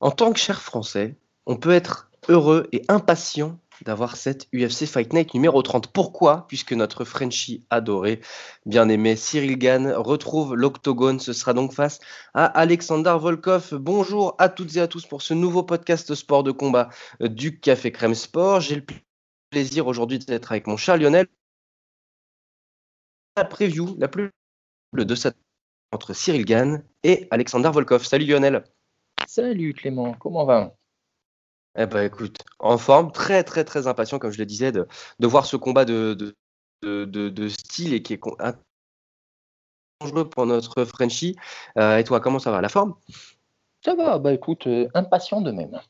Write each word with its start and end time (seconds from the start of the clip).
En 0.00 0.10
tant 0.10 0.32
que 0.32 0.38
cher 0.38 0.60
Français, 0.60 1.16
on 1.46 1.56
peut 1.56 1.70
être 1.70 2.10
heureux 2.28 2.68
et 2.72 2.82
impatient 2.88 3.58
d'avoir 3.82 4.16
cette 4.16 4.46
UFC 4.54 4.86
Fight 4.86 5.12
Night 5.12 5.32
numéro 5.32 5.62
30. 5.62 5.92
Pourquoi? 5.92 6.46
Puisque 6.48 6.72
notre 6.72 7.04
Frenchie 7.04 7.66
adoré, 7.70 8.20
bien 8.66 8.88
aimé 8.88 9.16
Cyril 9.16 9.56
Gann 9.58 9.92
retrouve 9.92 10.54
l'octogone. 10.54 11.18
Ce 11.18 11.32
sera 11.32 11.54
donc 11.54 11.72
face 11.72 11.98
à 12.34 12.44
Alexander 12.44 13.16
Volkov. 13.18 13.74
Bonjour 13.74 14.34
à 14.38 14.48
toutes 14.48 14.76
et 14.76 14.80
à 14.80 14.88
tous 14.88 15.06
pour 15.06 15.22
ce 15.22 15.34
nouveau 15.34 15.62
podcast 15.62 16.14
sport 16.14 16.42
de 16.42 16.52
combat 16.52 16.90
du 17.20 17.58
Café 17.58 17.90
Crème 17.90 18.14
Sport. 18.14 18.60
J'ai 18.60 18.76
le 18.76 18.84
plaisir 19.50 19.86
aujourd'hui 19.86 20.18
d'être 20.18 20.52
avec 20.52 20.66
mon 20.66 20.76
cher 20.76 20.98
Lionel. 20.98 21.26
La 23.36 23.44
preview 23.44 23.96
la 23.98 24.08
plus 24.08 24.30
de 24.92 25.14
cette 25.14 25.36
entre 25.92 26.14
Cyril 26.14 26.44
Gann 26.44 26.82
et 27.02 27.28
Alexander 27.30 27.70
Volkov. 27.72 28.04
Salut 28.04 28.26
Lionel. 28.26 28.64
Salut 29.26 29.74
Clément, 29.74 30.14
comment 30.14 30.44
va? 30.44 30.74
Eh 31.78 31.86
ben 31.86 32.04
écoute, 32.04 32.38
en 32.58 32.78
forme, 32.78 33.12
très 33.12 33.44
très 33.44 33.64
très 33.64 33.86
impatient, 33.86 34.18
comme 34.18 34.30
je 34.30 34.38
le 34.38 34.46
disais, 34.46 34.72
de, 34.72 34.86
voir 35.20 35.44
ce 35.44 35.56
combat 35.56 35.84
de, 35.84 36.14
de, 36.82 37.48
style 37.48 37.92
et 37.92 38.02
qui 38.02 38.14
est 38.14 38.20
dangereux 40.00 40.28
pour 40.28 40.46
notre 40.46 40.84
Frenchie. 40.84 41.36
Euh, 41.76 41.98
et 41.98 42.04
toi, 42.04 42.20
comment 42.20 42.38
ça 42.38 42.50
va 42.50 42.60
La 42.60 42.68
forme? 42.68 42.94
Ça 43.84 43.94
va, 43.94 44.18
bah 44.18 44.32
écoute, 44.32 44.66
euh, 44.66 44.88
impatient 44.94 45.40
de 45.40 45.50
même. 45.50 45.80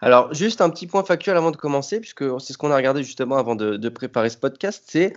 Alors, 0.00 0.32
juste 0.32 0.60
un 0.60 0.70
petit 0.70 0.86
point 0.86 1.02
factuel 1.02 1.36
avant 1.36 1.50
de 1.50 1.56
commencer, 1.56 2.00
puisque 2.00 2.24
c'est 2.40 2.52
ce 2.52 2.58
qu'on 2.58 2.70
a 2.70 2.76
regardé 2.76 3.02
justement 3.02 3.36
avant 3.36 3.56
de, 3.56 3.88
préparer 3.88 4.30
ce 4.30 4.38
podcast, 4.38 4.84
c'est 4.86 5.12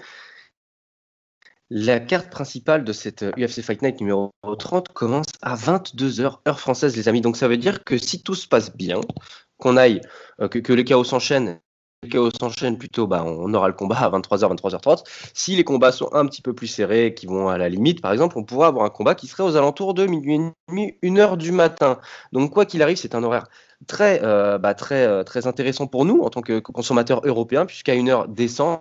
la 1.74 2.02
carte 2.02 2.30
principale 2.30 2.84
de 2.84 2.92
cette 2.92 3.24
UFC 3.38 3.62
Fight 3.62 3.82
Night 3.82 4.02
numéro 4.02 4.32
30 4.44 4.90
commence 4.90 5.28
à 5.42 5.56
22h 5.56 6.40
heure 6.46 6.60
française, 6.60 6.98
les 6.98 7.08
amis. 7.08 7.22
Donc 7.22 7.38
ça 7.38 7.48
veut 7.48 7.56
dire 7.56 7.86
que 7.86 7.98
si 7.98 8.22
tout 8.22 8.36
se 8.36 8.46
passe 8.46 8.76
bien, 8.76 9.00
qu'on 9.58 9.78
aille, 9.78 10.02
euh, 10.42 10.50
que, 10.50 10.74
les 10.74 10.84
chaos 10.84 11.06
s'enchaînent, 11.06 11.62
les 12.04 12.10
chaos 12.10 12.30
s'enchaînent 12.38 12.78
plutôt, 12.78 13.08
bah, 13.08 13.24
on 13.26 13.54
aura 13.54 13.70
le 13.70 13.74
combat 13.74 14.00
à 14.00 14.10
23h, 14.10 14.54
23h30. 14.54 15.04
Si 15.34 15.56
les 15.56 15.64
combats 15.64 15.94
sont 15.94 16.10
un 16.12 16.26
petit 16.26 16.42
peu 16.42 16.54
plus 16.54 16.68
serrés, 16.68 17.14
qui 17.14 17.26
vont 17.26 17.48
à 17.48 17.58
la 17.58 17.70
limite, 17.70 18.02
par 18.02 18.12
exemple, 18.12 18.38
on 18.38 18.44
pourra 18.44 18.68
avoir 18.68 18.84
un 18.84 18.90
combat 18.90 19.16
qui 19.16 19.28
serait 19.28 19.44
aux 19.44 19.56
alentours 19.56 19.94
de 19.94 20.06
minuit 20.08 20.36
et 20.36 20.52
demi, 20.68 20.98
1h 21.02 21.38
du 21.38 21.54
matin. 21.54 22.02
Donc 22.34 22.52
quoi 22.52 22.66
qu'il 22.66 22.84
arrive, 22.84 22.98
c'est 22.98 23.16
un 23.16 23.24
horaire 23.24 23.48
très, 23.88 24.22
euh, 24.24 24.58
bah, 24.58 24.74
très, 24.74 25.06
euh, 25.08 25.24
très 25.24 25.48
intéressant 25.48 25.88
pour 25.88 26.04
nous 26.04 26.20
en 26.20 26.30
tant 26.30 26.42
que 26.42 26.60
consommateurs 26.60 27.22
européens, 27.24 27.66
puisqu'à 27.66 27.96
1h 27.96 28.28
descend 28.28 28.80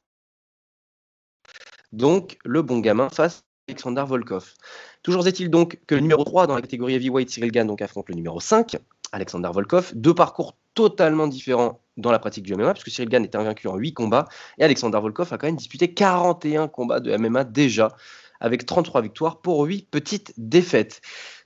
donc 1.92 2.38
le 2.44 2.62
bon 2.62 2.78
gamin 2.78 3.08
face 3.08 3.38
à 3.38 3.42
Alexander 3.72 4.04
Volkov. 4.06 4.54
Toujours 5.02 5.26
est-il 5.26 5.50
donc 5.50 5.78
que 5.86 5.94
le 5.94 6.00
numéro 6.00 6.24
3 6.24 6.46
dans 6.46 6.54
la 6.54 6.60
catégorie 6.60 6.94
heavyweight, 6.94 7.30
Cyril 7.30 7.52
Gann, 7.52 7.66
donc 7.66 7.82
affronte 7.82 8.08
le 8.08 8.14
numéro 8.14 8.40
5, 8.40 8.76
Alexander 9.12 9.50
Volkov. 9.52 9.92
Deux 9.94 10.14
parcours 10.14 10.56
totalement 10.74 11.26
différents 11.26 11.80
dans 11.96 12.12
la 12.12 12.18
pratique 12.18 12.44
du 12.44 12.54
MMA, 12.54 12.74
puisque 12.74 12.90
Cyril 12.90 13.08
Gann 13.08 13.24
est 13.24 13.34
invaincu 13.34 13.68
en 13.68 13.76
8 13.76 13.92
combats, 13.94 14.28
et 14.58 14.64
Alexander 14.64 14.98
Volkov 15.00 15.32
a 15.32 15.38
quand 15.38 15.46
même 15.46 15.56
disputé 15.56 15.92
41 15.92 16.68
combats 16.68 17.00
de 17.00 17.16
MMA 17.16 17.44
déjà, 17.44 17.96
avec 18.40 18.66
33 18.66 19.02
victoires 19.02 19.40
pour 19.40 19.62
8 19.64 19.88
petites 19.90 20.32
défaites. 20.36 21.00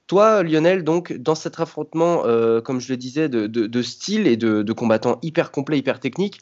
Toi, 0.07 0.43
Lionel, 0.43 0.85
donc, 0.85 1.15
dans 1.15 1.35
cet 1.35 1.59
affrontement, 1.61 2.27
euh, 2.27 2.61
comme 2.61 2.81
je 2.81 2.93
le 2.93 2.99
disais, 2.99 3.29
de, 3.29 3.83
style 3.83 4.27
et 4.27 4.37
de, 4.37 4.63
de 4.63 4.73
combattants 4.73 5.19
hyper 5.23 5.51
complets, 5.51 5.79
hyper 5.79 5.99
techniques, 5.99 6.41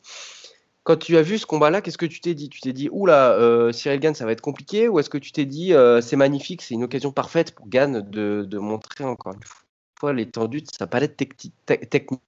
quand 0.84 0.96
tu 0.96 1.16
as 1.16 1.22
vu 1.22 1.38
ce 1.38 1.46
combat-là, 1.46 1.80
qu'est-ce 1.80 1.98
que 1.98 2.06
tu 2.06 2.20
t'es 2.20 2.34
dit? 2.34 2.48
Tu 2.48 2.60
t'es 2.60 2.72
dit, 2.72 2.88
oula, 2.90 3.32
euh, 3.32 3.72
Cyril 3.72 4.00
Gann, 4.00 4.14
ça 4.14 4.24
va 4.24 4.32
être 4.32 4.40
compliqué 4.40 4.88
Ou 4.88 4.98
est-ce 4.98 5.10
que 5.10 5.18
tu 5.18 5.32
t'es 5.32 5.44
dit, 5.44 5.74
euh, 5.74 6.00
c'est 6.00 6.16
magnifique, 6.16 6.62
c'est 6.62 6.74
une 6.74 6.84
occasion 6.84 7.12
parfaite 7.12 7.54
pour 7.54 7.68
Gann 7.68 8.00
de, 8.00 8.58
montrer 8.58 9.04
encore 9.04 9.34
une 9.34 9.40
fois 9.98 10.12
l'étendue 10.12 10.62
de 10.62 10.68
sa 10.72 10.86
palette 10.86 11.16
technique? 11.16 12.20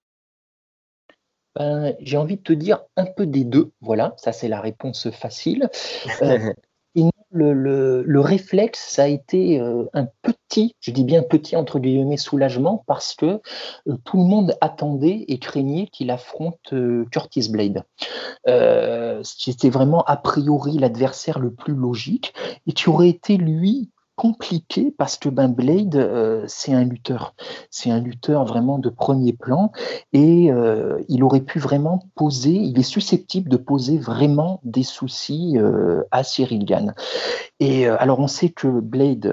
Ben, 1.57 1.95
J'ai 2.01 2.17
envie 2.17 2.37
de 2.37 2.43
te 2.43 2.53
dire 2.53 2.83
un 2.97 3.07
peu 3.07 3.27
des 3.27 3.45
deux. 3.45 3.71
Voilà, 3.81 4.15
ça 4.19 4.33
c'est 4.33 4.49
la 4.49 4.61
réponse 4.61 5.11
facile. 5.11 5.69
Euh, 6.23 6.53
le, 7.35 8.21
réflexe, 8.21 8.81
ça 8.89 9.05
a 9.05 9.07
été 9.07 9.61
euh, 9.61 9.85
un 9.93 10.07
petit, 10.23 10.75
je 10.81 10.91
dis 10.91 11.05
bien 11.05 11.23
petit 11.23 11.57
entre 11.57 11.79
guillemets, 11.79 12.17
soulagement, 12.17 12.85
parce 12.87 13.15
que 13.15 13.41
euh, 13.89 13.97
tout 14.05 14.19
le 14.19 14.25
monde 14.25 14.55
attendait 14.61 15.25
et 15.29 15.39
craignait 15.39 15.89
qu'il 15.93 16.11
affronte 16.11 16.73
euh, 16.73 17.05
Curtis 17.11 17.51
Blade. 17.51 17.85
C'était 19.23 19.71
vraiment 19.71 20.05
a 20.05 20.17
priori 20.17 20.79
l'adversaire 20.79 21.39
le 21.39 21.53
plus 21.53 21.75
logique, 21.75 22.35
et 22.67 22.73
tu 22.73 22.89
aurais 22.89 23.09
été 23.09 23.37
lui 23.37 23.91
compliqué 24.17 24.95
parce 24.97 25.17
que 25.17 25.29
ben 25.29 25.49
Blade, 25.49 25.97
euh, 25.97 26.45
c'est 26.47 26.73
un 26.73 26.85
lutteur. 26.85 27.35
C'est 27.71 27.91
un 27.91 28.01
lutteur 28.01 28.45
vraiment 28.45 28.79
de 28.79 28.89
premier 28.89 29.33
plan 29.33 29.73
et 30.13 30.53
euh, 30.53 31.01
il 31.09 31.23
aurait 31.25 31.41
pu 31.41 31.59
vraiment 31.59 32.05
poser, 32.15 32.53
il 32.53 32.79
est 32.79 32.83
susceptible 32.83 33.49
de 33.49 33.57
poser 33.57 33.99
vraiment 33.99 34.61
des 34.65 34.83
soucis 34.83 35.55
euh, 35.57 36.03
à 36.11 36.23
Cyril 36.23 36.65
Gann. 36.65 36.95
Et 37.61 37.87
alors 37.87 38.21
on 38.21 38.29
sait 38.29 38.51
que 38.51 38.69
Blade 38.69 39.27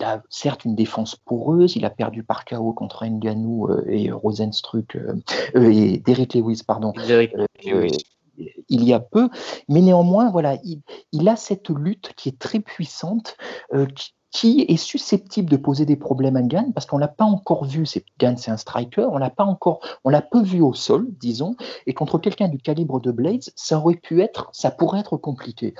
a 0.00 0.22
certes 0.28 0.64
une 0.64 0.74
défense 0.74 1.14
poreuse, 1.14 1.76
il 1.76 1.84
a 1.84 1.90
perdu 1.90 2.22
par 2.22 2.44
KO 2.44 2.72
contre 2.72 3.04
Ngannou 3.04 3.68
et 3.86 4.10
Rosenstruck 4.10 4.96
et 5.54 5.98
Derek 5.98 6.34
Lewis, 6.34 6.62
pardon 6.66 6.92
il 8.68 8.84
y 8.84 8.92
a 8.92 9.00
peu, 9.00 9.28
mais 9.68 9.80
néanmoins, 9.80 10.30
voilà, 10.30 10.56
il, 11.12 11.28
a 11.28 11.36
cette 11.36 11.70
lutte 11.70 12.12
qui 12.16 12.28
est 12.28 12.38
très 12.38 12.60
puissante, 12.60 13.36
euh, 13.74 13.86
qui, 14.30 14.62
est 14.62 14.76
susceptible 14.76 15.50
de 15.50 15.56
poser 15.56 15.84
des 15.84 15.96
problèmes 15.96 16.36
à 16.36 16.42
Gann, 16.42 16.72
parce 16.72 16.86
qu'on 16.86 16.98
l'a 16.98 17.08
pas 17.08 17.24
encore 17.24 17.64
vu, 17.64 17.84
Gann 18.18 18.36
c'est 18.38 18.50
un 18.50 18.56
striker, 18.56 19.08
on 19.10 19.18
l'a 19.18 19.30
pas 19.30 19.44
encore, 19.44 19.80
on 20.04 20.10
l'a 20.10 20.22
peu 20.22 20.42
vu 20.42 20.62
au 20.62 20.72
sol, 20.72 21.06
disons, 21.20 21.54
et 21.86 21.92
contre 21.92 22.18
quelqu'un 22.18 22.48
du 22.48 22.58
calibre 22.58 23.00
de 23.00 23.12
Blades, 23.12 23.50
ça 23.56 23.78
aurait 23.78 23.96
pu 23.96 24.22
être, 24.22 24.48
ça 24.52 24.70
pourrait 24.70 25.00
être 25.00 25.16
compliqué. 25.16 25.74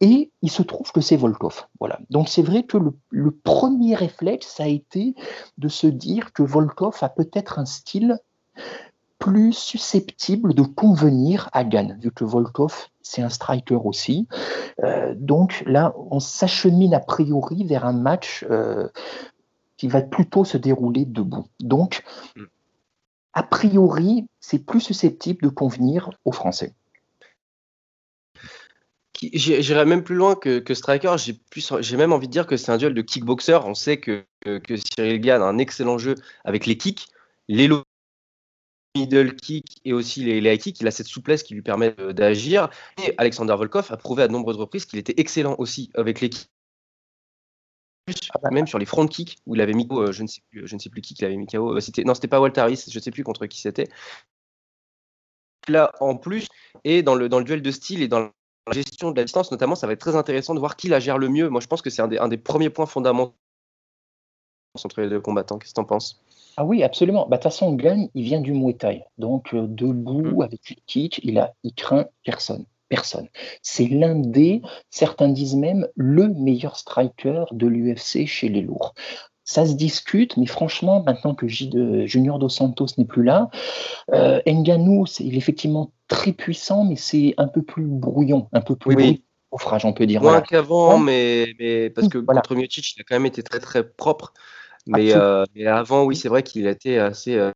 Et 0.00 0.32
il 0.40 0.50
se 0.50 0.62
trouve 0.62 0.92
que 0.92 1.02
c'est 1.02 1.16
Volkov. 1.16 1.66
Voilà. 1.78 1.98
Donc 2.08 2.28
c'est 2.30 2.40
vrai 2.40 2.62
que 2.62 2.78
le, 2.78 2.96
le, 3.10 3.32
premier 3.32 3.94
réflexe, 3.94 4.46
ça 4.46 4.62
a 4.62 4.66
été 4.66 5.14
de 5.58 5.68
se 5.68 5.86
dire 5.86 6.32
que 6.32 6.42
Volkov 6.42 6.96
a 7.02 7.10
peut-être 7.10 7.58
un 7.58 7.66
style 7.66 8.18
plus 9.20 9.52
susceptible 9.52 10.54
de 10.54 10.62
convenir 10.62 11.48
à 11.52 11.62
Gann, 11.62 11.96
vu 12.00 12.10
que 12.10 12.24
Volkov, 12.24 12.88
c'est 13.02 13.22
un 13.22 13.28
striker 13.28 13.78
aussi. 13.84 14.26
Euh, 14.82 15.14
donc 15.14 15.62
là, 15.66 15.94
on 16.10 16.20
s'achemine 16.20 16.94
a 16.94 17.00
priori 17.00 17.64
vers 17.64 17.84
un 17.84 17.92
match 17.92 18.44
euh, 18.50 18.88
qui 19.76 19.88
va 19.88 20.00
plutôt 20.00 20.44
se 20.44 20.56
dérouler 20.56 21.04
debout. 21.04 21.46
Donc, 21.60 22.02
a 23.34 23.42
priori, 23.42 24.26
c'est 24.40 24.58
plus 24.58 24.80
susceptible 24.80 25.42
de 25.42 25.48
convenir 25.48 26.10
aux 26.24 26.32
Français. 26.32 26.74
J'irais 29.34 29.84
même 29.84 30.02
plus 30.02 30.14
loin 30.14 30.34
que, 30.34 30.62
striker. 30.72 31.16
J'ai 31.18 31.96
même 31.98 32.14
envie 32.14 32.26
de 32.26 32.32
dire 32.32 32.46
que 32.46 32.56
c'est 32.56 32.72
un 32.72 32.78
duel 32.78 32.94
de 32.94 33.02
kickboxer. 33.02 33.58
On 33.66 33.74
sait 33.74 34.00
que, 34.00 34.24
que 34.40 34.76
Cyril 34.76 35.20
Gann 35.20 35.42
a 35.42 35.44
un 35.44 35.58
excellent 35.58 35.98
jeu 35.98 36.14
avec 36.42 36.64
les 36.64 36.78
kicks. 36.78 37.06
Les 37.46 37.68
middle 38.96 39.36
kick 39.36 39.80
et 39.84 39.92
aussi 39.92 40.24
les, 40.24 40.38
high 40.38 40.58
kicks, 40.58 40.80
il 40.80 40.88
a 40.88 40.90
cette 40.90 41.06
souplesse 41.06 41.42
qui 41.42 41.54
lui 41.54 41.62
permet 41.62 41.94
d'agir. 42.12 42.68
Et 43.04 43.14
Alexander 43.18 43.54
Volkov 43.56 43.86
a 43.90 43.96
prouvé 43.96 44.22
à 44.22 44.28
de 44.28 44.32
nombreuses 44.32 44.56
reprises 44.56 44.84
qu'il 44.84 44.98
était 44.98 45.14
excellent 45.18 45.54
aussi 45.58 45.90
avec 45.94 46.20
les 46.20 46.30
kicks. 46.30 46.50
Ah 48.34 48.38
bah. 48.42 48.50
Même 48.50 48.66
sur 48.66 48.78
les 48.78 48.86
front 48.86 49.06
kicks 49.06 49.38
où 49.46 49.54
il 49.54 49.60
avait 49.60 49.72
mis 49.72 49.86
euh, 49.92 50.12
je 50.12 50.22
ne 50.22 50.26
sais 50.26 50.90
plus, 50.90 51.00
qui 51.00 51.14
qu'il 51.14 51.24
avait 51.24 51.36
mis 51.36 51.46
KO. 51.46 51.76
Euh, 51.76 51.80
c'était 51.80 52.04
non, 52.04 52.14
c'était 52.14 52.28
pas 52.28 52.40
Walter 52.40 52.62
Harris, 52.62 52.84
je 52.88 52.98
ne 52.98 53.02
sais 53.02 53.10
plus 53.10 53.24
contre 53.24 53.46
qui 53.46 53.60
c'était. 53.60 53.88
Là, 55.68 55.92
en 56.00 56.16
plus, 56.16 56.48
et 56.84 57.02
dans 57.02 57.14
le, 57.14 57.28
dans 57.28 57.38
le 57.38 57.44
duel 57.44 57.62
de 57.62 57.70
style 57.70 58.02
et 58.02 58.08
dans 58.08 58.30
la 58.66 58.72
gestion 58.72 59.10
de 59.10 59.16
la 59.16 59.24
distance, 59.24 59.50
notamment, 59.52 59.74
ça 59.74 59.86
va 59.86 59.92
être 59.92 60.00
très 60.00 60.16
intéressant 60.16 60.54
de 60.54 60.58
voir 60.58 60.76
qui 60.76 60.88
la 60.88 61.00
gère 61.00 61.18
le 61.18 61.28
mieux. 61.28 61.48
Moi, 61.48 61.60
je 61.60 61.66
pense 61.66 61.82
que 61.82 61.90
c'est 61.90 62.02
un 62.02 62.08
des, 62.08 62.18
un 62.18 62.28
des 62.28 62.38
premiers 62.38 62.70
points 62.70 62.86
fondamentaux 62.86 63.34
entre 64.82 65.00
les 65.00 65.08
deux 65.08 65.20
combattants. 65.20 65.58
Qu'est-ce 65.58 65.72
que 65.72 65.74
tu 65.74 65.80
en 65.80 65.84
penses? 65.84 66.20
Ah 66.56 66.64
oui, 66.64 66.82
absolument. 66.82 67.26
Bah, 67.28 67.36
de 67.36 67.42
toute 67.42 67.52
façon, 67.52 67.72
Gunn, 67.74 68.08
il 68.14 68.24
vient 68.24 68.40
du 68.40 68.52
Muay 68.52 68.74
Thai. 68.74 69.04
Donc, 69.18 69.54
euh, 69.54 69.66
debout, 69.66 70.40
mmh. 70.40 70.42
avec 70.42 70.70
les 70.70 70.76
kick, 70.86 71.20
il, 71.22 71.38
a, 71.38 71.54
il 71.62 71.74
craint 71.74 72.06
personne. 72.24 72.64
Personne. 72.88 73.28
C'est 73.62 73.86
l'un 73.86 74.16
des, 74.16 74.62
certains 74.90 75.28
disent 75.28 75.54
même, 75.54 75.86
le 75.94 76.28
meilleur 76.28 76.76
striker 76.76 77.44
de 77.52 77.66
l'UFC 77.68 78.26
chez 78.26 78.48
les 78.48 78.62
lourds. 78.62 78.94
Ça 79.44 79.64
se 79.64 79.74
discute, 79.74 80.36
mais 80.36 80.46
franchement, 80.46 81.02
maintenant 81.04 81.34
que 81.34 81.46
de 81.46 82.06
Junior 82.06 82.38
Dos 82.38 82.48
Santos 82.48 82.86
n'est 82.98 83.04
plus 83.04 83.22
là, 83.22 83.48
euh, 84.12 84.40
Nganou, 84.46 85.06
il 85.20 85.34
est 85.34 85.38
effectivement 85.38 85.92
très 86.08 86.32
puissant, 86.32 86.84
mais 86.84 86.96
c'est 86.96 87.34
un 87.36 87.46
peu 87.46 87.62
plus 87.62 87.84
brouillon, 87.84 88.48
un 88.52 88.60
peu 88.60 88.74
plus 88.74 88.94
oui, 88.96 89.24
on 89.52 89.92
peut 89.92 90.06
dire. 90.06 90.22
Moins 90.22 90.40
qu'avant, 90.40 90.98
mais, 90.98 91.54
mais, 91.58 91.90
parce 91.90 92.08
que 92.08 92.18
contre 92.18 92.54
Miocic, 92.54 92.94
il 92.96 93.00
a 93.00 93.04
quand 93.04 93.16
même 93.16 93.26
été 93.26 93.42
très 93.42 93.60
très 93.60 93.84
propre. 93.84 94.32
Euh, 94.88 95.44
mais, 95.54 95.66
avant, 95.66 96.04
oui, 96.04 96.16
c'est 96.16 96.28
vrai 96.28 96.42
qu'il 96.42 96.66
a 96.66 96.70
été 96.70 96.98
assez. 96.98 97.36
Euh, 97.36 97.50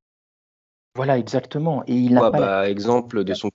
voilà, 0.95 1.19
exactement. 1.19 1.83
Et 1.87 1.95
il 1.95 2.15
n'a 2.15 2.31
pas. 2.31 2.39
Bah, 2.39 2.71
exemple 2.71 3.25
de 3.25 3.35
son 3.35 3.51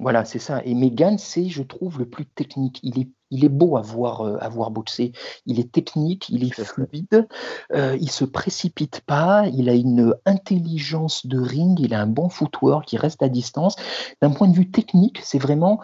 Voilà, 0.00 0.24
c'est 0.24 0.38
ça. 0.38 0.62
Et 0.64 0.74
Megan, 0.74 1.18
c'est, 1.18 1.48
je 1.48 1.62
trouve, 1.62 1.98
le 1.98 2.06
plus 2.06 2.26
technique. 2.26 2.80
Il 2.82 2.98
est, 2.98 3.08
il 3.30 3.44
est 3.44 3.50
beau 3.50 3.76
à 3.76 3.82
voir, 3.82 4.22
euh, 4.22 4.36
à 4.40 4.48
voir 4.48 4.70
boxer. 4.70 5.12
Il 5.46 5.60
est 5.60 5.70
technique, 5.70 6.28
il 6.30 6.44
est 6.44 6.60
fluide, 6.60 7.28
il 7.72 8.10
se 8.10 8.24
précipite 8.24 9.02
pas, 9.02 9.46
il 9.48 9.68
a 9.68 9.74
une 9.74 10.14
intelligence 10.26 11.26
de 11.26 11.38
ring, 11.38 11.78
il 11.80 11.94
a 11.94 12.00
un 12.00 12.06
bon 12.06 12.28
footwork, 12.28 12.86
qui 12.86 12.96
reste 12.96 13.22
à 13.22 13.28
distance. 13.28 13.76
D'un 14.20 14.30
point 14.30 14.48
de 14.48 14.54
vue 14.54 14.70
technique, 14.70 15.20
c'est 15.22 15.38
vraiment 15.38 15.80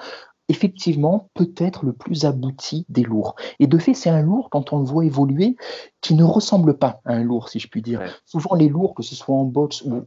effectivement 0.49 1.31
peut-être 1.35 1.85
le 1.85 1.93
plus 1.93 2.25
abouti 2.25 2.87
des 2.89 3.03
lourds. 3.03 3.37
Et 3.61 3.67
de 3.67 3.79
fait, 3.79 3.95
c'est 3.95 4.11
un 4.11 4.23
lourd, 4.23 4.49
quand 4.51 4.73
on 4.73 4.79
le 4.79 4.85
voit 4.85 5.05
évoluer, 5.05 5.57
qui 6.01 6.15
ne 6.15 6.25
ressemble 6.25 6.79
pas 6.79 7.01
à 7.05 7.13
un 7.13 7.23
lourd, 7.23 7.49
si 7.49 7.59
je 7.59 7.69
puis 7.69 7.83
dire. 7.83 8.01
Souvent, 8.25 8.55
les 8.55 8.69
lourds, 8.69 8.95
que 8.95 9.03
ce 9.03 9.15
soit 9.15 9.35
en 9.35 9.45
boxe 9.45 9.83
ou 9.83 10.05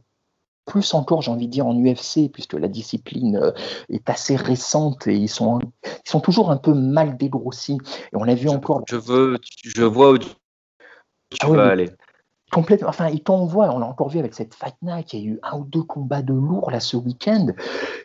plus 0.64 0.94
encore, 0.94 1.22
j'ai 1.22 1.30
envie 1.30 1.46
de 1.46 1.52
dire, 1.52 1.66
en 1.66 1.74
UFC, 1.74 2.30
puisque 2.32 2.54
la 2.54 2.68
discipline 2.68 3.36
euh, 3.36 3.50
est 3.88 4.08
assez 4.08 4.36
récente 4.36 5.06
et 5.06 5.14
ils 5.14 5.28
sont, 5.28 5.60
ils 5.84 6.10
sont 6.10 6.20
toujours 6.20 6.50
un 6.50 6.56
peu 6.56 6.72
mal 6.72 7.16
dégrossis. 7.16 7.78
Et 8.12 8.16
on 8.16 8.24
l'a 8.24 8.34
vu 8.34 8.48
encore. 8.48 8.82
Je, 8.88 8.96
veux, 8.96 9.38
je 9.64 9.82
vois 9.82 10.12
où 10.12 10.18
tu, 10.18 10.28
ah 11.40 11.48
vas 11.48 11.66
aller. 11.66 11.90
Enfin, 12.54 13.08
il 13.08 13.22
t'envoie, 13.22 13.74
on 13.74 13.78
l'a 13.78 13.86
encore 13.86 14.10
vu 14.10 14.18
avec 14.18 14.34
cette 14.34 14.54
Fight 14.54 14.76
Night, 14.82 15.14
il 15.14 15.20
y 15.20 15.22
a 15.22 15.26
eu 15.26 15.40
un 15.42 15.58
ou 15.58 15.64
deux 15.64 15.82
combats 15.82 16.20
de 16.20 16.34
lourds 16.34 16.70
là 16.70 16.80
ce 16.80 16.98
week-end. 16.98 17.46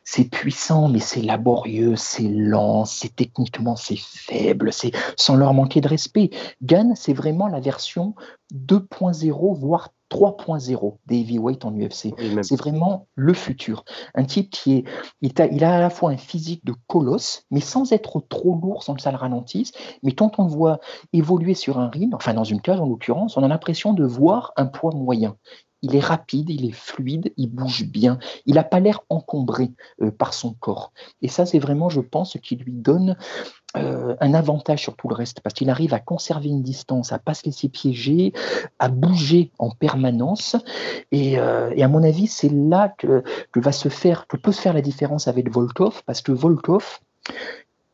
C'est 0.06 0.24
puissant, 0.24 0.88
mais 0.88 1.00
c'est 1.00 1.22
laborieux, 1.22 1.98
c'est 1.98 2.30
lent, 2.30 2.86
c'est 2.86 3.14
techniquement 3.14 3.76
c'est 3.76 4.00
faible, 4.00 4.72
c'est 4.72 4.92
sans 5.18 5.36
leur 5.36 5.54
manquer 5.54 5.82
de 5.82 5.90
respect. 5.90 6.30
Gunn, 6.64 6.96
c'est 6.96 7.14
vraiment 7.14 7.48
la 7.48 7.60
version 7.60 8.16
2.0, 8.54 9.54
voire 9.58 9.90
3.0 10.10 10.98
des 11.06 11.20
heavyweights 11.20 11.66
en 11.66 11.72
UFC. 11.74 12.14
c'est 12.42 12.56
vraiment 12.56 13.08
le 13.16 13.34
futur. 13.34 13.84
Un 14.16 14.24
type 14.24 14.50
qui 14.50 14.78
est, 14.78 14.86
il 15.22 15.34
a, 15.42 15.48
il 15.48 15.64
a, 15.64 15.76
à 15.76 15.80
la 15.80 15.90
fois 15.90 16.12
un 16.12 16.18
physique 16.18 16.64
de 16.66 16.74
colosse, 16.88 17.44
mais 17.52 17.60
sans 17.60 17.92
être 17.92 18.22
trop 18.30 18.56
lourd, 18.56 18.84
sans 18.84 18.96
que 18.96 19.02
ça 19.02 19.12
le 19.12 19.18
ralentisse. 19.18 19.72
Mais 20.04 20.14
quand 20.14 20.40
on 20.40 20.46
le 20.46 20.50
voit 20.50 20.80
évoluer 21.14 21.54
sur 21.54 21.80
un 21.80 21.90
ring, 21.90 22.14
enfin 22.14 22.34
dans 22.34 22.44
une 22.44 22.62
cage 22.62 22.80
en 22.80 22.88
l'occurrence, 22.88 23.38
on 23.38 23.44
a 23.44 23.48
l'impression 23.48 23.94
de 23.94 24.06
voir 24.06 24.54
un 24.56 24.66
poids 24.66 24.92
moyen 24.94 25.36
il 25.82 25.96
est 25.96 26.04
rapide, 26.04 26.50
il 26.50 26.66
est 26.66 26.76
fluide, 26.76 27.34
il 27.38 27.50
bouge 27.50 27.86
bien, 27.86 28.18
il 28.46 28.56
n'a 28.56 28.64
pas 28.64 28.80
l'air 28.80 29.02
encombré 29.10 29.72
euh, 30.02 30.12
par 30.12 30.34
son 30.34 30.54
corps. 30.54 30.92
Et 31.22 31.28
ça, 31.28 31.46
c'est 31.46 31.60
vraiment, 31.60 31.90
je 31.90 32.02
pense, 32.02 32.34
ce 32.34 32.38
qui 32.38 32.56
lui 32.56 32.72
donne 32.72 33.16
euh, 33.76 34.16
un 34.20 34.34
avantage 34.34 34.82
sur 34.82 34.96
tout 34.96 35.08
le 35.08 35.16
reste, 35.16 35.42
parce 35.42 35.54
qu'il 35.54 35.70
arrive 35.70 35.94
à 35.94 36.00
conserver 36.00 36.50
une 36.50 36.64
distance, 36.64 37.12
à 37.12 37.20
pas 37.20 37.34
se 37.34 37.46
laisser 37.46 37.70
piéger, 37.70 38.34
à 38.80 38.90
bouger 38.90 39.52
en 39.60 39.70
permanence. 39.70 40.56
Et, 41.12 41.40
euh, 41.40 41.74
à 41.80 41.88
mon 41.88 42.04
avis, 42.04 42.28
c'est 42.28 42.52
là 42.52 42.94
que, 42.98 43.24
va 43.56 43.72
se 43.72 43.90
faire, 43.90 44.28
que 44.28 44.38
peut 44.38 44.52
se 44.52 44.62
faire 44.62 44.74
la 44.74 44.82
différence 44.82 45.28
avec 45.28 45.52
Volkov, 45.52 46.04
parce 46.06 46.22
que 46.22 46.32
Volkov, 46.32 47.00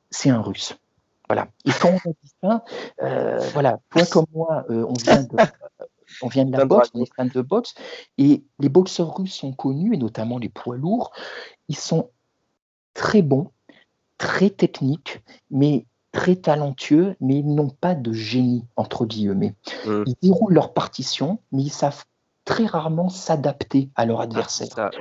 c'est 0.09 0.29
un 0.29 0.41
Russe. 0.41 0.75
Voilà. 1.27 1.47
Et 1.65 1.71
quand 1.81 1.94
on 2.06 2.09
dit 2.09 2.31
ça, 2.41 2.63
voilà, 3.53 3.79
toi 3.89 4.06
comme 4.12 4.25
moi, 4.33 4.65
on 4.69 4.94
vient 4.94 5.24
de, 5.24 5.38
on 6.21 6.27
vient 6.27 6.45
de 6.45 6.51
la 6.51 6.65
boxe, 6.65 6.89
on 6.94 7.04
est 7.04 7.13
fan 7.15 7.30
de 7.30 7.42
boxe, 7.42 7.74
et 8.18 8.44
les 8.60 8.69
boxeurs 8.69 9.15
russes 9.15 9.36
sont 9.36 9.54
connus, 9.54 9.94
et 9.94 9.98
notamment 9.98 10.38
les 10.38 10.50
poids 10.50 10.77
lourds, 10.77 11.12
ils 11.68 11.77
sont 11.77 12.10
très 12.94 13.21
bons, 13.21 13.51
très 14.18 14.50
techniques, 14.50 15.21
mais 15.50 15.86
très 16.12 16.36
talentueux, 16.36 17.15
mais 17.19 17.39
ils 17.39 17.56
n'ont 17.56 17.69
pas 17.69 17.95
de 17.95 18.13
génie, 18.13 18.65
entre 18.75 19.06
guillemets. 19.06 19.56
Mmh. 19.86 20.04
Ils 20.06 20.15
déroulent 20.21 20.54
leur 20.54 20.74
partition, 20.74 21.39
mais 21.51 21.63
ils 21.63 21.71
savent 21.71 22.06
très 22.45 22.66
rarement 22.66 23.10
s'adapter 23.10 23.90
à 23.95 24.06
leur 24.06 24.19
ah, 24.19 24.24
adversaire. 24.24 24.92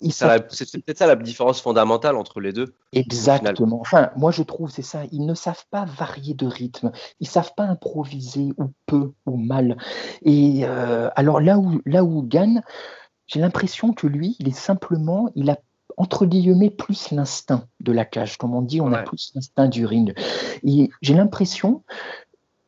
c'est 0.00 0.82
peut-être 0.82 0.98
ça 0.98 1.06
la 1.06 1.16
différence 1.16 1.60
fondamentale 1.60 2.16
entre 2.16 2.40
les 2.40 2.52
deux. 2.52 2.74
Exactement. 2.92 3.80
Enfin, 3.80 4.10
moi 4.16 4.30
je 4.30 4.42
trouve 4.42 4.70
c'est 4.70 4.82
ça. 4.82 5.02
Ils 5.12 5.26
ne 5.26 5.34
savent 5.34 5.64
pas 5.70 5.84
varier 5.84 6.34
de 6.34 6.46
rythme. 6.46 6.92
Ils 7.20 7.28
savent 7.28 7.52
pas 7.56 7.64
improviser 7.64 8.52
ou 8.56 8.72
peu 8.86 9.12
ou 9.26 9.36
mal. 9.36 9.76
Et 10.22 10.60
euh, 10.64 11.10
alors 11.14 11.40
là 11.40 11.58
où 11.58 11.80
là 11.84 12.04
où 12.04 12.22
gagne, 12.22 12.62
j'ai 13.26 13.40
l'impression 13.40 13.92
que 13.92 14.06
lui, 14.06 14.36
il 14.38 14.48
est 14.48 14.52
simplement, 14.52 15.30
il 15.34 15.50
a 15.50 15.58
entre 15.96 16.26
guillemets 16.26 16.70
plus 16.70 17.10
l'instinct 17.10 17.64
de 17.80 17.92
la 17.92 18.04
cage. 18.04 18.38
Comme 18.38 18.54
on 18.54 18.62
dit, 18.62 18.80
on 18.80 18.92
a 18.92 19.02
plus 19.02 19.32
l'instinct 19.34 19.68
du 19.68 19.84
ring. 19.84 20.14
Et 20.64 20.90
j'ai 21.02 21.14
l'impression 21.14 21.82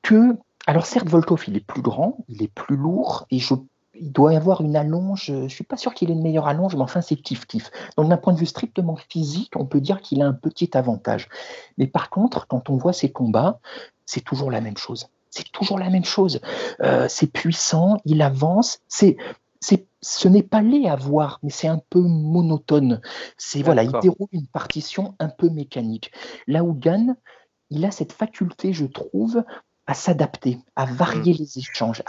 que 0.02 0.37
alors 0.66 0.87
certes, 0.87 1.08
Volkov, 1.08 1.44
il 1.49 1.56
est 1.56 1.66
plus 1.66 1.82
grand, 1.82 2.19
il 2.28 2.43
est 2.43 2.52
plus 2.52 2.76
lourd, 2.76 3.26
et 3.31 3.38
je 3.38 3.55
il 4.00 4.12
doit 4.12 4.32
y 4.32 4.37
avoir 4.37 4.62
une 4.62 4.76
allonge. 4.76 5.25
Je 5.26 5.35
ne 5.35 5.49
suis 5.49 5.64
pas 5.64 5.76
sûr 5.76 5.94
qu'il 5.94 6.11
ait 6.11 6.14
une 6.14 6.23
meilleure 6.23 6.49
allonge, 6.49 6.75
mais 6.75 6.82
enfin, 6.82 7.00
c'est 7.00 7.17
kiff-kiff. 7.17 7.70
Donc, 7.97 8.08
d'un 8.08 8.17
point 8.17 8.32
de 8.32 8.38
vue 8.38 8.47
strictement 8.47 8.97
physique, 8.97 9.52
on 9.56 9.67
peut 9.67 9.81
dire 9.81 10.00
qu'il 10.00 10.23
a 10.23 10.26
un 10.26 10.32
petit 10.32 10.76
avantage. 10.76 11.29
Mais 11.79 11.87
par 11.87 12.11
contre, 12.11 12.47
quand 12.47 12.70
on 12.70 12.76
voit 12.76 12.93
ses 12.93 13.12
combats, 13.12 13.61
c'est 14.06 14.23
toujours 14.23 14.50
la 14.50 14.61
même 14.61 14.76
chose. 14.76 15.08
C'est 15.31 15.52
toujours 15.52 15.79
la 15.79 15.91
même 15.91 16.05
chose. 16.05 16.41
Euh, 16.81 17.06
c'est 17.08 17.29
puissant, 17.29 17.99
il 18.05 18.23
avance. 18.23 18.81
C'est, 18.88 19.17
c'est, 19.61 19.87
ce 20.00 20.29
n'est 20.29 20.43
pas 20.43 20.62
laid 20.62 20.88
à 20.88 20.97
voir, 20.97 21.38
mais 21.43 21.50
c'est 21.50 21.69
un 21.69 21.81
peu 21.91 22.00
monotone. 22.00 23.00
C'est 23.37 23.62
voilà, 23.62 23.85
il 23.85 23.93
déroule 24.00 24.29
une 24.32 24.47
partition 24.47 25.14
un 25.19 25.29
peu 25.29 25.50
mécanique. 25.50 26.11
Là 26.47 26.64
où 26.64 26.73
Gann, 26.73 27.17
il 27.69 27.85
a 27.85 27.91
cette 27.91 28.12
faculté, 28.12 28.73
je 28.73 28.87
trouve, 28.87 29.44
à 29.90 29.94
s'adapter, 29.94 30.60
à 30.76 30.84
varier 30.84 31.34
mm. 31.34 31.37
les 31.37 31.58
échanges, 31.58 32.02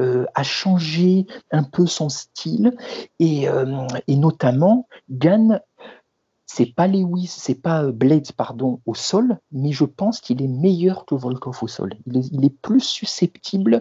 euh, 0.00 0.24
à, 0.34 0.42
changer 0.42 1.26
un 1.52 1.62
peu 1.62 1.86
son 1.86 2.08
style. 2.08 2.76
Et, 3.20 3.48
euh, 3.48 3.86
et 4.08 4.16
notamment, 4.16 4.88
Gann, 5.08 5.60
c'est 6.46 6.74
pas 6.74 6.88
Lewis, 6.88 7.28
c'est 7.28 7.62
pas 7.62 7.84
euh, 7.84 7.92
Blades, 7.92 8.32
pardon, 8.32 8.80
au 8.86 8.96
sol, 8.96 9.38
mais 9.52 9.70
je 9.70 9.84
pense 9.84 10.20
qu'il 10.20 10.42
est 10.42 10.48
meilleur 10.48 11.06
que 11.06 11.14
Volkov 11.14 11.62
au 11.62 11.68
sol. 11.68 11.94
Il 12.06 12.44
est, 12.44 12.60
plus 12.60 12.80
susceptible 12.80 13.80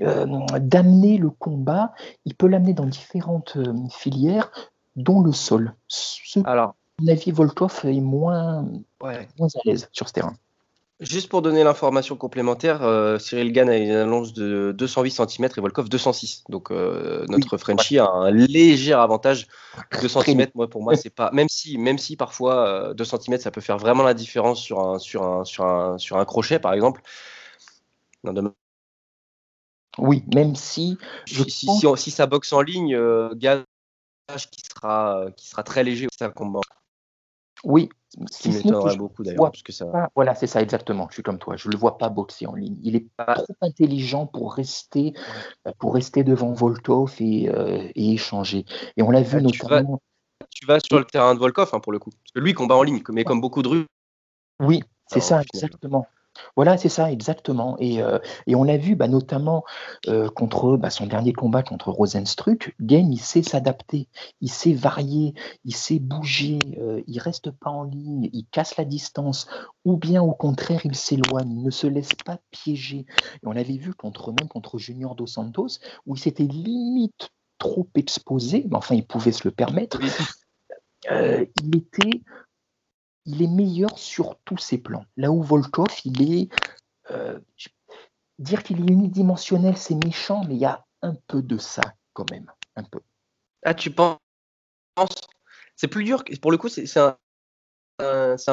d'amener 0.00 1.18
le 1.18 1.30
combat. 1.30 1.92
Il 2.24 2.34
peut 2.34 2.48
l'amener 2.48 2.74
dans 2.74 2.86
différentes 2.86 3.58
filières, 3.90 4.50
dont 4.96 5.20
le 5.20 5.30
sol. 5.30 5.76
Alors, 6.44 6.70
à 6.70 7.02
mon 7.02 7.08
avis, 7.12 7.30
Volkov 7.30 7.82
est 7.84 8.00
moins, 8.00 8.68
moins 9.00 9.48
à 9.54 9.60
l'aise 9.64 9.88
sur 9.92 10.08
ce 10.08 10.14
terrain. 10.14 10.34
Juste 11.02 11.28
pour 11.28 11.42
donner 11.42 11.64
l'information 11.64 12.14
complémentaire, 12.14 12.84
euh, 12.84 13.18
Cyril 13.18 13.50
Gann 13.50 13.68
a 13.68 13.76
une 13.76 13.90
annonce 13.90 14.32
de 14.34 14.72
208 14.78 15.10
cm 15.10 15.48
et 15.56 15.60
Volkov 15.60 15.88
206. 15.88 16.44
Donc 16.48 16.70
euh, 16.70 17.26
notre 17.28 17.56
Frenchie 17.56 17.98
a 17.98 18.08
un 18.08 18.30
léger 18.30 18.92
avantage. 18.92 19.48
2 20.00 20.06
cm, 20.06 20.46
moi, 20.54 20.70
pour 20.70 20.80
moi, 20.80 20.94
c'est 20.94 21.10
pas. 21.10 21.32
Même 21.32 21.48
si, 21.48 21.76
même 21.76 21.98
si 21.98 22.16
parfois 22.16 22.94
2 22.94 23.02
euh, 23.02 23.18
cm, 23.18 23.40
ça 23.40 23.50
peut 23.50 23.60
faire 23.60 23.78
vraiment 23.78 24.04
la 24.04 24.14
différence 24.14 24.60
sur 24.60 24.78
un, 24.78 25.00
sur 25.00 25.24
un, 25.24 25.44
sur 25.44 25.64
un, 25.64 25.98
sur 25.98 26.18
un 26.18 26.24
crochet, 26.24 26.60
par 26.60 26.72
exemple. 26.72 27.02
Oui, 29.98 30.22
même 30.32 30.54
si. 30.54 30.98
si, 31.26 31.66
si, 31.96 32.10
ça 32.12 32.26
boxe 32.26 32.52
en 32.52 32.60
ligne, 32.60 32.96
Gann 33.34 33.64
qui 34.52 34.62
sera, 34.72 35.26
qui 35.36 35.48
sera 35.48 35.64
très 35.64 35.82
léger, 35.82 36.06
un 36.20 36.30
combat. 36.30 36.60
Oui, 37.64 37.88
ce 38.30 38.42
qui 38.42 38.50
m'étonnerait 38.50 38.96
beaucoup 38.96 39.22
d'ailleurs. 39.22 39.52
Ça... 39.68 40.10
voilà, 40.14 40.34
c'est 40.34 40.46
ça 40.46 40.60
exactement. 40.62 41.06
Je 41.08 41.14
suis 41.14 41.22
comme 41.22 41.38
toi. 41.38 41.56
Je 41.56 41.68
ne 41.68 41.72
le 41.72 41.78
vois 41.78 41.98
pas 41.98 42.08
boxer 42.08 42.46
en 42.46 42.54
ligne. 42.54 42.76
Il 42.82 42.96
est 42.96 43.06
pas 43.16 43.34
trop 43.34 43.54
intelligent 43.60 44.26
pour 44.26 44.54
rester, 44.54 45.14
pour 45.78 45.94
rester 45.94 46.24
devant 46.24 46.52
Volkov 46.52 47.14
et, 47.20 47.48
euh, 47.48 47.88
et 47.94 48.12
échanger. 48.12 48.64
Et 48.96 49.02
on 49.02 49.10
l'a 49.10 49.22
vu 49.22 49.40
notamment. 49.40 50.00
Tu 50.50 50.66
vas, 50.66 50.78
sur 50.80 50.98
le 50.98 51.04
terrain 51.04 51.34
de 51.34 51.40
Volkov 51.40 51.70
hein, 51.72 51.80
pour 51.80 51.92
le 51.92 51.98
coup. 51.98 52.10
Parce 52.10 52.32
que 52.34 52.40
lui 52.40 52.52
combat 52.52 52.76
en 52.76 52.82
ligne, 52.82 53.02
mais 53.10 53.24
comme 53.24 53.40
beaucoup 53.40 53.62
de 53.62 53.68
rues. 53.68 53.86
Oui, 54.60 54.82
c'est 55.06 55.20
ça, 55.20 55.40
exactement. 55.40 56.06
Voilà, 56.56 56.76
c'est 56.76 56.88
ça, 56.88 57.10
exactement. 57.10 57.76
Et, 57.78 58.02
euh, 58.02 58.18
on 58.48 58.64
l'a 58.64 58.76
vu 58.76 58.94
bah, 58.96 59.08
notamment 59.08 59.64
euh, 60.08 60.28
contre 60.28 60.76
bah, 60.76 60.90
son 60.90 61.06
dernier 61.06 61.32
combat 61.32 61.62
contre 61.62 61.90
Rosenstruck. 61.90 62.74
Game, 62.80 63.10
il 63.10 63.20
sait 63.20 63.42
s'adapter, 63.42 64.08
il 64.40 64.50
sait 64.50 64.72
varier, 64.72 65.34
il 65.64 65.74
sait 65.74 65.98
bouger, 65.98 66.58
euh, 66.78 67.02
il 67.06 67.18
reste 67.18 67.50
pas 67.50 67.70
en 67.70 67.84
ligne, 67.84 68.28
il 68.32 68.46
casse 68.46 68.76
la 68.76 68.84
distance, 68.84 69.46
ou 69.84 69.96
bien 69.96 70.22
au 70.22 70.32
contraire, 70.32 70.82
il 70.84 70.94
s'éloigne, 70.94 71.50
il 71.50 71.62
ne 71.62 71.70
se 71.70 71.86
laisse 71.86 72.14
pas 72.24 72.38
piéger. 72.50 73.06
Et 73.42 73.46
on 73.46 73.52
l'avait 73.52 73.76
vu 73.76 73.94
contre 73.94 74.32
même 74.32 74.48
contre 74.48 74.78
Junior 74.78 75.14
Dos 75.14 75.26
Santos, 75.26 75.78
où 76.06 76.16
il 76.16 76.18
s'était 76.18 76.44
limite 76.44 77.30
trop 77.58 77.86
exposé, 77.94 78.66
mais 78.70 78.76
enfin, 78.76 78.94
il 78.94 79.06
pouvait 79.06 79.32
se 79.32 79.46
le 79.46 79.52
permettre. 79.52 80.00
il 81.10 81.76
était 81.76 82.22
il 83.24 83.42
est 83.42 83.48
meilleur 83.48 83.98
sur 83.98 84.36
tous 84.44 84.58
ses 84.58 84.78
plans. 84.78 85.04
Là 85.16 85.30
où 85.30 85.42
Volkov, 85.42 85.88
il 86.04 86.22
est. 86.22 86.48
Euh, 87.10 87.38
dire 88.38 88.62
qu'il 88.62 88.80
est 88.80 88.92
unidimensionnel, 88.92 89.76
c'est 89.76 89.94
méchant, 90.04 90.42
mais 90.48 90.54
il 90.54 90.60
y 90.60 90.66
a 90.66 90.84
un 91.02 91.14
peu 91.26 91.42
de 91.42 91.58
ça 91.58 91.82
quand 92.12 92.30
même. 92.30 92.50
Un 92.76 92.84
peu. 92.84 93.00
Ah, 93.62 93.74
tu 93.74 93.90
penses? 93.90 94.18
C'est 95.76 95.88
plus 95.88 96.04
dur. 96.04 96.24
Pour 96.40 96.50
le 96.50 96.58
coup, 96.58 96.68
c'est 96.68 96.98
un, 96.98 97.16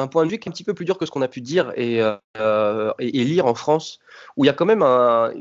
point 0.08 0.24
de 0.24 0.30
vue 0.30 0.38
qui 0.38 0.48
est 0.48 0.50
un 0.50 0.52
petit 0.52 0.64
peu 0.64 0.74
plus 0.74 0.84
dur 0.84 0.98
que 0.98 1.06
ce 1.06 1.10
qu'on 1.10 1.22
a 1.22 1.28
pu 1.28 1.40
dire 1.40 1.72
et, 1.76 2.00
euh, 2.36 2.92
lire 2.98 3.46
en 3.46 3.54
France, 3.54 3.98
où 4.36 4.44
il 4.44 4.46
y 4.46 4.50
a 4.50 4.54
quand 4.54 4.66
même 4.66 4.82
un. 4.82 5.32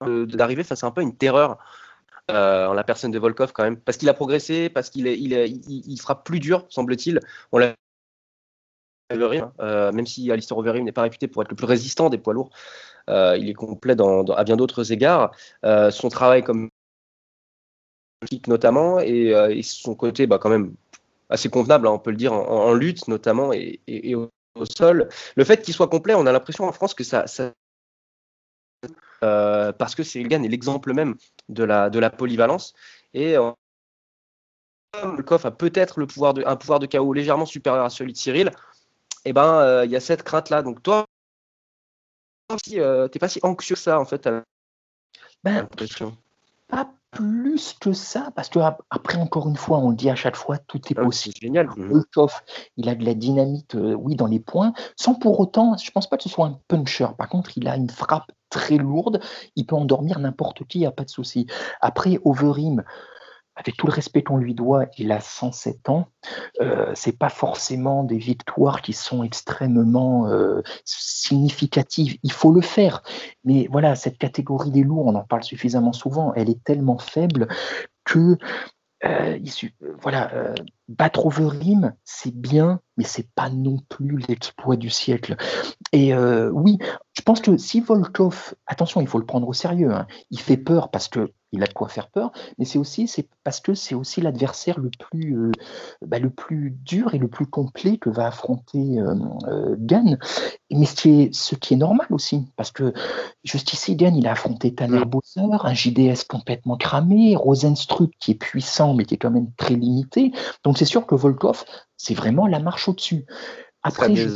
d'arriver 0.00 0.64
face 0.64 0.84
à 0.84 0.86
un 0.86 0.90
peu 0.90 1.02
une 1.02 1.16
terreur 1.16 1.58
euh, 2.30 2.66
en 2.66 2.72
la 2.72 2.84
personne 2.84 3.10
de 3.10 3.18
Volkov 3.18 3.52
quand 3.52 3.64
même, 3.64 3.76
parce 3.76 3.98
qu'il 3.98 4.08
a 4.08 4.14
progressé, 4.14 4.68
parce 4.68 4.90
qu'il 4.90 5.06
il, 5.06 5.32
il, 5.32 5.96
sera 5.98 6.22
plus 6.22 6.40
dur, 6.40 6.66
semble-t-il. 6.68 7.20
On 7.52 7.58
l'a 7.58 7.74
Overeem, 9.12 9.50
même 9.60 10.06
si 10.06 10.30
Alistair 10.32 10.56
Overeem 10.56 10.82
n'est 10.82 10.92
pas 10.92 11.02
réputé 11.02 11.28
pour 11.28 11.42
être 11.42 11.50
le 11.50 11.56
plus 11.56 11.66
résistant 11.66 12.08
des 12.08 12.18
poids 12.18 12.32
lourds, 12.32 12.50
il 13.08 13.48
est 13.48 13.54
complet 13.54 13.94
à 14.00 14.44
bien 14.44 14.56
d'autres 14.56 14.92
égards. 14.92 15.32
son 15.62 16.08
travail 16.08 16.42
comme 16.42 16.70
notamment 18.46 19.00
et, 19.00 19.60
son 19.62 19.94
côté 19.94 20.26
bah, 20.26 20.38
quand 20.38 20.50
même 20.50 20.74
assez 21.30 21.48
convenable, 21.48 21.86
hein, 21.86 21.92
on 21.92 21.98
peut 21.98 22.10
le 22.10 22.16
dire, 22.16 22.32
en, 22.32 22.72
lutte 22.74 23.08
notamment 23.08 23.52
et, 23.52 24.14
au, 24.14 24.30
sol. 24.76 25.08
Le 25.36 25.44
fait 25.44 25.62
qu'il 25.62 25.74
soit 25.74 25.88
complet, 25.88 26.14
on 26.14 26.26
a 26.26 26.32
l'impression 26.32 26.64
en 26.64 26.72
France 26.72 26.94
que 26.94 27.04
ça, 27.04 27.26
euh, 29.22 29.72
parce 29.72 29.94
que 29.94 30.02
Cyril 30.02 30.28
Gann 30.28 30.44
est 30.44 30.48
l'exemple 30.48 30.92
même 30.92 31.16
de 31.48 31.64
la, 31.64 31.90
de 31.90 31.98
la 31.98 32.10
polyvalence. 32.10 32.74
Et 33.12 33.36
euh, 33.36 33.50
Volkov 35.02 35.46
a 35.46 35.50
peut-être 35.50 35.98
le 35.98 36.06
pouvoir 36.06 36.34
de, 36.34 36.44
un 36.46 36.56
pouvoir 36.56 36.78
de 36.78 36.86
chaos 36.86 37.12
légèrement 37.12 37.46
supérieur 37.46 37.84
à 37.84 37.90
celui 37.90 38.12
de 38.12 38.18
Cyril, 38.18 38.48
et 39.26 39.30
eh 39.30 39.32
ben 39.32 39.54
euh, 39.54 39.84
il 39.84 39.90
y 39.90 39.96
a 39.96 40.00
cette 40.00 40.22
crainte 40.22 40.50
là. 40.50 40.62
Donc 40.62 40.82
toi, 40.82 41.06
tu 42.62 42.76
n'es 42.76 43.08
pas 43.08 43.28
si 43.28 43.40
anxieux 43.42 43.74
que 43.74 43.80
ça 43.80 43.98
en 43.98 44.04
fait. 44.04 44.28
Ben, 45.42 45.66
pas 46.68 46.94
plus 47.14 47.74
que 47.80 47.92
ça, 47.92 48.30
parce 48.34 48.48
que 48.48 48.58
après, 48.90 49.18
encore 49.18 49.48
une 49.48 49.56
fois, 49.56 49.78
on 49.78 49.90
le 49.90 49.96
dit 49.96 50.10
à 50.10 50.14
chaque 50.14 50.36
fois, 50.36 50.58
tout 50.58 50.80
est 50.90 50.98
ah, 50.98 51.02
possible. 51.02 51.34
C'est 51.38 51.46
génial. 51.46 51.68
il 52.76 52.88
a 52.88 52.94
de 52.94 53.04
la 53.04 53.14
dynamite, 53.14 53.76
euh, 53.76 53.94
oui, 53.94 54.16
dans 54.16 54.26
les 54.26 54.40
points, 54.40 54.72
sans 54.96 55.14
pour 55.14 55.38
autant, 55.40 55.76
je 55.76 55.90
pense 55.90 56.08
pas 56.08 56.16
que 56.16 56.24
ce 56.24 56.28
soit 56.28 56.46
un 56.46 56.58
puncher. 56.68 57.06
Par 57.16 57.28
contre, 57.28 57.56
il 57.56 57.68
a 57.68 57.76
une 57.76 57.90
frappe 57.90 58.32
très 58.50 58.76
lourde, 58.76 59.20
il 59.56 59.66
peut 59.66 59.76
endormir 59.76 60.18
n'importe 60.18 60.64
qui, 60.66 60.78
il 60.78 60.82
n'y 60.82 60.86
a 60.86 60.92
pas 60.92 61.04
de 61.04 61.10
souci. 61.10 61.46
Après, 61.80 62.18
Overeem, 62.24 62.84
avec 63.56 63.76
tout 63.76 63.86
le 63.86 63.92
respect 63.92 64.22
qu'on 64.22 64.36
lui 64.36 64.54
doit, 64.54 64.86
il 64.98 65.12
a 65.12 65.20
107 65.20 65.88
ans. 65.88 66.08
Euh, 66.60 66.90
c'est 66.94 67.16
pas 67.16 67.28
forcément 67.28 68.02
des 68.02 68.18
victoires 68.18 68.82
qui 68.82 68.92
sont 68.92 69.22
extrêmement 69.22 70.28
euh, 70.28 70.62
significatives. 70.84 72.18
Il 72.22 72.32
faut 72.32 72.52
le 72.52 72.60
faire, 72.60 73.02
mais 73.44 73.68
voilà, 73.70 73.94
cette 73.94 74.18
catégorie 74.18 74.70
des 74.70 74.82
lourds, 74.82 75.06
on 75.06 75.14
en 75.14 75.24
parle 75.24 75.44
suffisamment 75.44 75.92
souvent. 75.92 76.34
Elle 76.34 76.50
est 76.50 76.62
tellement 76.64 76.98
faible 76.98 77.48
que 78.04 78.36
euh, 79.04 79.38
voilà, 80.00 80.54
battre 80.88 81.26
Overeem, 81.26 81.94
c'est 82.04 82.34
bien, 82.34 82.80
mais 82.96 83.04
c'est 83.04 83.28
pas 83.34 83.50
non 83.50 83.78
plus 83.88 84.18
l'exploit 84.28 84.76
du 84.76 84.90
siècle. 84.90 85.36
Et 85.92 86.14
oui, 86.14 86.78
je 87.12 87.22
pense 87.22 87.40
que 87.40 87.56
si 87.56 87.80
Volkov, 87.80 88.54
attention, 88.66 89.00
il 89.00 89.06
faut 89.06 89.18
le 89.18 89.26
prendre 89.26 89.48
au 89.48 89.52
sérieux. 89.52 89.92
Hein, 89.92 90.06
il 90.30 90.40
fait 90.40 90.56
peur 90.56 90.90
parce 90.90 91.08
que 91.08 91.32
il 91.54 91.62
a 91.62 91.66
de 91.66 91.72
quoi 91.72 91.88
faire 91.88 92.08
peur, 92.08 92.32
mais 92.58 92.64
c'est 92.64 92.78
aussi 92.78 93.06
c'est 93.06 93.28
parce 93.44 93.60
que 93.60 93.74
c'est 93.74 93.94
aussi 93.94 94.20
l'adversaire 94.20 94.78
le 94.80 94.90
plus 94.90 95.38
euh, 95.38 95.52
bah, 96.04 96.18
le 96.18 96.30
plus 96.30 96.76
dur 96.84 97.14
et 97.14 97.18
le 97.18 97.28
plus 97.28 97.46
complet 97.46 97.96
que 97.96 98.10
va 98.10 98.26
affronter 98.26 98.98
euh, 98.98 99.14
euh 99.46 99.76
Mais 100.70 100.86
ce 100.86 100.94
qui, 100.96 101.22
est, 101.22 101.34
ce 101.34 101.54
qui 101.54 101.74
est 101.74 101.76
normal 101.76 102.08
aussi, 102.10 102.48
parce 102.56 102.72
que 102.72 102.92
juste 103.44 103.72
ici, 103.72 103.94
Gann, 103.94 104.16
il 104.16 104.26
a 104.26 104.32
affronté 104.32 104.74
Tanner 104.74 105.04
Bowser, 105.04 105.46
un 105.62 105.74
JDS 105.74 106.24
complètement 106.28 106.76
cramé, 106.76 107.36
Rosenstruck 107.36 108.10
qui 108.18 108.32
est 108.32 108.34
puissant 108.34 108.94
mais 108.94 109.04
qui 109.04 109.14
est 109.14 109.18
quand 109.18 109.30
même 109.30 109.52
très 109.56 109.74
limité. 109.74 110.32
Donc 110.64 110.73
c'est 110.76 110.84
sûr 110.84 111.06
que 111.06 111.14
Volkov, 111.14 111.64
c'est 111.96 112.14
vraiment 112.14 112.46
la 112.46 112.60
marche 112.60 112.88
au-dessus. 112.88 113.26
Après, 113.82 114.14
je, 114.14 114.28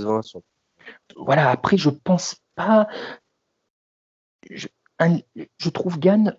voilà, 1.16 1.50
après 1.50 1.76
je 1.76 1.90
pense 1.90 2.36
pas. 2.54 2.88
Je, 4.50 4.68
je 5.58 5.68
trouve 5.70 5.98
Gann 5.98 6.36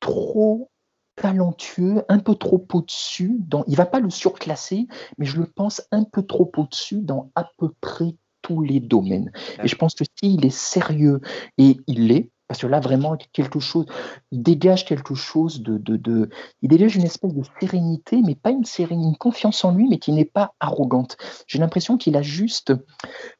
trop 0.00 0.70
talentueux, 1.16 2.04
un 2.08 2.18
peu 2.18 2.34
trop 2.34 2.66
au-dessus. 2.72 3.36
Dans, 3.40 3.64
il 3.66 3.76
va 3.76 3.86
pas 3.86 4.00
le 4.00 4.10
surclasser, 4.10 4.86
mais 5.18 5.26
je 5.26 5.38
le 5.38 5.46
pense 5.46 5.82
un 5.90 6.04
peu 6.04 6.22
trop 6.22 6.50
au-dessus 6.56 7.00
dans 7.00 7.30
à 7.34 7.50
peu 7.56 7.70
près 7.80 8.16
tous 8.42 8.62
les 8.62 8.80
domaines. 8.80 9.32
Et 9.62 9.68
je 9.68 9.76
pense 9.76 9.94
que 9.94 10.04
s'il 10.18 10.44
est 10.44 10.50
sérieux, 10.50 11.20
et 11.58 11.78
il 11.86 12.08
l'est, 12.08 12.30
parce 12.48 12.60
que 12.60 12.66
là, 12.66 12.80
vraiment, 12.80 13.16
quelque 13.32 13.58
chose, 13.58 13.86
il 14.30 14.42
dégage 14.42 14.84
quelque 14.84 15.14
chose 15.14 15.62
de, 15.62 15.78
de, 15.78 16.30
Il 16.62 16.68
dégage 16.68 16.96
une 16.96 17.04
espèce 17.04 17.34
de 17.34 17.42
sérénité, 17.60 18.22
mais 18.22 18.34
pas 18.34 18.50
une 18.50 18.64
sérénité, 18.64 19.08
une 19.08 19.16
confiance 19.16 19.64
en 19.64 19.72
lui, 19.72 19.88
mais 19.88 19.98
qui 19.98 20.12
n'est 20.12 20.24
pas 20.24 20.54
arrogante. 20.60 21.16
J'ai 21.46 21.58
l'impression 21.58 21.96
qu'il 21.96 22.16
a 22.16 22.22
juste. 22.22 22.72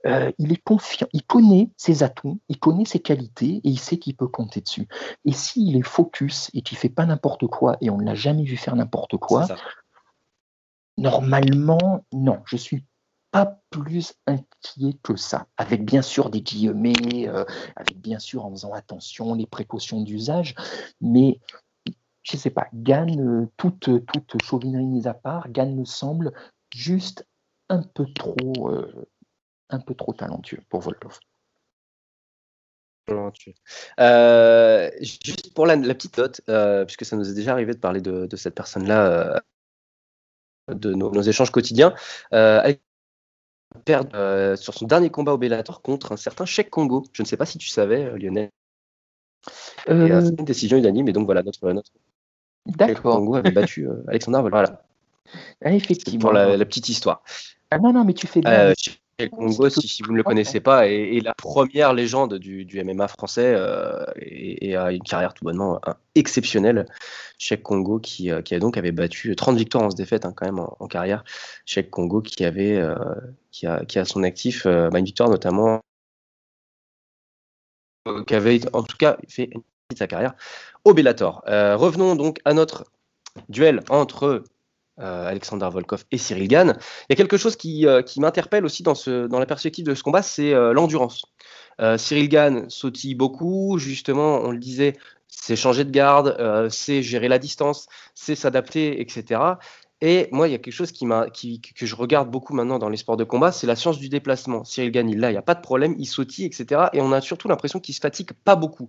Euh, 0.07 0.33
il 0.39 0.53
est 0.53 0.63
confiant, 0.63 1.07
il 1.13 1.23
connaît 1.23 1.71
ses 1.77 2.03
atouts, 2.03 2.41
il 2.49 2.59
connaît 2.59 2.85
ses 2.85 2.99
qualités, 2.99 3.61
et 3.63 3.69
il 3.69 3.79
sait 3.79 3.99
qu'il 3.99 4.17
peut 4.17 4.29
compter 4.29 4.61
dessus. 4.61 4.89
Et 5.25 5.33
s'il 5.33 5.77
est 5.77 5.83
focus 5.83 6.51
et 6.53 6.63
qu'il 6.63 6.79
fait 6.79 6.89
pas 6.89 7.07
n'importe 7.07 7.47
quoi, 7.47 7.77
et 7.81 7.91
on 7.91 7.99
ne 7.99 8.05
l'a 8.05 8.15
jamais 8.15 8.45
vu 8.45 8.57
faire 8.57 8.75
n'importe 8.75 9.17
quoi, 9.19 9.47
normalement, 10.99 12.05
non. 12.13 12.41
Je 12.47 12.57
suis 12.57 12.85
pas 13.37 13.61
plus 13.69 14.15
inquiet 14.27 14.99
que 15.03 15.15
ça, 15.15 15.47
avec 15.59 15.85
bien 15.85 16.01
sûr 16.01 16.31
des 16.31 16.41
guillemets, 16.41 17.29
euh, 17.29 17.45
avec 17.77 18.01
bien 18.01 18.19
sûr 18.19 18.47
en 18.47 18.51
faisant 18.51 18.73
attention 18.73 19.35
les 19.35 19.45
précautions 19.47 20.01
d'usage, 20.01 20.55
mais 21.03 21.39
je 22.23 22.37
ne 22.37 22.39
sais 22.39 22.49
pas, 22.51 22.67
Gann, 22.73 23.21
euh, 23.21 23.47
toute, 23.59 23.91
toute 24.07 24.43
chauvinerie 24.43 24.87
mise 24.87 25.07
à 25.07 25.13
part, 25.13 25.51
Gann 25.51 25.77
me 25.77 25.85
semble 25.85 26.33
juste 26.75 27.27
un 27.69 27.83
peu 27.83 28.07
trop, 28.15 28.71
euh, 28.71 29.07
un 29.69 29.81
peu 29.81 29.95
trop 29.95 30.15
talentueux 30.15 30.63
pour 30.71 30.81
Volkov. 30.81 31.21
juste 35.03 35.53
pour 35.55 35.67
la, 35.67 35.77
petite 35.77 36.17
note, 36.17 36.41
puisque 36.87 37.05
ça 37.05 37.17
nous 37.17 37.29
est 37.29 37.35
déjà 37.35 37.53
arrivé 37.53 37.75
de 37.75 37.81
parler 37.81 38.01
de, 38.01 38.35
cette 38.35 38.55
personne-là, 38.55 39.43
de 40.69 40.95
nos, 40.95 41.23
échanges 41.23 41.53
quotidiens, 41.53 41.95
perdre 43.77 44.11
euh, 44.15 44.57
sur 44.57 44.75
son 44.75 44.87
dernier 44.87 45.11
combat 45.11 45.35
au 45.35 45.39
Bellator 45.39 45.83
contre 45.83 46.13
un 46.13 46.17
certain 46.17 46.45
Cheikh 46.45 46.71
Congo. 46.71 47.05
Je 47.13 47.23
ne 47.23 47.27
sais 47.27 47.37
pas 47.37 47.47
si 47.47 47.59
tu 47.59 47.69
savais, 47.69 48.05
euh, 48.05 48.19
Lionel. 48.19 48.51
Euh, 49.89 50.21
c'est 50.21 50.39
une 50.39 50.45
décision 50.45 50.77
unanime, 50.77 51.09
et 51.09 51.13
donc 51.13 51.27
voilà, 51.27 51.43
notre, 51.43 51.71
notre 51.73 51.93
D'accord. 52.67 53.19
Congo 53.19 53.37
avait 53.37 53.53
battu 53.53 53.89
Alexander 54.09 54.43
Voilà. 54.51 54.83
Ah, 55.65 55.73
effectivement. 55.73 56.21
Pour 56.21 56.33
la, 56.33 56.65
petite 56.65 56.89
histoire. 56.89 57.23
Ah 57.71 57.79
non, 57.79 57.93
non, 57.93 58.05
mais 58.05 58.15
tu 58.15 58.27
fais 58.27 58.41
bien. 58.41 58.73
Congo, 59.31 59.71
si, 59.71 60.03
vous 60.03 60.13
ne 60.13 60.19
le 60.19 60.23
connaissez 60.23 60.61
pas, 60.61 60.89
est, 60.89 61.21
la 61.25 61.35
première 61.35 61.95
légende 61.95 62.35
du, 62.35 62.67
MMA 62.85 63.09
français 63.09 63.55
euh, 63.57 64.05
et, 64.17 64.77
a 64.77 64.93
une 64.93 65.03
carrière 65.03 65.33
tout 65.33 65.45
bonnement 65.45 65.81
exceptionnelle. 66.15 66.87
Cheikh 67.39 67.63
Congo, 67.63 67.99
qui, 67.99 68.31
euh, 68.31 68.43
qui 68.43 68.59
donc 68.59 68.77
avait 68.77 68.93
battu 68.93 69.35
30 69.35 69.57
victoires 69.57 69.85
en 69.85 69.91
se 69.91 69.97
défaite 69.97 70.27
hein, 70.27 70.35
quand 70.37 70.45
même 70.45 70.59
en, 70.59 70.87
carrière. 70.87 71.25
Cheikh 71.65 71.91
Congo, 71.91 72.21
qui 72.21 72.45
avait 72.45 72.77
euh, 72.77 72.95
qui, 73.53 73.67
a, 73.67 73.87
qui 73.87 73.99
a 73.99 74.05
son 74.05 74.23
actif 74.23 74.67
bah, 74.67 74.99
une 74.99 75.07
victoire 75.07 75.31
notamment, 75.31 75.81
qui 78.27 78.35
avait 78.35 78.61
en 78.75 78.83
tout 78.83 78.99
cas 78.99 79.17
fait 79.29 79.49
une 79.55 79.63
sa 79.97 80.07
carrière 80.07 80.35
au 80.85 80.93
Bellator. 80.93 81.43
revenons 81.47 82.17
donc 82.17 82.41
à 82.45 82.53
notre 82.53 82.85
duel 83.49 83.83
entre 83.89 84.43
euh, 84.99 85.29
Alexander 85.29 85.69
Volkov 85.71 86.05
et 86.11 86.17
Cyril 86.17 86.49
Gann. 86.49 86.79
Il 86.79 87.07
y 87.11 87.13
a 87.13 87.17
quelque 87.17 87.37
chose 87.37 87.57
qui, 87.57 87.87
euh, 87.87 88.01
m'interpelle 88.17 88.65
aussi 88.65 88.83
dans, 88.83 88.95
la 89.07 89.47
perspective 89.47 89.85
de 89.85 89.95
ce 89.95 90.03
combat, 90.03 90.23
c'est 90.23 90.55
euh, 90.55 90.73
l'endurance. 90.73 91.27
Cyril 91.99 92.31
Gann 92.31 92.71
sautille 92.71 93.15
beaucoup, 93.15 93.77
justement, 93.77 94.39
on 94.39 94.51
le 94.51 94.59
disait, 94.59 94.95
c'est 95.29 95.57
changer 95.57 95.85
de 95.85 95.91
garde, 95.91 96.35
c'est 96.71 97.03
gérer 97.03 97.29
la 97.29 97.39
distance, 97.39 97.87
c'est 98.15 98.35
s'adapter, 98.35 98.99
etc. 99.03 99.39
Et 100.01 100.29
moi, 100.33 100.49
il 100.49 100.53
y 100.53 100.55
a 100.55 100.59
quelque 100.59 100.73
chose 100.73 100.91
qui, 100.91 101.61
que 101.61 101.85
je 101.85 101.95
regarde 101.95 102.31
beaucoup 102.31 102.55
maintenant 102.55 102.79
dans 102.79 102.89
les 102.89 102.97
sports 102.97 103.19
de 103.19 103.25
combat, 103.25 103.53
c'est 103.53 103.67
la 103.67 103.77
science 103.77 103.99
du 103.99 104.09
déplacement. 104.09 104.65
Cyril 104.65 104.91
Gann, 104.91 105.11
il 105.11 105.21
là, 105.21 105.29
il 105.29 105.35
n'y 105.35 105.39
a 105.39 105.43
pas 105.43 105.55
de 105.55 105.61
problème, 105.61 105.95
il 105.99 106.07
sautille, 106.07 106.47
etc. 106.47 106.87
Et 106.95 107.03
on 107.03 107.13
a 107.13 107.21
surtout 107.21 107.49
l'impression 107.49 107.79
qu'il 107.79 107.95
se 107.95 108.01
fatigue 108.01 108.33
pas 108.33 108.57
beaucoup. 108.57 108.89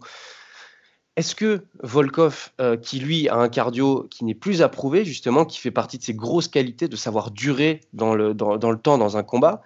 Est-ce 1.18 1.34
que 1.34 1.66
Volkov, 1.82 2.52
euh, 2.62 2.78
qui 2.78 3.00
lui 3.00 3.28
a 3.28 3.38
un 3.38 3.50
cardio 3.50 4.08
qui 4.12 4.24
n'est 4.24 4.36
plus 4.36 4.62
approuvé, 4.62 5.04
justement, 5.04 5.46
qui 5.46 5.58
fait 5.58 5.72
partie 5.72 5.98
de 5.98 6.04
ses 6.04 6.14
grosses 6.14 6.48
qualités 6.48 6.88
de 6.88 6.96
savoir 6.96 7.32
durer 7.32 7.82
dans 7.92 8.14
le, 8.14 8.36
dans, 8.36 8.54
le 8.54 8.78
temps 8.78 9.00
dans 9.00 9.18
un 9.18 9.24
combat, 9.24 9.64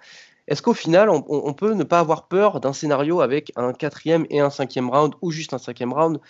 est-ce 0.48 0.62
qu'au 0.62 0.72
final, 0.72 1.10
on, 1.10 1.52
peut 1.52 1.74
ne 1.74 1.84
pas 1.84 2.00
avoir 2.00 2.26
peur 2.26 2.58
d'un 2.60 2.72
scénario 2.72 3.20
avec 3.20 3.52
un 3.56 3.74
quatrième 3.74 4.26
et 4.30 4.40
un 4.40 4.48
cinquième 4.48 4.88
round, 4.88 5.14
ou 5.20 5.30
juste 5.30 5.52
un 5.52 5.58
cinquième 5.58 5.92
round, 5.92 6.20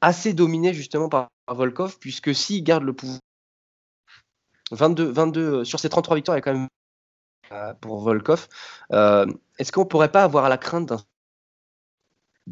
assez 0.00 0.32
dominé 0.32 0.72
justement 0.72 1.10
par, 1.10 1.28
Volkov, 1.46 1.98
puisque 1.98 2.34
s'il 2.34 2.64
garde 2.64 2.84
le 2.84 2.94
pouvoir, 2.94 3.20
22, 4.70 5.10
22 5.10 5.64
sur 5.64 5.78
ces 5.78 5.90
33 5.90 6.16
victoires, 6.16 6.38
il 6.38 6.40
y 6.40 6.42
a 6.42 6.42
quand 6.42 6.54
même 6.54 6.68
euh, 7.52 7.74
pour 7.74 8.00
Volkov, 8.00 8.48
euh, 8.92 9.26
est-ce 9.58 9.72
qu'on 9.72 9.82
ne 9.82 9.88
pourrait 9.88 10.10
pas 10.10 10.24
avoir 10.24 10.48
la 10.48 10.56
crainte 10.56 10.86
d'un 10.88 10.98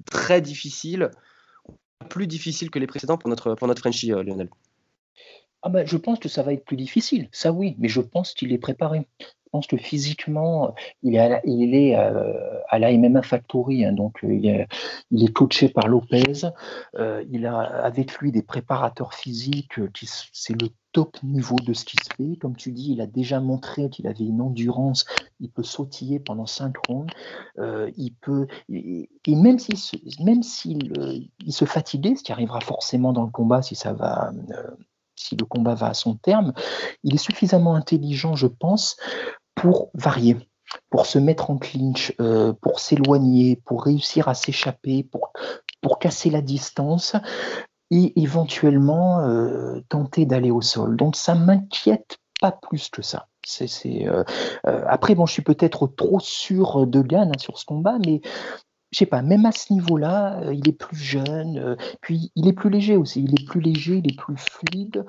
très 0.04 0.40
difficile, 0.40 1.11
plus 2.09 2.26
difficile 2.26 2.71
que 2.71 2.78
les 2.78 2.87
précédents 2.87 3.19
pour 3.19 3.28
notre, 3.28 3.54
pour 3.54 3.69
Frenchie, 3.78 4.12
euh, 4.12 4.23
Lionel 4.23 4.49
ah 5.62 5.69
ben, 5.69 5.87
Je 5.87 5.97
pense 5.97 6.19
que 6.19 6.28
ça 6.28 6.42
va 6.42 6.52
être 6.52 6.64
plus 6.64 6.76
difficile, 6.76 7.28
ça 7.33 7.52
oui, 7.52 7.76
mais 7.78 7.88
je 7.88 8.00
pense 8.00 8.35
qu'il 8.35 8.52
est 8.52 8.59
préparé. 8.59 9.07
Je 9.52 9.59
pense 9.59 9.66
que 9.66 9.76
physiquement, 9.76 10.75
il 11.02 11.16
est 11.16 11.19
à, 11.19 11.40
il 11.45 11.75
est, 11.75 11.97
euh, 11.97 12.33
la 12.73 12.92
MMA 12.92 13.23
Factory, 13.23 13.85
hein, 13.85 13.92
donc 13.92 14.19
il 14.23 14.47
est, 14.47 14.69
il, 15.11 15.25
est, 15.25 15.33
coaché 15.33 15.69
par 15.69 15.88
Lopez. 15.88 16.47
il 17.30 17.47
a 17.47 17.59
avec 17.59 18.14
lui 18.19 18.30
des 18.30 18.42
préparateurs 18.42 19.14
physiques 19.14 19.80
c'est 20.33 20.61
le 20.61 20.69
top 20.92 21.23
niveau 21.23 21.57
de 21.57 21.73
ce 21.73 21.85
qui 21.85 21.97
se 21.97 22.14
fait. 22.16 22.37
Comme 22.37 22.57
tu 22.57 22.73
dis, 22.73 22.92
il 22.92 23.00
a 23.00 23.07
déjà 23.07 23.40
montré 23.40 23.90
qu'il 23.90 24.07
avait 24.07 24.25
une 24.25 24.40
endurance. 24.40 25.04
Il 25.38 25.50
peut 25.50 25.62
sautiller 25.62 26.19
pendant 26.19 26.47
cinq 26.47 26.75
rondes. 26.87 27.11
Euh, 27.59 27.90
il 27.97 28.14
peut, 28.14 28.47
et, 28.69 29.09
même 29.28 29.59
s'il 29.59 29.78
se, 29.78 29.97
même 30.23 30.42
s'il 30.42 30.92
euh, 30.99 31.19
il 31.45 31.52
se 31.52 31.64
fatiguait, 31.64 32.16
ce 32.16 32.23
qui 32.23 32.33
arrivera 32.33 32.61
forcément 32.61 33.12
dans 33.12 33.25
le 33.25 33.30
combat 33.30 33.62
si 33.62 33.75
ça 33.75 33.92
va, 33.92 34.33
euh, 34.50 34.71
si 35.14 35.37
le 35.37 35.45
combat 35.45 35.75
va 35.75 35.88
à 35.88 35.95
son 35.95 36.16
terme, 36.16 36.52
il 37.04 37.14
est 37.14 37.19
suffisamment 37.19 37.75
intelligent, 37.75 38.35
je 38.35 38.47
pense, 38.47 38.97
pour 39.60 39.90
varier 39.94 40.36
pour 40.88 41.06
se 41.06 41.18
mettre 41.18 41.50
en 41.50 41.58
clinch, 41.58 42.14
pour 42.60 42.78
s'éloigner, 42.78 43.56
pour 43.64 43.84
réussir 43.84 44.28
à 44.28 44.34
s'échapper, 44.34 45.02
pour, 45.02 45.32
pour 45.80 45.98
casser 45.98 46.30
la 46.30 46.42
distance 46.42 47.16
et 47.90 48.20
éventuellement 48.20 49.20
euh, 49.20 49.80
tenter 49.88 50.26
d'aller 50.26 50.50
au 50.50 50.60
sol. 50.60 50.96
Donc 50.96 51.16
ça 51.16 51.34
m'inquiète 51.34 52.18
pas 52.40 52.52
plus 52.52 52.88
que 52.88 53.02
ça. 53.02 53.26
C'est, 53.44 54.06
euh, 54.06 54.22
euh, 54.66 54.84
après, 54.86 55.14
bon, 55.14 55.26
je 55.26 55.32
suis 55.32 55.42
peut-être 55.42 55.86
trop 55.86 56.20
sûr 56.20 56.86
de 56.86 57.02
Gann 57.02 57.30
hein, 57.30 57.38
sur 57.38 57.58
ce 57.58 57.64
combat, 57.64 57.98
mais 58.04 58.20
je 58.92 58.98
sais 58.98 59.06
pas, 59.06 59.22
même 59.22 59.46
à 59.46 59.52
ce 59.52 59.72
niveau-là, 59.72 60.52
il 60.52 60.68
est 60.68 60.72
plus 60.72 60.96
jeune, 60.96 61.76
puis 62.00 62.32
il 62.34 62.48
est 62.48 62.52
plus 62.52 62.70
léger 62.70 62.96
aussi, 62.96 63.22
il 63.22 63.40
est 63.40 63.46
plus 63.46 63.60
léger, 63.60 64.02
il 64.04 64.10
est 64.10 64.18
plus 64.18 64.36
fluide, 64.36 65.06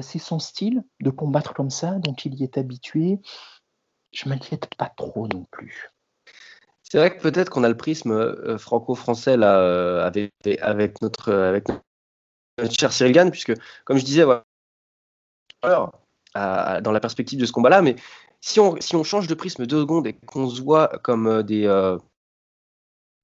c'est 0.00 0.20
son 0.20 0.38
style 0.38 0.84
de 1.00 1.10
combattre 1.10 1.52
comme 1.52 1.70
ça, 1.70 1.98
donc 1.98 2.24
il 2.24 2.36
y 2.36 2.44
est 2.44 2.56
habitué. 2.56 3.18
Je 4.12 4.28
m'inquiète 4.28 4.68
pas 4.76 4.92
trop 4.96 5.28
non 5.28 5.46
plus. 5.50 5.90
C'est 6.82 6.98
vrai 6.98 7.16
que 7.16 7.20
peut-être 7.20 7.50
qu'on 7.50 7.64
a 7.64 7.68
le 7.68 7.76
prisme 7.76 8.58
franco-français 8.58 9.36
là 9.36 10.06
avec, 10.06 10.32
avec, 10.60 11.02
notre, 11.02 11.32
avec 11.32 11.66
cher 12.70 12.92
Cyril 12.92 13.12
Gann, 13.12 13.30
puisque, 13.30 13.54
comme 13.84 13.98
je 13.98 14.04
disais, 14.04 14.24
dans 15.62 15.90
la 16.34 17.00
perspective 17.00 17.40
de 17.40 17.46
ce 17.46 17.52
combat-là, 17.52 17.82
mais 17.82 17.96
si 18.40 18.60
on, 18.60 18.80
si 18.80 18.94
on 18.96 19.04
change 19.04 19.26
de 19.26 19.34
prisme 19.34 19.66
deux 19.66 19.80
secondes 19.80 20.06
et 20.06 20.12
qu'on 20.12 20.48
se 20.48 20.62
voit 20.62 20.88
comme 21.02 21.26
euh, 21.26 21.42
des, 21.42 21.66
euh, 21.66 21.98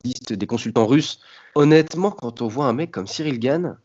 des 0.05 0.47
consultants 0.47 0.87
russes, 0.87 1.21
honnêtement, 1.55 2.11
quand 2.11 2.43
on 2.43 2.49
voit 2.49 2.67
un 2.67 2.73
mec 2.73 2.91
comme 2.91 3.07
Cyril 3.07 3.39
Gann, 3.39 3.79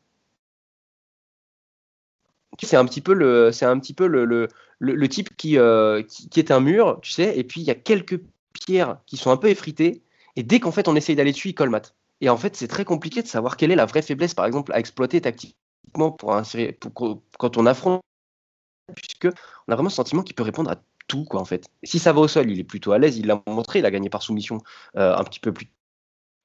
c'est 2.63 2.75
un 2.77 2.85
petit 2.85 3.01
peu 3.01 3.13
le, 3.13 3.51
c'est 3.51 3.65
un 3.65 3.79
petit 3.79 3.93
peu 3.93 4.07
le, 4.07 4.25
le, 4.25 4.47
le, 4.79 5.09
type 5.09 5.35
qui, 5.37 5.57
euh, 5.57 6.03
qui, 6.03 6.29
qui, 6.29 6.39
est 6.39 6.51
un 6.51 6.59
mur, 6.59 6.99
tu 7.01 7.11
sais, 7.11 7.37
et 7.37 7.43
puis 7.43 7.61
il 7.61 7.67
y 7.67 7.71
a 7.71 7.75
quelques 7.75 8.21
pierres 8.53 8.99
qui 9.05 9.17
sont 9.17 9.31
un 9.31 9.37
peu 9.37 9.49
effritées, 9.49 10.03
et 10.35 10.43
dès 10.43 10.59
qu'en 10.59 10.71
fait 10.71 10.87
on 10.87 10.95
essaye 10.95 11.15
d'aller 11.15 11.31
dessus, 11.31 11.49
il 11.49 11.55
colmate. 11.55 11.95
Et 12.21 12.29
en 12.29 12.37
fait, 12.37 12.55
c'est 12.55 12.67
très 12.67 12.85
compliqué 12.85 13.21
de 13.21 13.27
savoir 13.27 13.57
quelle 13.57 13.71
est 13.71 13.75
la 13.75 13.85
vraie 13.85 14.01
faiblesse, 14.01 14.33
par 14.33 14.45
exemple, 14.45 14.73
à 14.73 14.79
exploiter 14.79 15.21
tactiquement 15.21 16.11
pour, 16.11 16.33
un, 16.35 16.43
pour 16.79 17.21
quand 17.37 17.57
on 17.57 17.65
affronte, 17.65 18.01
puisque 18.95 19.27
on 19.67 19.71
a 19.71 19.75
vraiment 19.75 19.89
le 19.89 19.93
sentiment 19.93 20.23
qu'il 20.23 20.35
peut 20.35 20.43
répondre 20.43 20.71
à 20.71 20.77
tout, 21.07 21.25
quoi, 21.25 21.39
en 21.39 21.45
fait. 21.45 21.67
Si 21.83 21.99
ça 21.99 22.13
va 22.13 22.21
au 22.21 22.27
sol, 22.27 22.49
il 22.49 22.59
est 22.59 22.63
plutôt 22.63 22.91
à 22.91 22.97
l'aise, 22.97 23.17
il 23.17 23.27
l'a 23.27 23.41
montré, 23.47 23.79
il 23.79 23.85
a 23.85 23.91
gagné 23.91 24.09
par 24.09 24.23
soumission 24.23 24.59
euh, 24.95 25.15
un 25.15 25.23
petit 25.23 25.39
peu 25.39 25.53
plus 25.53 25.67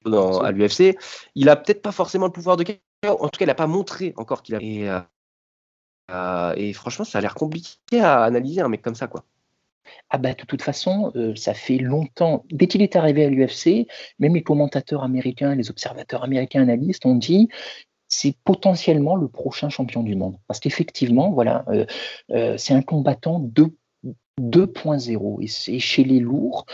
tôt 0.04 0.42
à 0.42 0.52
l'UFC. 0.52 0.96
Il 1.34 1.48
a 1.48 1.56
peut-être 1.56 1.82
pas 1.82 1.92
forcément 1.92 2.26
le 2.26 2.32
pouvoir 2.32 2.56
de 2.56 2.64
en 3.04 3.28
tout 3.28 3.38
cas, 3.38 3.44
il 3.44 3.48
n'a 3.48 3.54
pas 3.54 3.66
montré 3.66 4.14
encore 4.16 4.42
qu'il 4.42 4.54
a. 4.54 4.58
Et, 4.60 4.88
euh, 4.88 5.00
euh, 6.12 6.54
et 6.56 6.72
franchement, 6.72 7.04
ça 7.04 7.18
a 7.18 7.20
l'air 7.20 7.34
compliqué 7.34 8.00
à 8.00 8.22
analyser 8.22 8.60
un 8.60 8.68
mec 8.68 8.82
comme 8.82 8.94
ça, 8.94 9.06
quoi. 9.06 9.24
Ah 10.10 10.18
bah 10.18 10.34
de 10.34 10.44
toute 10.44 10.62
façon, 10.62 11.10
euh, 11.16 11.34
ça 11.36 11.54
fait 11.54 11.78
longtemps. 11.78 12.44
Dès 12.50 12.66
qu'il 12.66 12.82
est 12.82 12.96
arrivé 12.96 13.24
à 13.24 13.30
l'UFC, 13.30 13.86
même 14.18 14.34
les 14.34 14.42
commentateurs 14.42 15.02
américains, 15.02 15.54
les 15.54 15.70
observateurs 15.70 16.22
américains 16.22 16.62
analystes 16.62 17.06
ont 17.06 17.16
dit 17.16 17.48
c'est 18.08 18.36
potentiellement 18.44 19.16
le 19.16 19.28
prochain 19.28 19.70
champion 19.70 20.02
du 20.02 20.14
monde. 20.14 20.36
Parce 20.46 20.60
qu'effectivement, 20.60 21.30
voilà, 21.30 21.64
euh, 22.30 22.56
c'est 22.58 22.74
un 22.74 22.82
combattant 22.82 23.40
2.0. 24.38 25.42
Et, 25.42 25.78
chez 25.78 26.04
les 26.04 26.20
lourds, 26.20 26.66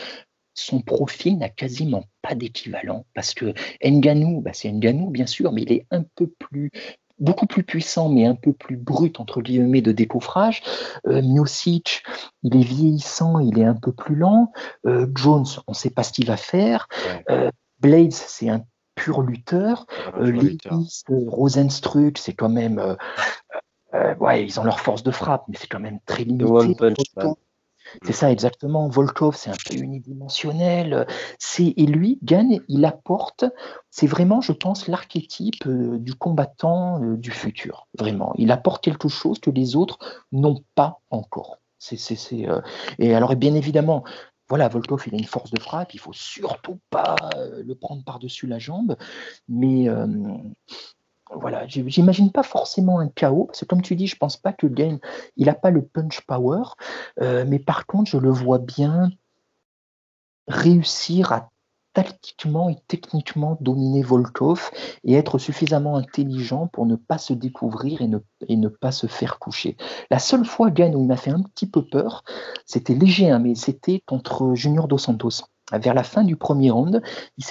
son 0.55 0.81
profil 0.83 1.39
n'a 1.39 1.49
quasiment 1.49 2.05
pas 2.23 2.35
d'équivalent. 2.35 3.07
Parce 3.15 3.35
que 3.35 3.55
Nganou, 3.85 4.41
bah 4.41 4.53
c'est 4.53 4.73
Nganou, 4.73 5.11
bien 5.11 5.27
sûr, 5.27 5.53
mais 5.53 5.63
il 5.63 5.73
est 5.73 5.87
un 5.93 6.03
peu 6.03 6.27
plus 6.27 6.73
beaucoup 7.19 7.47
plus 7.47 7.63
puissant, 7.63 8.09
mais 8.09 8.27
un 8.27 8.35
peu 8.35 8.53
plus 8.53 8.77
brut, 8.77 9.21
entre 9.21 9.41
guillemets, 9.41 9.83
de 9.83 9.93
décoffrage. 9.93 10.63
Euh, 11.07 11.21
il 11.21 12.57
est 12.57 12.65
vieillissant, 12.65 13.39
il 13.41 13.59
est 13.59 13.65
un 13.65 13.75
peu 13.75 13.93
plus 13.93 14.15
lent. 14.15 14.53
Euh, 14.87 15.07
Jones, 15.15 15.47
on 15.67 15.73
ne 15.73 15.77
sait 15.77 15.91
pas 15.91 16.03
ce 16.03 16.13
qu'il 16.13 16.27
va 16.27 16.37
faire. 16.37 16.89
Euh, 17.31 17.51
Blades, 17.81 18.13
c'est 18.13 18.49
un 18.49 18.63
pur 18.95 19.23
lutteur. 19.23 19.87
Euh, 20.21 20.57
Rosenstruck, 21.09 22.19
c'est 22.19 22.35
quand 22.35 22.49
même... 22.49 22.97
ouais, 24.21 24.45
ils 24.45 24.61
ont 24.61 24.65
leur 24.65 24.81
force 24.81 25.03
de 25.03 25.11
frappe, 25.11 25.45
mais 25.49 25.57
c'est 25.59 25.69
quand 25.69 25.81
même 25.81 25.99
très 26.07 26.25
limité. 26.25 26.75
C'est 28.05 28.13
ça 28.13 28.31
exactement. 28.31 28.89
Volkov, 28.89 29.37
c'est 29.37 29.51
un 29.51 29.57
peu 29.69 29.77
unidimensionnel. 29.77 31.07
C'est 31.39 31.75
et 31.77 31.87
lui, 31.87 32.19
gagne, 32.23 32.61
il 32.69 32.85
apporte. 32.85 33.45
C'est 33.91 34.07
vraiment, 34.07 34.41
je 34.41 34.53
pense, 34.53 34.89
l'archétype 34.89 35.67
euh, 35.67 35.99
du 35.99 36.15
combattant 36.15 37.03
euh, 37.03 37.17
du 37.17 37.31
futur. 37.31 37.89
Vraiment, 37.99 38.33
il 38.37 38.51
apporte 38.51 38.83
quelque 38.83 39.09
chose 39.09 39.39
que 39.39 39.51
les 39.51 39.77
autres 39.77 39.99
n'ont 40.33 40.63
pas 40.75 41.01
encore. 41.11 41.59
C'est, 41.79 41.99
euh, 42.33 42.61
et 42.99 43.15
alors, 43.15 43.35
bien 43.37 43.55
évidemment, 43.55 44.05
voilà, 44.49 44.69
Volkov, 44.69 45.05
il 45.07 45.15
a 45.15 45.19
une 45.19 45.25
force 45.25 45.51
de 45.51 45.61
frappe, 45.61 45.95
il 45.95 46.01
faut 46.01 46.15
surtout 46.15 46.81
pas 46.89 47.17
le 47.35 47.75
prendre 47.75 48.03
par-dessus 48.03 48.47
la 48.47 48.59
jambe, 48.59 48.97
mais 49.47 49.89
voilà, 51.35 51.67
j'imagine 51.67 52.33
pas 52.33 52.43
forcément 52.43 52.99
un 52.99 53.09
chaos, 53.09 53.45
parce 53.45 53.61
que 53.61 53.65
comme 53.65 53.83
tu 53.83 53.97
dis, 53.97 54.07
je 54.07 54.17
pense 54.17 54.37
pas 54.37 54.53
que 54.53 54.67
Gain, 54.67 54.99
il 55.37 55.47
n'a 55.47 55.55
pas 55.55 55.71
le 55.71 55.83
punch 55.83 56.21
power, 56.23 56.63
euh, 57.21 57.45
mais 57.47 57.59
par 57.59 57.87
contre, 57.87 58.11
je 58.11 58.19
le 58.19 58.31
vois 58.31 58.59
bien 58.59 59.11
réussir 60.49 61.33
à 61.33 61.51
tactiquement 61.95 62.69
et 62.69 62.77
techniquement 62.87 63.59
dominer 63.61 64.03
Volkov 64.03 64.71
et 65.05 65.15
être 65.15 65.39
suffisamment 65.39 65.97
intelligent 65.97 66.69
pour 66.69 66.87
ne 66.87 66.97
pas 66.97 67.19
se 67.19 67.33
découvrir 67.33 68.01
et 68.03 68.57
ne, 68.57 68.69
pas 68.69 68.93
se 68.93 69.07
faire 69.07 69.39
coucher. 69.39 69.77
La 70.11 70.19
seule 70.19 70.45
fois, 70.45 70.71
Gain, 70.71 70.93
où 70.95 71.01
il 71.01 71.09
m'a 71.09 71.17
fait 71.17 71.31
un 71.31 71.43
petit 71.43 71.69
peu 71.69 71.85
peur, 71.85 72.23
c'était 72.67 72.95
léger, 72.95 73.31
hein, 73.31 73.41
mais 73.41 73.55
c'était 73.55 74.01
contre 74.07 74.55
Junior 74.55 74.87
Dos 74.87 74.99
Santos 74.99 75.43
vers 75.73 75.95
la 75.95 76.03
fin 76.03 76.25
du 76.25 76.37
premier 76.37 76.71
round, 76.71 77.03
il, 77.37 77.45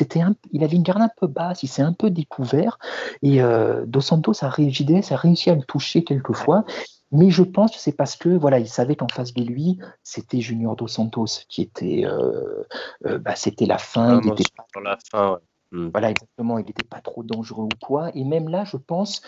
il 0.51 0.63
avait 0.63 0.75
une 0.75 0.83
garde 0.83 1.01
un 1.01 1.11
peu 1.15 1.27
basse, 1.27 1.63
il 1.63 1.67
s'est 1.67 1.81
un 1.81 1.93
peu 1.93 2.09
découvert, 2.09 2.79
et 3.21 3.41
euh, 3.41 3.85
Dos 3.85 4.01
Santos 4.01 4.43
a 4.43 4.49
réagi, 4.49 4.85
a 5.09 5.15
réussi 5.15 5.49
à 5.49 5.55
le 5.55 5.63
toucher 5.63 6.03
quelques 6.03 6.33
fois, 6.33 6.65
mais 7.11 7.29
je 7.29 7.43
pense 7.43 7.71
que 7.71 7.79
c'est 7.79 7.95
parce 7.95 8.15
que 8.15 8.29
voilà, 8.29 8.59
il 8.59 8.67
savait 8.67 8.95
qu'en 8.95 9.07
face 9.07 9.33
de 9.33 9.43
lui, 9.43 9.79
c'était 10.03 10.41
Junior 10.41 10.75
Dos 10.75 10.87
Santos 10.87 11.45
qui 11.47 11.61
était, 11.61 12.03
euh, 12.05 12.63
euh, 13.05 13.17
bah, 13.17 13.35
c'était 13.35 13.65
la 13.65 13.77
fin. 13.77 14.19
il 14.23 14.31
était 14.31 14.43
la 14.83 14.97
fin 15.11 15.39
Hmm. 15.71 15.89
Voilà, 15.89 16.11
exactement. 16.11 16.57
Il 16.59 16.65
n'était 16.65 16.85
pas 16.85 17.01
trop 17.01 17.23
dangereux 17.23 17.65
ou 17.65 17.85
quoi. 17.85 18.11
Et 18.15 18.23
même 18.23 18.47
là, 18.47 18.63
je 18.63 18.77
pense, 18.77 19.21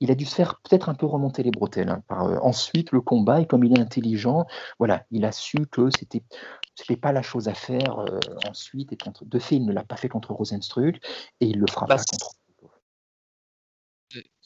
il 0.00 0.10
a 0.10 0.14
dû 0.14 0.24
se 0.24 0.34
faire 0.34 0.60
peut-être 0.62 0.88
un 0.88 0.94
peu 0.94 1.06
remonter 1.06 1.42
les 1.42 1.50
bretelles. 1.50 1.90
Hein, 1.90 2.02
par, 2.08 2.24
euh, 2.24 2.38
ensuite, 2.42 2.92
le 2.92 3.00
combat, 3.00 3.40
et 3.40 3.46
comme 3.46 3.64
il 3.64 3.76
est 3.76 3.80
intelligent, 3.80 4.46
voilà, 4.78 5.04
il 5.10 5.24
a 5.24 5.32
su 5.32 5.66
que 5.66 5.90
c'était 5.90 6.22
c'était 6.74 6.96
pas 6.96 7.12
la 7.12 7.20
chose 7.20 7.48
à 7.48 7.54
faire 7.54 7.98
euh, 7.98 8.18
ensuite. 8.48 8.92
Et 8.92 8.96
contre, 8.96 9.26
de 9.26 9.38
fait, 9.38 9.56
il 9.56 9.66
ne 9.66 9.72
l'a 9.72 9.84
pas 9.84 9.96
fait 9.96 10.08
contre 10.08 10.32
Rosenstruck 10.32 10.96
et 11.40 11.46
il 11.46 11.58
le 11.58 11.66
fera 11.70 11.86
bah, 11.86 11.96
pas 11.96 12.04
contre. 12.04 12.36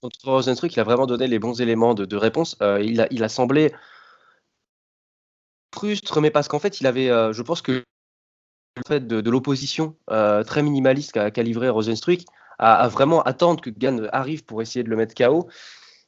Contre 0.02 0.28
Rosenstruck, 0.28 0.74
il 0.74 0.80
a 0.80 0.84
vraiment 0.84 1.06
donné 1.06 1.28
les 1.28 1.38
bons 1.38 1.60
éléments 1.60 1.94
de, 1.94 2.16
réponse. 2.16 2.56
Euh, 2.60 2.82
il, 2.82 3.00
a, 3.00 3.06
il 3.12 3.22
a 3.22 3.28
semblé 3.28 3.72
frustre, 5.74 6.20
mais 6.20 6.30
parce 6.30 6.48
qu'en 6.48 6.58
fait, 6.58 6.80
il 6.80 6.86
avait, 6.86 7.06
je 7.06 7.42
pense 7.42 7.62
que 7.62 7.84
fait 8.86 9.06
de, 9.06 9.30
l'opposition 9.30 9.96
euh, 10.10 10.42
très 10.42 10.62
minimaliste 10.62 11.12
qu'a 11.12 11.42
livré 11.42 11.68
Rosenstruck, 11.68 12.20
à, 12.58 12.88
vraiment 12.88 13.22
attendre 13.22 13.60
que 13.60 13.70
Gann 13.70 14.08
arrive 14.12 14.44
pour 14.44 14.62
essayer 14.62 14.82
de 14.82 14.88
le 14.88 14.96
mettre 14.96 15.14
KO, 15.14 15.48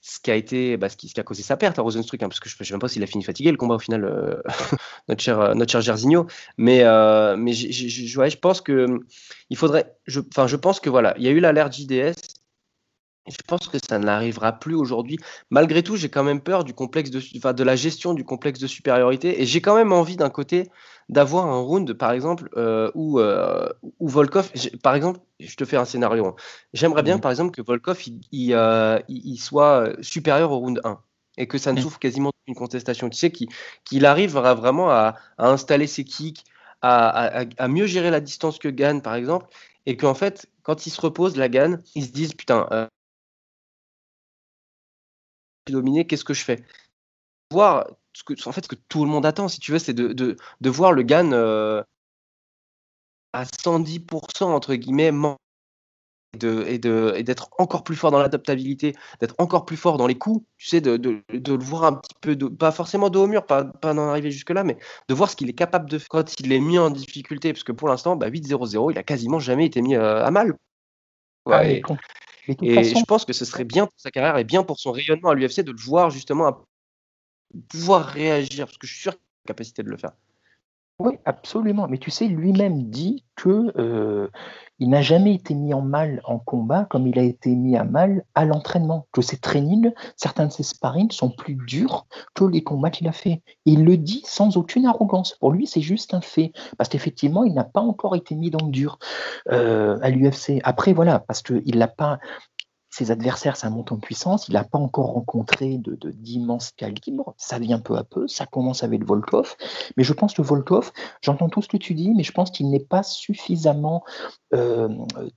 ce 0.00 0.20
qui 0.20 0.30
a 0.30 0.34
été, 0.36 0.76
bah, 0.76 0.88
ce, 0.88 0.96
qui, 0.96 1.12
a 1.18 1.22
causé 1.22 1.42
sa 1.42 1.56
perte 1.56 1.78
à 1.78 1.82
Rosenstruck, 1.82 2.22
hein, 2.22 2.28
parce 2.28 2.40
que 2.40 2.48
je 2.48 2.56
ne 2.58 2.64
sais 2.64 2.72
même 2.72 2.80
pas 2.80 2.88
s'il 2.88 3.02
a 3.02 3.06
fini 3.06 3.24
fatigué 3.24 3.50
le 3.50 3.56
combat 3.56 3.74
au 3.74 3.78
final, 3.78 4.04
euh, 4.04 4.40
notre 5.08 5.22
cher 5.22 5.40
euh, 5.40 5.54
notre 5.54 5.72
cher 5.72 5.80
Gersigno, 5.80 6.26
mais 6.56 6.84
mais 7.36 7.52
je 7.52 8.38
pense 8.38 8.60
que 8.60 9.00
il 9.50 9.56
faudrait, 9.56 9.94
enfin 10.30 10.46
je 10.46 10.56
pense 10.56 10.80
que 10.80 10.88
voilà, 10.88 11.14
il 11.18 11.24
y 11.24 11.28
a 11.28 11.30
eu 11.30 11.40
l'alerte 11.40 11.74
JDS, 11.74 12.37
je 13.28 13.36
pense 13.46 13.68
que 13.68 13.78
ça 13.78 13.98
n'arrivera 13.98 14.52
plus 14.52 14.74
aujourd'hui. 14.74 15.18
Malgré 15.50 15.82
tout, 15.82 15.96
j'ai 15.96 16.08
quand 16.08 16.24
même 16.24 16.40
peur 16.40 16.64
du 16.64 16.74
complexe 16.74 17.10
de, 17.10 17.20
enfin, 17.36 17.52
de 17.52 17.62
la 17.62 17.76
gestion 17.76 18.14
du 18.14 18.24
complexe 18.24 18.58
de 18.58 18.66
supériorité. 18.66 19.40
Et 19.42 19.46
j'ai 19.46 19.60
quand 19.60 19.76
même 19.76 19.92
envie 19.92 20.16
d'un 20.16 20.30
côté 20.30 20.70
d'avoir 21.08 21.46
un 21.46 21.58
round, 21.58 21.92
par 21.94 22.12
exemple, 22.12 22.50
euh, 22.56 22.90
où, 22.94 23.18
euh, 23.18 23.68
où, 23.98 24.08
Volkov, 24.08 24.50
par 24.82 24.94
exemple, 24.94 25.20
je 25.40 25.54
te 25.56 25.64
fais 25.64 25.76
un 25.76 25.84
scénario. 25.84 26.26
Hein. 26.26 26.36
J'aimerais 26.74 27.02
bien, 27.02 27.16
mmh. 27.16 27.20
par 27.20 27.30
exemple, 27.30 27.54
que 27.54 27.62
Volkov 27.62 28.02
il, 28.32 28.52
euh, 28.52 28.98
soit 29.36 29.92
supérieur 30.02 30.52
au 30.52 30.58
round 30.58 30.80
1 30.84 30.98
et 31.38 31.46
que 31.46 31.56
ça 31.56 31.72
ne 31.72 31.78
mmh. 31.78 31.82
souffre 31.82 31.98
quasiment 31.98 32.30
d'aucune 32.30 32.58
contestation. 32.58 33.08
Tu 33.08 33.16
sais, 33.16 33.30
qu'il 33.30 34.06
arrive 34.06 34.32
vraiment 34.32 34.90
à, 34.90 35.14
installer 35.38 35.86
ses 35.86 36.04
kicks, 36.04 36.44
à, 36.82 37.68
mieux 37.68 37.86
gérer 37.86 38.10
la 38.10 38.20
distance 38.20 38.58
que 38.58 38.68
Gann, 38.68 39.00
par 39.00 39.14
exemple, 39.14 39.46
et 39.86 39.96
qu'en 39.96 40.14
fait, 40.14 40.46
quand 40.62 40.86
il 40.86 40.90
se 40.90 41.00
repose, 41.00 41.36
la 41.36 41.48
Gann, 41.48 41.80
ils 41.94 42.04
se 42.04 42.10
disent 42.10 42.34
putain, 42.34 42.88
dominé, 45.72 46.06
qu'est-ce 46.06 46.24
que 46.24 46.34
je 46.34 46.44
fais? 46.44 46.64
Voir 47.52 47.86
ce 48.12 48.24
que, 48.24 48.34
en 48.48 48.52
fait, 48.52 48.64
ce 48.64 48.68
que 48.68 48.76
tout 48.88 49.04
le 49.04 49.10
monde 49.10 49.26
attend, 49.26 49.48
si 49.48 49.60
tu 49.60 49.72
veux, 49.72 49.78
c'est 49.78 49.94
de, 49.94 50.12
de, 50.12 50.70
voir 50.70 50.92
le 50.92 51.02
Gann 51.02 51.32
euh, 51.32 51.82
à 53.32 53.44
110% 53.44 54.44
entre 54.44 54.74
guillemets 54.74 55.12
et 56.34 56.78
d'être 56.78 57.50
encore 57.58 57.84
plus 57.84 57.96
fort 57.96 58.10
dans 58.10 58.18
l'adaptabilité, 58.18 58.94
d'être 59.20 59.34
encore 59.38 59.64
plus 59.64 59.76
fort 59.76 59.96
dans 59.96 60.06
les 60.06 60.18
coups, 60.18 60.44
tu 60.58 60.68
sais, 60.68 60.80
de, 60.80 61.22
le 61.30 61.64
voir 61.64 61.84
un 61.84 61.94
petit 61.94 62.14
peu, 62.20 62.36
pas 62.50 62.70
forcément 62.70 63.08
de 63.08 63.18
haut 63.18 63.26
mur, 63.26 63.46
pas, 63.46 63.64
pas 63.64 63.94
d'en 63.94 64.08
arriver 64.08 64.30
jusque-là, 64.30 64.62
mais 64.62 64.76
de 65.08 65.14
voir 65.14 65.30
ce 65.30 65.36
qu'il 65.36 65.48
est 65.48 65.54
capable 65.54 65.88
de 65.88 65.98
faire 65.98 66.08
quand 66.08 66.40
il 66.40 66.52
est 66.52 66.60
mis 66.60 66.78
en 66.78 66.90
difficulté, 66.90 67.52
parce 67.52 67.64
que 67.64 67.72
pour 67.72 67.88
l'instant, 67.88 68.16
bah, 68.16 68.28
8-0-0, 68.28 68.92
il 68.92 68.98
a 68.98 69.02
quasiment 69.02 69.38
jamais 69.38 69.66
été 69.66 69.80
mis 69.80 69.96
euh, 69.96 70.24
à 70.24 70.30
mal. 70.30 70.54
Ah, 71.46 71.66
et, 71.66 71.80
je 72.48 73.04
pense 73.04 73.24
que 73.24 73.32
ce 73.32 73.44
serait 73.44 73.64
bien 73.64 73.86
pour 73.86 73.98
sa 73.98 74.10
carrière 74.10 74.36
et 74.38 74.44
bien 74.44 74.62
pour 74.62 74.78
son 74.78 74.92
rayonnement 74.92 75.30
à 75.30 75.34
l'UFC 75.34 75.60
de 75.60 75.72
le 75.72 75.78
voir 75.78 76.10
justement 76.10 76.64
pouvoir 77.68 78.06
réagir, 78.06 78.66
parce 78.66 78.78
que 78.78 78.86
je 78.86 78.92
suis 78.92 79.02
sûr 79.02 79.12
qu'il 79.12 79.20
a 79.20 79.44
la 79.44 79.48
capacité 79.48 79.82
de 79.82 79.88
le 79.88 79.96
faire. 79.96 80.12
Oui, 81.00 81.14
absolument. 81.24 81.86
Mais 81.88 81.98
tu 81.98 82.10
sais, 82.10 82.26
lui-même 82.26 82.90
dit 82.90 83.24
que 83.36 83.72
euh, 83.78 84.26
il 84.80 84.90
n'a 84.90 85.00
jamais 85.00 85.32
été 85.32 85.54
mis 85.54 85.72
en 85.72 85.80
mal 85.80 86.20
en 86.24 86.40
combat 86.40 86.86
comme 86.86 87.06
il 87.06 87.20
a 87.20 87.22
été 87.22 87.54
mis 87.54 87.76
à 87.76 87.84
mal 87.84 88.24
à 88.34 88.44
l'entraînement. 88.44 89.06
Que 89.12 89.22
ses 89.22 89.36
trainings, 89.38 89.92
certains 90.16 90.46
de 90.46 90.52
ses 90.52 90.64
sparring 90.64 91.12
sont 91.12 91.30
plus 91.30 91.54
durs 91.54 92.08
que 92.34 92.42
les 92.44 92.64
combats 92.64 92.90
qu'il 92.90 93.06
a 93.06 93.12
fait. 93.12 93.42
Il 93.64 93.84
le 93.84 93.96
dit 93.96 94.22
sans 94.24 94.56
aucune 94.56 94.86
arrogance. 94.86 95.36
Pour 95.38 95.52
lui, 95.52 95.68
c'est 95.68 95.80
juste 95.80 96.14
un 96.14 96.20
fait. 96.20 96.50
Parce 96.78 96.88
qu'effectivement, 96.88 97.44
il 97.44 97.54
n'a 97.54 97.64
pas 97.64 97.80
encore 97.80 98.16
été 98.16 98.34
mis 98.34 98.50
dans 98.50 98.66
le 98.66 98.72
dur 98.72 98.98
euh, 99.52 99.98
à 100.02 100.10
l'UFC. 100.10 100.60
Après, 100.64 100.94
voilà, 100.94 101.20
parce 101.20 101.42
qu'il 101.42 101.78
n'a 101.78 101.88
pas 101.88 102.18
ses 102.98 103.12
adversaires, 103.12 103.56
ça 103.56 103.70
monte 103.70 103.92
en 103.92 103.98
puissance. 103.98 104.48
Il 104.48 104.54
n'a 104.54 104.64
pas 104.64 104.78
encore 104.78 105.12
rencontré 105.12 105.78
de, 105.78 105.96
d'immenses 106.10 106.72
calibres. 106.72 107.34
Ça 107.36 107.60
vient 107.60 107.78
peu 107.78 107.96
à 107.96 108.02
peu. 108.02 108.26
Ça 108.26 108.44
commence 108.44 108.82
avec 108.82 109.04
Volkov. 109.04 109.54
Mais 109.96 110.02
je 110.02 110.12
pense 110.12 110.34
que 110.34 110.42
Volkov, 110.42 110.90
j'entends 111.22 111.48
tout 111.48 111.62
ce 111.62 111.68
que 111.68 111.76
tu 111.76 111.94
dis, 111.94 112.12
mais 112.16 112.24
je 112.24 112.32
pense 112.32 112.50
qu'il 112.50 112.68
n'est 112.70 112.80
pas 112.80 113.04
suffisamment 113.04 114.02
euh, 114.52 114.88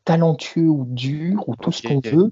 talentueux 0.06 0.70
ou 0.70 0.86
dur 0.86 1.48
ou 1.48 1.56
tout 1.56 1.72
ce 1.72 1.88
qu'on 1.88 2.02
veut. 2.04 2.32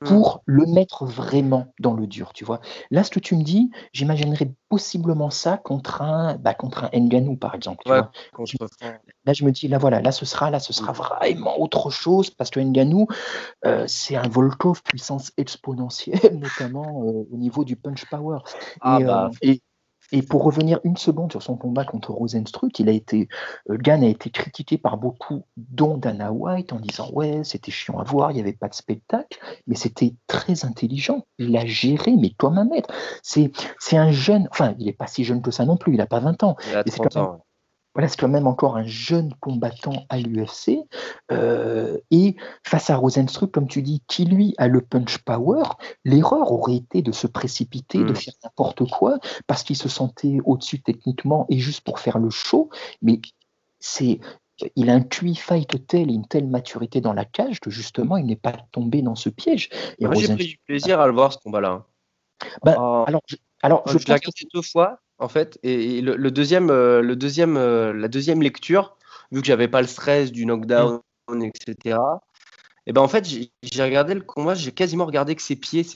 Pour 0.00 0.42
le 0.46 0.64
mettre 0.66 1.04
vraiment 1.04 1.72
dans 1.80 1.94
le 1.94 2.06
dur, 2.06 2.32
tu 2.32 2.44
vois. 2.44 2.60
Là, 2.90 3.02
ce 3.02 3.10
que 3.10 3.18
tu 3.18 3.34
me 3.34 3.42
dis, 3.42 3.70
j'imaginerais 3.92 4.52
possiblement 4.68 5.30
ça 5.30 5.56
contre 5.56 6.02
un, 6.02 6.36
bah, 6.36 6.54
contre 6.54 6.84
un 6.84 6.98
Nganou, 6.98 7.36
par 7.36 7.54
exemple. 7.54 7.82
là, 7.88 9.32
je 9.32 9.44
me 9.44 9.50
dis, 9.50 9.66
là, 9.66 9.78
voilà, 9.78 10.00
là, 10.00 10.12
ce 10.12 10.24
sera, 10.24 10.50
là, 10.50 10.60
ce 10.60 10.72
sera 10.72 10.92
mmh. 10.92 10.96
vraiment 10.96 11.60
autre 11.60 11.90
chose, 11.90 12.30
parce 12.30 12.50
que 12.50 12.60
Nganou, 12.60 13.06
euh, 13.64 13.84
c'est 13.88 14.16
un 14.16 14.28
Volkov 14.28 14.82
puissance 14.82 15.32
exponentielle, 15.36 16.18
notamment 16.38 17.02
euh, 17.02 17.26
au 17.32 17.36
niveau 17.36 17.64
du 17.64 17.76
punch 17.76 18.04
power. 18.06 18.38
Ah, 18.80 18.98
bah. 19.00 19.30
euh, 19.32 19.36
et, 19.42 19.62
et 20.12 20.22
pour 20.22 20.44
revenir 20.44 20.80
une 20.84 20.96
seconde 20.96 21.32
sur 21.32 21.42
son 21.42 21.56
combat 21.56 21.84
contre 21.84 22.12
Rosenstruck, 22.12 22.78
il 22.78 22.88
a 22.88 22.92
été, 22.92 23.28
euh, 23.70 23.76
Gann 23.76 24.02
a 24.02 24.06
été 24.06 24.30
critiqué 24.30 24.78
par 24.78 24.96
beaucoup, 24.96 25.42
dont 25.56 25.96
Dana 25.96 26.32
White, 26.32 26.72
en 26.72 26.80
disant 26.80 27.10
ouais, 27.12 27.42
c'était 27.44 27.70
chiant 27.70 27.98
à 27.98 28.04
voir, 28.04 28.30
il 28.30 28.34
n'y 28.34 28.40
avait 28.40 28.52
pas 28.52 28.68
de 28.68 28.74
spectacle, 28.74 29.38
mais 29.66 29.74
c'était 29.74 30.14
très 30.26 30.64
intelligent. 30.64 31.26
Il 31.38 31.56
a 31.56 31.66
géré, 31.66 32.14
mais 32.16 32.30
comme 32.30 32.58
un 32.58 32.64
maître. 32.64 32.92
C'est, 33.22 33.52
c'est 33.78 33.96
un 33.96 34.10
jeune, 34.10 34.48
enfin, 34.50 34.74
il 34.78 34.86
n'est 34.86 34.92
pas 34.92 35.06
si 35.06 35.24
jeune 35.24 35.42
que 35.42 35.50
ça 35.50 35.64
non 35.64 35.76
plus, 35.76 35.94
il 35.94 35.98
n'a 35.98 36.06
pas 36.06 36.20
20 36.20 36.42
ans. 36.42 36.56
Il 36.68 36.76
a 36.76 36.84
30 36.84 37.16
ans 37.16 37.44
voilà, 37.98 38.08
c'est 38.08 38.20
quand 38.20 38.28
même 38.28 38.46
encore 38.46 38.76
un 38.76 38.86
jeune 38.86 39.34
combattant 39.40 40.06
à 40.08 40.18
l'UFC. 40.20 40.78
Euh, 41.32 41.98
et 42.12 42.36
face 42.62 42.90
à 42.90 42.96
Rosenstruck, 42.96 43.50
comme 43.50 43.66
tu 43.66 43.82
dis, 43.82 44.04
qui 44.06 44.24
lui 44.24 44.54
a 44.56 44.68
le 44.68 44.82
punch 44.82 45.18
power, 45.18 45.64
l'erreur 46.04 46.52
aurait 46.52 46.76
été 46.76 47.02
de 47.02 47.10
se 47.10 47.26
précipiter, 47.26 47.98
de 47.98 48.12
hmm. 48.12 48.14
faire 48.14 48.34
n'importe 48.44 48.88
quoi, 48.88 49.18
parce 49.48 49.64
qu'il 49.64 49.74
se 49.74 49.88
sentait 49.88 50.38
au-dessus 50.44 50.80
techniquement 50.80 51.44
et 51.48 51.58
juste 51.58 51.80
pour 51.80 51.98
faire 51.98 52.20
le 52.20 52.30
show. 52.30 52.70
Mais 53.02 53.20
c'est 53.80 54.20
il 54.76 54.90
a 54.90 54.94
un 54.94 55.00
QI 55.00 55.34
fight 55.34 55.88
tel 55.88 56.08
et 56.08 56.14
une 56.14 56.28
telle 56.28 56.46
maturité 56.46 57.00
dans 57.00 57.12
la 57.12 57.24
cage 57.24 57.58
que 57.58 57.70
justement 57.70 58.16
il 58.16 58.26
n'est 58.26 58.36
pas 58.36 58.54
tombé 58.70 59.02
dans 59.02 59.16
ce 59.16 59.28
piège. 59.28 59.70
Et 59.98 60.06
Moi 60.06 60.14
j'ai 60.14 60.32
pris 60.32 60.46
du 60.46 60.58
plaisir 60.58 61.00
à 61.00 61.08
le 61.08 61.14
voir 61.14 61.32
ce 61.32 61.38
combat-là. 61.38 61.84
Ben, 62.62 62.76
oh. 62.78 63.04
Alors, 63.08 63.22
je, 63.26 63.34
alors, 63.60 63.82
je, 63.86 63.94
l'ai 63.94 64.14
regardé 64.14 64.46
deux 64.54 64.62
fois 64.62 65.00
en 65.18 65.28
fait. 65.28 65.58
Et, 65.62 66.00
le, 66.00 66.30
deuxième, 66.30 66.70
euh, 66.70 67.02
le 67.02 67.16
deuxième, 67.16 67.56
euh, 67.56 67.92
la 67.92 68.08
deuxième 68.08 68.42
lecture, 68.42 68.96
vu 69.30 69.40
que 69.40 69.46
j'avais 69.46 69.68
pas 69.68 69.80
le 69.80 69.86
stress 69.86 70.32
du 70.32 70.46
knockdown, 70.46 71.00
etc. 71.42 71.98
Et 72.86 72.92
ben 72.92 73.02
en 73.02 73.08
fait, 73.08 73.26
j'ai 73.26 73.82
regardé 73.82 74.14
le 74.14 74.22
combat, 74.22 74.54
j'ai 74.54 74.72
quasiment 74.72 75.06
regardé 75.06 75.34
que 75.34 75.42
ses 75.42 75.56
pieds. 75.56 75.86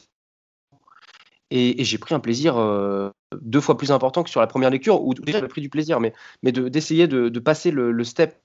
Et, 1.51 1.85
j'ai 1.85 1.99
pris 1.99 2.15
un 2.15 2.21
plaisir 2.21 2.57
euh, 2.57 3.11
deux 3.41 3.61
fois 3.61 3.77
plus 3.77 3.93
important 3.93 4.23
que 4.23 4.31
sur 4.31 4.41
la 4.41 4.47
première 4.47 4.71
lecture, 4.71 5.03
où 5.03 5.15
déjà 5.15 5.39
j'avais 5.39 5.49
pris 5.49 5.61
du 5.61 5.69
plaisir, 5.69 6.01
mais, 6.01 6.13
mais 6.43 6.53
d'essayer 6.53 7.07
de, 7.07 7.29
de, 7.29 7.41
passer 7.41 7.71
le, 7.71 8.05
step 8.05 8.43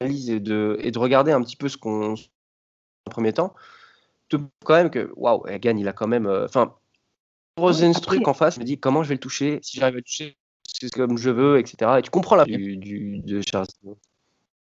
et 0.00 0.40
de, 0.40 0.76
et 0.80 0.90
de 0.90 0.98
regarder 0.98 1.32
un 1.32 1.42
petit 1.42 1.56
peu 1.56 1.68
ce 1.68 1.78
qu'on 1.78 2.12
en 2.12 3.10
premier 3.10 3.32
temps, 3.32 3.54
quand 4.64 4.74
même 4.74 4.90
que 4.90 5.12
waouh, 5.16 5.46
Egan, 5.48 5.76
il 5.76 5.88
a 5.88 5.92
quand 5.92 6.06
même. 6.06 6.26
Enfin, 6.26 6.74
Rosenstruck 7.58 8.26
en 8.26 8.34
face 8.34 8.58
me 8.58 8.64
dit 8.64 8.78
comment 8.78 9.02
je 9.02 9.08
vais 9.08 9.14
le 9.14 9.20
toucher, 9.20 9.58
si 9.62 9.78
j'arrive 9.78 9.94
à 9.94 9.98
le 9.98 10.02
toucher, 10.02 10.36
c'est 10.62 10.90
comme 10.90 11.18
je 11.18 11.30
veux, 11.30 11.58
etc. 11.58 11.92
Et 11.98 12.02
tu 12.02 12.10
comprends 12.10 12.36
la 12.36 12.44
du, 12.44 12.76
du, 12.76 13.20
de 13.20 13.42
Charles. 13.42 13.66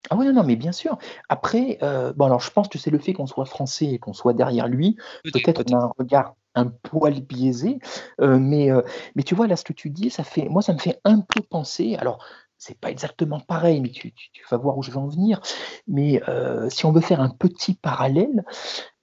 Ah 0.09 0.15
oui, 0.15 0.25
non, 0.25 0.33
non, 0.33 0.43
mais 0.43 0.55
bien 0.55 0.71
sûr. 0.71 0.97
Après, 1.27 1.77
euh, 1.83 2.13
bon, 2.13 2.25
alors 2.25 2.39
je 2.39 2.49
pense 2.51 2.67
que 2.67 2.77
c'est 2.77 2.89
le 2.89 2.99
fait 2.99 3.13
qu'on 3.13 3.27
soit 3.27 3.45
français 3.45 3.85
et 3.85 3.99
qu'on 3.99 4.13
soit 4.13 4.33
derrière 4.33 4.67
lui. 4.67 4.97
Peut-être 5.23 5.63
qu'on 5.63 5.77
a 5.77 5.83
un 5.83 5.91
regard 5.97 6.35
un 6.55 6.65
poil 6.65 7.21
biaisé, 7.21 7.79
euh, 8.21 8.39
mais, 8.39 8.71
euh, 8.71 8.81
mais 9.15 9.23
tu 9.23 9.35
vois, 9.35 9.45
là, 9.45 9.55
ce 9.55 9.63
que 9.63 9.73
tu 9.73 9.89
dis, 9.91 10.09
ça 10.09 10.23
fait, 10.23 10.49
moi, 10.49 10.61
ça 10.61 10.73
me 10.73 10.79
fait 10.79 10.99
un 11.03 11.19
peu 11.19 11.41
penser. 11.41 11.95
Alors, 11.95 12.25
c'est 12.57 12.77
pas 12.79 12.89
exactement 12.89 13.39
pareil, 13.39 13.81
mais 13.81 13.89
tu, 13.89 14.11
tu, 14.13 14.43
vas 14.49 14.57
voir 14.57 14.77
où 14.77 14.83
je 14.83 14.89
vais 14.91 14.97
en 14.97 15.07
venir. 15.07 15.41
Mais 15.87 16.21
si 16.69 16.85
on 16.85 16.91
veut 16.91 17.01
faire 17.01 17.21
un 17.21 17.29
petit 17.29 17.75
parallèle 17.75 18.43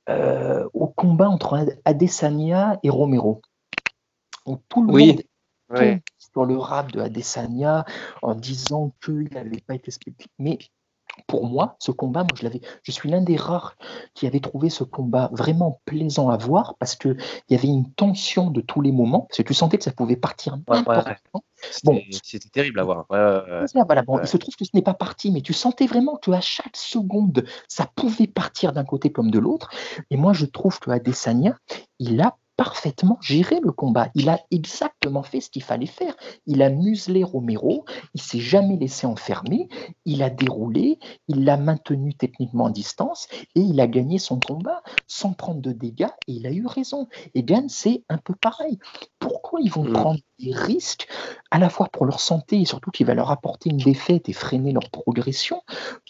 au 0.09 0.89
combat 0.89 1.29
entre 1.29 1.67
Adesanya 1.85 2.79
et 2.83 2.91
Romero 2.91 3.43
tout 4.69 4.83
le 4.83 4.93
oui. 4.93 5.07
monde 5.09 5.23
sur 6.19 6.45
le 6.45 6.57
rap 6.57 6.93
de 6.93 7.01
Adesanya 7.01 7.85
en 8.23 8.35
disant 8.35 8.93
qu'il 9.03 9.29
n'avait 9.33 9.61
pas 9.67 9.75
été 9.75 9.91
spécifique. 9.91 10.31
Mais 10.39 10.59
pour 11.27 11.47
moi, 11.47 11.77
ce 11.79 11.91
combat, 11.91 12.23
moi 12.23 12.33
je 12.37 12.43
l'avais, 12.43 12.61
je 12.83 12.93
suis 12.93 13.09
l'un 13.09 13.23
des 13.23 13.37
rares 13.37 13.77
qui 14.15 14.27
avait 14.27 14.41
trouvé 14.41 14.69
ce 14.71 14.85
combat 14.85 15.31
vraiment 15.33 15.81
plaisant 15.85 16.29
à 16.29 16.37
voir 16.37 16.75
parce 16.79 16.95
que 16.95 17.17
il 17.49 17.55
y 17.55 17.59
avait 17.59 17.69
une 17.69 17.91
tension 17.93 18.51
de 18.51 18.61
tous 18.61 18.81
les 18.81 18.93
moments, 18.93 19.23
parce 19.23 19.39
que 19.39 19.43
tu 19.43 19.55
sentais 19.55 19.79
que 19.79 19.85
ça 19.85 19.93
pouvait 19.93 20.17
partir 20.17 20.59
Bon, 21.85 22.01
c'était 22.23 22.51
terrible 22.51 22.81
à 22.81 22.85
voir. 22.85 23.07
Voilà, 23.09 24.03
bon, 24.03 24.19
il 24.21 24.29
se 24.29 24.37
trouve 24.37 24.55
que 24.57 24.65
ce 24.65 24.71
n'est 24.75 24.83
pas 24.83 24.95
parti, 24.95 25.31
mais 25.31 25.41
tu 25.41 25.55
sentais 25.55 25.87
vraiment 25.87 26.17
que 26.17 26.31
à 26.33 26.41
chaque 26.41 26.77
seconde, 26.77 27.47
ça 27.67 27.89
pouvait 27.95 28.27
partir 28.27 28.73
d'un 28.73 28.85
côté 28.85 29.11
comme 29.11 29.31
de 29.31 29.39
l'autre. 29.39 29.71
Et 30.11 30.17
moi, 30.17 30.35
je 30.35 30.45
trouve 30.45 30.79
que 30.79 30.91
Adesanya, 30.91 31.57
il 31.99 32.21
a 32.21 32.37
parfaitement 32.57 33.19
géré 33.21 33.61
le 33.61 33.73
combat. 33.73 34.09
Il 34.15 34.29
a 34.29 34.41
exactement 34.51 35.23
fait 35.23 35.41
ce 35.41 35.51
qu'il 35.51 35.63
fallait 35.63 35.87
faire. 35.87 36.15
Il 36.47 36.63
a 36.63 36.71
muselé 36.71 37.23
Romero, 37.23 37.85
il 38.15 38.23
s'est 38.23 38.41
jamais 38.41 38.77
laissé 38.77 39.07
enfermer, 39.07 39.69
il 40.05 40.23
a 40.23 40.31
déroulé, 40.31 40.99
il 41.29 41.45
l'a 41.45 41.57
maintenu 41.57 42.15
techniquement 42.15 42.65
en 42.65 42.71
distance 42.71 43.29
et 43.55 43.61
il 43.61 43.81
a 43.81 43.87
gagné 43.87 44.19
son 44.19 44.41
combat 44.41 44.83
sans 45.07 45.33
prendre 45.33 45.61
de 45.61 45.73
dégâts 45.73 46.09
et 46.27 46.33
il 46.33 46.47
a 46.47 46.51
eu 46.51 46.67
raison. 46.67 47.09
Et 47.35 47.43
Gann, 47.43 47.69
c'est 47.69 48.05
un 48.09 48.19
peu 48.19 48.35
pareil. 48.35 48.79
Pourquoi 49.19 49.61
ils 49.61 49.71
vont 49.71 49.85
mm. 49.85 49.93
prendre 49.93 50.21
des 50.39 50.53
risques 50.53 51.09
à 51.51 51.59
la 51.59 51.69
fois 51.69 51.89
pour 51.93 52.05
leur 52.07 52.21
santé 52.21 52.61
et 52.61 52.65
surtout 52.65 52.91
qui 52.91 53.05
va 53.05 53.15
leur 53.15 53.31
apporter 53.31 53.71
une 53.71 53.79
défaite 53.79 54.29
et 54.29 54.33
freiner 54.33 54.73
leur 54.73 54.91
progression 54.91 55.63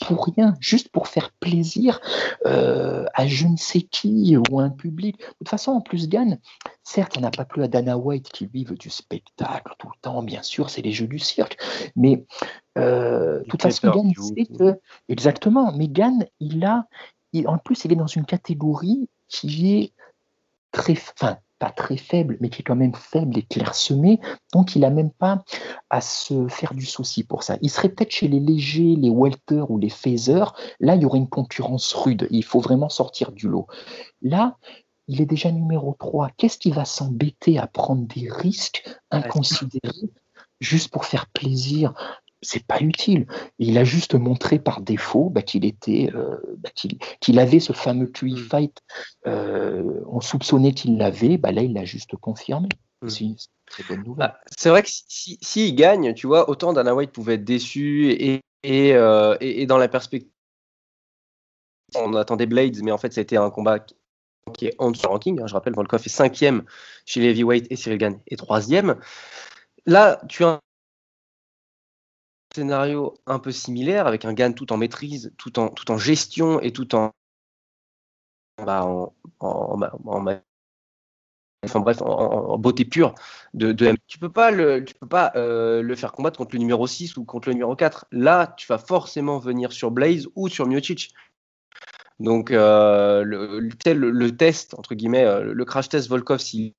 pour 0.06 0.26
rien, 0.26 0.54
juste 0.60 0.88
pour 0.88 1.08
faire 1.08 1.30
plaisir 1.38 2.00
euh, 2.46 3.04
à 3.14 3.26
je 3.26 3.46
ne 3.46 3.56
sais 3.56 3.82
qui 3.82 4.36
ou 4.36 4.60
à 4.60 4.64
un 4.64 4.70
public? 4.70 5.18
De 5.18 5.24
toute 5.38 5.48
façon, 5.48 5.72
en 5.72 5.80
plus, 5.80 6.08
Gann, 6.08 6.35
certes, 6.82 7.16
on 7.16 7.20
n'a 7.20 7.30
pas 7.30 7.44
plus 7.44 7.62
à 7.62 7.68
Dana 7.68 7.96
White 7.96 8.30
qui 8.30 8.46
lui 8.46 8.64
veut 8.64 8.76
du 8.76 8.90
spectacle 8.90 9.74
tout 9.78 9.88
le 9.88 10.00
temps, 10.00 10.22
bien 10.22 10.42
sûr, 10.42 10.70
c'est 10.70 10.82
les 10.82 10.92
jeux 10.92 11.06
du 11.06 11.18
cirque, 11.18 11.56
mais 11.94 12.24
euh, 12.78 13.40
de 13.40 13.44
toute 13.44 13.62
façon, 13.62 13.90
Gann, 13.90 14.12
sait 14.14 14.46
que, 14.46 14.80
exactement, 15.08 15.72
mais 15.72 15.88
Gann, 15.88 16.26
il 16.40 16.64
a, 16.64 16.86
en 17.46 17.58
plus, 17.58 17.84
il 17.84 17.92
est 17.92 17.96
dans 17.96 18.06
une 18.06 18.24
catégorie 18.24 19.08
qui 19.28 19.74
est 19.74 19.92
très, 20.72 20.92
enfin, 20.92 21.38
pas 21.58 21.70
très 21.70 21.96
faible, 21.96 22.36
mais 22.40 22.50
qui 22.50 22.60
est 22.60 22.64
quand 22.64 22.76
même 22.76 22.94
faible 22.94 23.38
et 23.38 23.42
clairsemé, 23.42 24.20
donc 24.52 24.76
il 24.76 24.80
n'a 24.80 24.90
même 24.90 25.10
pas 25.10 25.42
à 25.88 26.00
se 26.00 26.48
faire 26.48 26.74
du 26.74 26.84
souci 26.84 27.24
pour 27.24 27.42
ça. 27.42 27.56
Il 27.62 27.70
serait 27.70 27.88
peut-être 27.88 28.10
chez 28.10 28.28
les 28.28 28.40
légers, 28.40 28.94
les 28.96 29.10
welter 29.10 29.64
ou 29.68 29.78
les 29.78 29.88
phasers, 29.88 30.52
là 30.80 30.96
il 30.96 31.02
y 31.02 31.06
aurait 31.06 31.18
une 31.18 31.28
concurrence 31.28 31.92
rude, 31.94 32.28
il 32.30 32.44
faut 32.44 32.60
vraiment 32.60 32.88
sortir 32.88 33.32
du 33.32 33.48
lot. 33.48 33.66
Là, 34.20 34.58
il 35.08 35.20
est 35.20 35.26
déjà 35.26 35.50
numéro 35.50 35.94
3, 35.98 36.30
qu'est-ce 36.36 36.58
qui 36.58 36.70
va 36.70 36.84
s'embêter 36.84 37.58
à 37.58 37.66
prendre 37.66 38.06
des 38.06 38.28
risques 38.30 38.88
inconsidérés 39.10 40.10
juste 40.60 40.90
pour 40.90 41.04
faire 41.04 41.26
plaisir? 41.28 41.94
C'est 42.42 42.66
pas 42.66 42.80
utile. 42.80 43.26
Il 43.58 43.78
a 43.78 43.84
juste 43.84 44.14
montré 44.14 44.58
par 44.58 44.80
défaut 44.80 45.30
bah, 45.30 45.42
qu'il 45.42 45.64
était, 45.64 46.10
euh, 46.14 46.36
bah, 46.58 46.70
qu'il, 47.20 47.38
avait 47.38 47.60
ce 47.60 47.72
fameux 47.72 48.06
QI 48.06 48.34
mm. 48.34 48.36
fight. 48.36 48.82
Euh, 49.26 50.00
on 50.06 50.20
soupçonnait 50.20 50.72
qu'il 50.72 50.98
l'avait, 50.98 51.38
bah, 51.38 51.50
là 51.50 51.62
il 51.62 51.72
l'a 51.72 51.84
juste 51.84 52.14
confirmé. 52.16 52.68
Mm. 53.02 53.08
c'est, 54.56 54.68
vrai 54.68 54.82
que 54.82 54.88
s'il 54.88 55.38
si, 55.40 55.72
gagne, 55.72 56.14
tu 56.14 56.26
vois, 56.26 56.48
autant 56.50 56.72
Dana 56.72 56.94
White 56.94 57.12
pouvait 57.12 57.34
être 57.34 57.44
déçu 57.44 58.10
et, 58.10 58.40
et, 58.62 58.94
euh, 58.94 59.36
et, 59.40 59.66
dans 59.66 59.78
la 59.78 59.88
perspective, 59.88 60.30
on 61.94 62.14
attendait 62.14 62.46
Blades, 62.46 62.82
mais 62.82 62.90
en 62.90 62.98
fait 62.98 63.12
c'était 63.12 63.36
un 63.36 63.50
combat 63.50 63.78
qui 64.54 64.66
est 64.66 64.74
en 64.78 64.90
dessous 64.90 65.02
du 65.02 65.08
ranking. 65.08 65.40
Hein. 65.40 65.46
je 65.46 65.54
rappelle, 65.54 65.74
Volkov 65.74 66.02
est 66.04 66.08
cinquième 66.08 66.64
chez 67.04 67.20
les 67.20 67.30
heavyweight 67.30 67.66
et 67.70 67.76
Cyril 67.76 67.98
Gann 67.98 68.20
est 68.28 68.36
troisième. 68.36 68.96
Là, 69.86 70.20
tu 70.28 70.44
as 70.44 70.60
scénario 72.54 73.14
un 73.26 73.38
peu 73.38 73.52
similaire, 73.52 74.06
avec 74.06 74.24
un 74.24 74.32
gain 74.32 74.52
tout 74.52 74.72
en 74.72 74.76
maîtrise, 74.78 75.32
tout 75.36 75.58
en, 75.58 75.68
tout 75.68 75.90
en 75.90 75.98
gestion 75.98 76.60
et 76.60 76.72
tout 76.72 76.94
en, 76.94 77.12
bah, 78.64 78.84
en, 78.86 79.12
en, 79.40 79.80
enfin 81.64 81.80
bref, 81.80 82.00
en, 82.00 82.56
beauté 82.58 82.84
pure 82.84 83.14
de, 83.54 83.72
de 83.72 83.94
Tu 84.06 84.18
peux 84.18 84.32
pas, 84.32 84.50
le, 84.50 84.84
tu 84.84 84.94
peux 84.94 85.06
pas 85.06 85.32
euh, 85.36 85.82
le 85.82 85.94
faire 85.94 86.12
combattre 86.12 86.38
contre 86.38 86.54
le 86.54 86.60
numéro 86.60 86.86
6 86.86 87.16
ou 87.16 87.24
contre 87.24 87.48
le 87.48 87.54
numéro 87.54 87.76
4. 87.76 88.06
Là, 88.12 88.54
tu 88.56 88.66
vas 88.66 88.78
forcément 88.78 89.38
venir 89.38 89.72
sur 89.72 89.90
Blaze 89.90 90.28
ou 90.34 90.48
sur 90.48 90.66
Miocic. 90.66 91.12
Donc, 92.18 92.50
euh, 92.50 93.22
le, 93.24 93.60
le, 93.60 94.36
test, 94.36 94.74
entre 94.78 94.94
guillemets, 94.94 95.24
euh, 95.24 95.52
le 95.52 95.64
crash 95.64 95.88
test 95.88 96.08
Volkov, 96.08 96.40
il, 96.54 96.74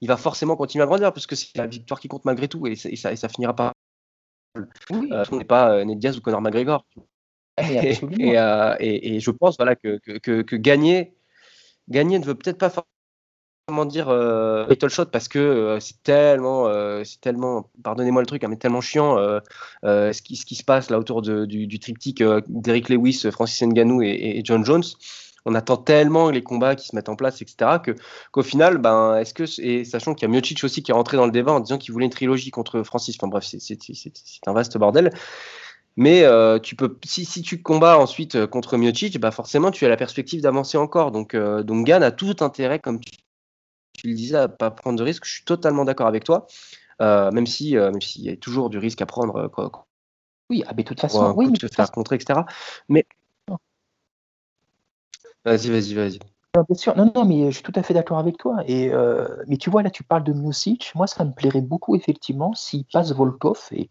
il 0.00 0.08
va 0.08 0.16
forcément 0.16 0.56
continuer 0.56 0.82
à 0.82 0.86
grandir 0.86 1.12
parce 1.12 1.26
que 1.26 1.36
c'est 1.36 1.56
la 1.56 1.66
victoire 1.66 2.00
qui 2.00 2.08
compte 2.08 2.24
malgré 2.24 2.48
tout 2.48 2.66
et, 2.66 2.72
et, 2.72 2.96
ça, 2.96 3.12
et 3.12 3.16
ça 3.16 3.28
finira 3.28 3.54
par 3.54 3.72
oui. 4.90 5.08
Euh, 5.12 5.24
on 5.30 5.36
n'est 5.36 5.44
pas 5.44 5.72
euh, 5.72 5.84
Ned 5.84 5.98
Diaz 5.98 6.16
ou 6.16 6.20
Conor 6.20 6.40
McGregor. 6.40 6.86
Ah, 7.58 7.62
euh, 7.70 8.76
et, 8.80 9.20
je 9.20 9.30
pense 9.30 9.56
voilà, 9.56 9.76
que, 9.76 9.98
que, 9.98 10.56
gagner, 10.56 11.16
gagner 11.88 12.18
ne 12.18 12.24
veut 12.24 12.34
peut-être 12.34 12.58
pas 12.58 12.70
forcément 13.68 13.84
dire 13.84 14.08
euh, 14.10 14.66
shot 14.88 15.06
parce 15.06 15.28
que 15.28 15.78
c'est 15.80 16.02
tellement, 16.04 16.70
c'est 17.04 17.20
tellement, 17.20 17.68
pardonnez-moi 17.82 18.22
le 18.22 18.26
truc, 18.26 18.44
hein, 18.44 18.48
mais 18.48 18.56
tellement 18.56 18.80
chiant 18.80 19.16
ce, 19.82 20.22
qui, 20.22 20.36
ce 20.36 20.46
qui 20.46 20.54
se 20.54 20.64
passe 20.64 20.88
là 20.90 20.98
autour 20.98 21.22
de, 21.22 21.44
du, 21.46 21.66
du, 21.66 21.80
triptyque 21.80 22.22
d'Eric 22.48 22.88
Lewis, 22.88 23.26
Francis 23.32 23.62
Ngannou 23.62 24.02
et, 24.02 24.40
John 24.44 24.64
Jones 24.64 24.84
on 25.46 25.54
attend 25.54 25.76
tellement 25.76 26.28
les 26.30 26.42
combats 26.42 26.74
qui 26.74 26.88
se 26.88 26.96
mettent 26.96 27.08
en 27.08 27.14
place, 27.14 27.40
etc., 27.40 27.78
que 27.82 27.94
qu'au 28.32 28.42
final, 28.42 28.78
ben, 28.78 29.16
est-ce 29.16 29.32
que 29.32 29.44
et 29.62 29.84
sachant 29.84 30.12
qu'il 30.14 30.28
y 30.28 30.30
a 30.30 30.32
Miocic 30.32 30.62
aussi 30.64 30.82
qui 30.82 30.90
est 30.90 30.94
rentré 30.94 31.16
dans 31.16 31.24
le 31.24 31.30
débat 31.30 31.52
en 31.52 31.60
disant 31.60 31.78
qu'il 31.78 31.92
voulait 31.92 32.06
une 32.06 32.10
trilogie 32.10 32.50
contre 32.50 32.82
Francis. 32.82 33.16
Enfin 33.18 33.28
bref, 33.28 33.44
c'est 33.44 33.78
un 34.46 34.52
vaste 34.52 34.76
bordel. 34.76 35.12
Mais 35.96 36.24
euh, 36.24 36.58
tu 36.58 36.76
peux, 36.76 36.98
si, 37.04 37.24
si, 37.24 37.40
tu 37.42 37.62
combats 37.62 37.98
ensuite 37.98 38.34
euh, 38.34 38.46
contre 38.46 38.76
Miocic, 38.76 39.18
bah 39.18 39.30
forcément 39.30 39.70
tu 39.70 39.86
as 39.86 39.88
la 39.88 39.96
perspective 39.96 40.42
d'avancer 40.42 40.76
encore. 40.76 41.10
Donc, 41.10 41.32
euh, 41.34 41.62
donc 41.62 41.86
Gann 41.86 42.02
a 42.02 42.10
tout 42.10 42.36
intérêt, 42.40 42.80
comme 42.80 43.00
tu, 43.00 43.12
le 44.08 44.14
disais, 44.14 44.36
à 44.36 44.48
pas 44.48 44.70
prendre 44.70 44.98
de 44.98 45.04
risque. 45.04 45.24
Je 45.24 45.34
suis 45.34 45.44
totalement 45.44 45.84
d'accord 45.84 46.06
avec 46.06 46.24
toi, 46.24 46.46
même 47.00 47.46
si, 47.46 47.74
même 47.76 48.00
s'il 48.00 48.22
y 48.22 48.30
a 48.30 48.36
toujours 48.36 48.70
du 48.70 48.78
risque 48.78 49.02
à 49.02 49.06
prendre. 49.06 49.48
Quoi, 49.48 49.70
oui, 50.50 50.62
ah, 50.66 50.72
mais 50.76 50.82
de 50.82 50.88
toute 50.88 51.00
façon, 51.00 51.34
oui, 51.36 51.50
de 51.50 51.66
te 51.66 51.74
faire 51.74 51.90
contrer, 51.90 52.16
etc. 52.16 52.40
Mais 52.88 53.04
Vas-y, 55.46 55.70
vas-y, 55.70 55.94
vas-y. 55.94 56.18
bien 56.54 56.74
sûr, 56.74 56.96
non, 56.96 57.12
non, 57.14 57.24
mais 57.24 57.46
je 57.52 57.54
suis 57.54 57.62
tout 57.62 57.72
à 57.76 57.84
fait 57.84 57.94
d'accord 57.94 58.18
avec 58.18 58.36
toi. 58.36 58.64
Et, 58.66 58.92
euh, 58.92 59.28
mais 59.46 59.56
tu 59.56 59.70
vois, 59.70 59.84
là, 59.84 59.90
tu 59.90 60.02
parles 60.02 60.24
de 60.24 60.32
Music. 60.32 60.90
Moi, 60.96 61.06
ça 61.06 61.24
me 61.24 61.32
plairait 61.32 61.60
beaucoup, 61.60 61.94
effectivement, 61.94 62.52
s'il 62.54 62.84
passe 62.84 63.12
Volkov, 63.12 63.68
et 63.70 63.88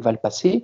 va 0.00 0.12
le 0.12 0.18
passer. 0.18 0.62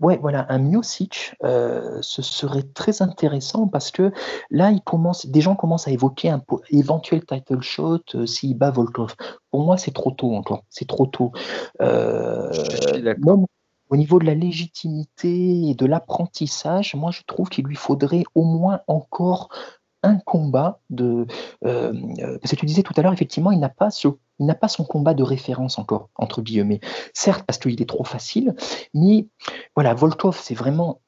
Ouais, 0.00 0.18
voilà, 0.20 0.46
un 0.48 0.58
Music, 0.58 1.34
euh, 1.44 1.98
ce 2.00 2.22
serait 2.22 2.62
très 2.74 3.02
intéressant 3.02 3.68
parce 3.68 3.90
que 3.90 4.12
là, 4.50 4.70
il 4.70 4.80
commence, 4.82 5.26
des 5.26 5.40
gens 5.40 5.56
commencent 5.56 5.88
à 5.88 5.90
évoquer 5.90 6.30
un 6.30 6.42
éventuel 6.70 7.24
title 7.24 7.60
shot 7.60 8.00
euh, 8.14 8.26
s'il 8.26 8.56
bat 8.56 8.70
Volkov. 8.70 9.14
Pour 9.50 9.64
moi, 9.64 9.76
c'est 9.76 9.94
trop 9.94 10.10
tôt 10.10 10.34
encore. 10.34 10.64
C'est 10.68 10.88
trop 10.88 11.06
tôt. 11.06 11.32
d'accord 11.78 13.44
au 13.90 13.96
niveau 13.96 14.18
de 14.18 14.26
la 14.26 14.34
légitimité 14.34 15.70
et 15.70 15.74
de 15.74 15.86
l'apprentissage, 15.86 16.94
moi 16.94 17.10
je 17.10 17.22
trouve 17.26 17.48
qu'il 17.48 17.64
lui 17.64 17.76
faudrait 17.76 18.24
au 18.34 18.44
moins 18.44 18.80
encore 18.86 19.48
un 20.02 20.18
combat 20.18 20.80
de 20.90 21.26
euh, 21.64 21.92
parce 22.40 22.50
que 22.50 22.56
tu 22.56 22.66
disais 22.66 22.82
tout 22.82 22.92
à 22.96 23.02
l'heure 23.02 23.12
effectivement 23.12 23.50
il 23.50 23.58
n'a 23.58 23.68
pas 23.68 23.90
son 23.90 24.84
combat 24.84 25.14
de 25.14 25.22
référence 25.22 25.78
encore 25.78 26.08
entre 26.16 26.42
guillemets 26.42 26.80
certes 27.12 27.44
parce 27.46 27.58
qu'il 27.58 27.80
est 27.82 27.88
trop 27.88 28.04
facile 28.04 28.54
mais 28.94 29.26
voilà 29.74 29.94
Volkov 29.94 30.38
c'est 30.40 30.54
vraiment 30.54 31.00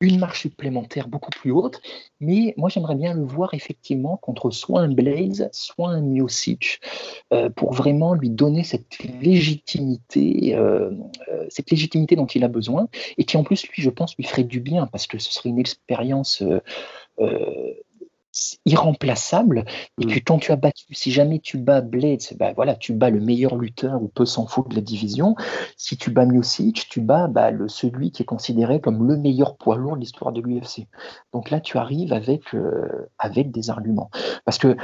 une 0.00 0.18
marche 0.18 0.42
supplémentaire 0.42 1.08
beaucoup 1.08 1.30
plus 1.30 1.50
haute. 1.50 1.80
Mais 2.20 2.54
moi, 2.56 2.68
j'aimerais 2.68 2.94
bien 2.94 3.14
le 3.14 3.24
voir 3.24 3.54
effectivement 3.54 4.16
contre 4.16 4.50
soit 4.50 4.80
un 4.80 4.92
Blaze, 4.92 5.48
soit 5.52 5.90
un 5.90 6.00
Miocic, 6.02 6.80
euh, 7.32 7.48
pour 7.50 7.72
vraiment 7.72 8.14
lui 8.14 8.30
donner 8.30 8.64
cette 8.64 8.98
légitimité, 9.22 10.54
euh, 10.54 10.90
euh, 11.28 11.46
cette 11.48 11.70
légitimité 11.70 12.16
dont 12.16 12.26
il 12.26 12.44
a 12.44 12.48
besoin, 12.48 12.88
et 13.18 13.24
qui 13.24 13.36
en 13.36 13.44
plus, 13.44 13.66
lui, 13.68 13.82
je 13.82 13.90
pense, 13.90 14.16
lui 14.16 14.24
ferait 14.24 14.44
du 14.44 14.60
bien, 14.60 14.86
parce 14.86 15.06
que 15.06 15.18
ce 15.18 15.32
serait 15.32 15.48
une 15.48 15.58
expérience 15.58 16.42
irremplaçable 18.64 19.64
et 20.00 20.06
que 20.06 20.16
mm. 20.16 20.22
quand 20.24 20.38
tu 20.38 20.52
as 20.52 20.56
battu, 20.56 20.84
si 20.92 21.10
jamais 21.10 21.38
tu 21.38 21.58
bats 21.58 21.80
Blades, 21.80 22.22
bah 22.38 22.52
voilà, 22.54 22.74
tu 22.74 22.92
bats 22.92 23.10
le 23.10 23.20
meilleur 23.20 23.56
lutteur 23.56 24.02
ou 24.02 24.08
peu 24.08 24.26
s'en 24.26 24.46
fout 24.46 24.68
de 24.68 24.74
la 24.74 24.80
division. 24.80 25.36
Si 25.76 25.96
tu 25.96 26.10
bats 26.10 26.26
Miocic, 26.26 26.88
tu 26.88 27.00
bats 27.00 27.28
bah, 27.28 27.50
le, 27.50 27.68
celui 27.68 28.10
qui 28.10 28.22
est 28.22 28.26
considéré 28.26 28.80
comme 28.80 29.06
le 29.06 29.16
meilleur 29.16 29.56
poids 29.56 29.76
lourd 29.76 29.96
de 29.96 30.00
l'histoire 30.00 30.32
de 30.32 30.40
l'UFC. 30.40 30.86
Donc 31.32 31.50
là, 31.50 31.60
tu 31.60 31.78
arrives 31.78 32.12
avec, 32.12 32.54
euh, 32.54 33.08
avec 33.18 33.50
des 33.50 33.70
arguments. 33.70 34.10
Parce 34.44 34.58
que 34.58 34.76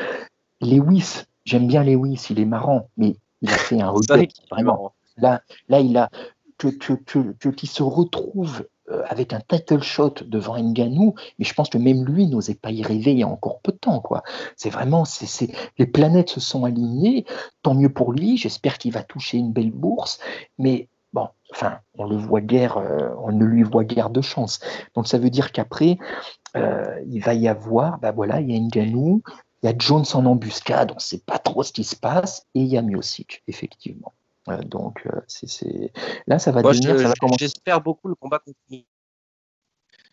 Lewis, 0.60 1.24
j'aime 1.44 1.66
bien 1.66 1.82
Lewis, 1.82 2.26
il 2.30 2.40
est 2.40 2.44
marrant, 2.44 2.88
mais 2.96 3.16
il 3.42 3.50
a 3.50 3.56
fait 3.56 3.80
un 3.80 3.92
vraiment. 4.50 4.92
Là, 5.16 5.42
là, 5.68 5.80
il 5.80 5.96
a 5.96 6.10
que, 6.58 6.68
que, 6.68 7.32
que, 7.32 7.48
qu'il 7.48 7.68
se 7.68 7.82
retrouve 7.82 8.66
avec 9.06 9.32
un 9.32 9.40
title 9.40 9.82
shot 9.82 10.14
devant 10.26 10.58
Nganou, 10.58 11.14
mais 11.38 11.44
je 11.44 11.54
pense 11.54 11.68
que 11.68 11.78
même 11.78 12.04
lui 12.04 12.26
n'osait 12.26 12.54
pas 12.54 12.70
y 12.70 12.82
rêver 12.82 13.12
il 13.12 13.18
y 13.18 13.22
a 13.22 13.28
encore 13.28 13.60
peu 13.60 13.72
de 13.72 13.78
temps. 13.78 14.00
quoi. 14.00 14.22
C'est 14.56 14.70
vraiment, 14.70 15.04
c'est, 15.04 15.50
les 15.78 15.86
planètes 15.86 16.30
se 16.30 16.40
sont 16.40 16.64
alignées, 16.64 17.24
tant 17.62 17.74
mieux 17.74 17.92
pour 17.92 18.12
lui, 18.12 18.36
j'espère 18.36 18.78
qu'il 18.78 18.92
va 18.92 19.02
toucher 19.02 19.38
une 19.38 19.52
belle 19.52 19.70
bourse, 19.70 20.18
mais 20.58 20.88
bon, 21.12 21.28
enfin, 21.52 21.78
on 21.98 22.04
le 22.04 22.16
voit 22.16 22.40
guère, 22.40 22.78
euh, 22.78 23.10
on 23.18 23.32
ne 23.32 23.44
lui 23.44 23.62
voit 23.62 23.84
guère 23.84 24.10
de 24.10 24.20
chance. 24.20 24.60
Donc 24.94 25.08
ça 25.08 25.18
veut 25.18 25.30
dire 25.30 25.52
qu'après, 25.52 25.98
euh, 26.56 27.00
il 27.06 27.20
va 27.20 27.34
y 27.34 27.48
avoir, 27.48 27.98
bah 27.98 28.12
voilà, 28.12 28.40
il 28.40 28.50
y 28.50 28.56
a 28.56 28.60
Nganou, 28.60 29.22
il 29.62 29.66
y 29.66 29.72
a 29.72 29.74
Jones 29.76 30.04
en 30.14 30.24
embuscade, 30.26 30.90
on 30.92 30.96
ne 30.96 31.00
sait 31.00 31.22
pas 31.24 31.38
trop 31.38 31.62
ce 31.62 31.72
qui 31.72 31.84
se 31.84 31.96
passe, 31.96 32.46
et 32.54 32.60
il 32.60 32.66
y 32.66 32.78
a 32.78 32.82
Miocic, 32.82 33.42
effectivement. 33.46 34.12
Euh, 34.48 34.58
donc, 34.62 35.06
euh, 35.06 35.20
c'est 35.26 35.92
là, 36.26 36.38
ça 36.38 36.52
va 36.52 36.62
devenir. 36.62 36.96
J'espère 37.38 37.80
beaucoup 37.80 38.08
le 38.08 38.14
combat 38.14 38.38
contre. 38.38 38.58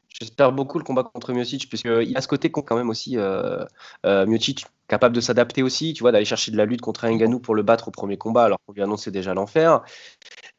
J'espère 0.10 0.52
beaucoup 0.52 0.80
le 0.80 0.84
combat 0.84 1.04
contre 1.04 1.32
Miocic, 1.32 1.70
puisqu'il 1.70 2.18
a 2.18 2.22
ce 2.22 2.28
côté 2.28 2.50
quand 2.50 2.76
même 2.76 2.90
aussi 2.90 3.18
euh, 3.18 3.64
euh 4.06 4.26
Miocic 4.26 4.66
capable 4.88 5.16
de 5.16 5.22
s'adapter 5.22 5.62
aussi, 5.62 5.94
tu 5.94 6.02
vois, 6.02 6.12
d'aller 6.12 6.26
chercher 6.26 6.52
de 6.52 6.58
la 6.58 6.66
lutte 6.66 6.82
contre 6.82 7.08
Ngannou 7.08 7.40
pour 7.40 7.54
le 7.54 7.62
battre 7.62 7.90
au 7.90 7.92
premier 7.92 8.18
combat, 8.18 8.46
alors 8.46 8.58
qu'on 8.66 8.74
lui 8.74 8.82
annonçait 8.82 9.12
déjà 9.12 9.34
l'enfer. 9.34 9.84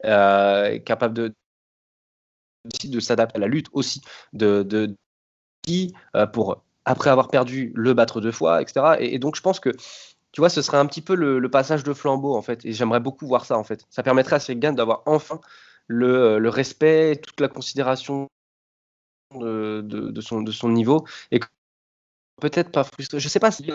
capable 0.01 1.13
de 1.13 1.33
de 2.83 2.99
s'adapter 2.99 3.37
à 3.37 3.39
la 3.39 3.47
lutte 3.47 3.67
aussi, 3.71 4.01
de, 4.33 4.63
de, 4.63 4.95
pour 6.33 6.63
après 6.85 7.09
avoir 7.09 7.29
perdu 7.29 7.71
le 7.75 7.93
battre 7.93 8.21
deux 8.21 8.31
fois, 8.31 8.61
etc. 8.61 8.97
et 8.99 9.19
donc 9.19 9.35
je 9.35 9.41
pense 9.41 9.59
que 9.59 9.71
tu 10.31 10.41
vois, 10.41 10.49
ce 10.49 10.61
serait 10.61 10.77
un 10.77 10.85
petit 10.85 11.01
peu 11.01 11.15
le, 11.15 11.49
passage 11.49 11.83
de 11.83 11.93
flambeau, 11.93 12.35
en 12.35 12.41
fait. 12.41 12.65
Et 12.65 12.73
j'aimerais 12.73 12.99
beaucoup 12.99 13.27
voir 13.27 13.45
ça, 13.45 13.57
en 13.57 13.63
fait. 13.63 13.85
Ça 13.89 14.03
permettrait 14.03 14.35
à 14.35 14.39
Cyril 14.39 14.59
d'avoir 14.59 15.03
enfin 15.05 15.39
le, 15.87 16.39
le, 16.39 16.49
respect, 16.49 17.19
toute 17.21 17.39
la 17.41 17.47
considération 17.47 18.27
de, 19.35 20.21
son, 20.21 20.69
niveau. 20.69 21.05
Et 21.31 21.39
peut-être 22.41 22.71
pas 22.71 22.83
frustré. 22.83 23.19
Je 23.19 23.27
sais 23.27 23.39
pas 23.39 23.51
si, 23.51 23.71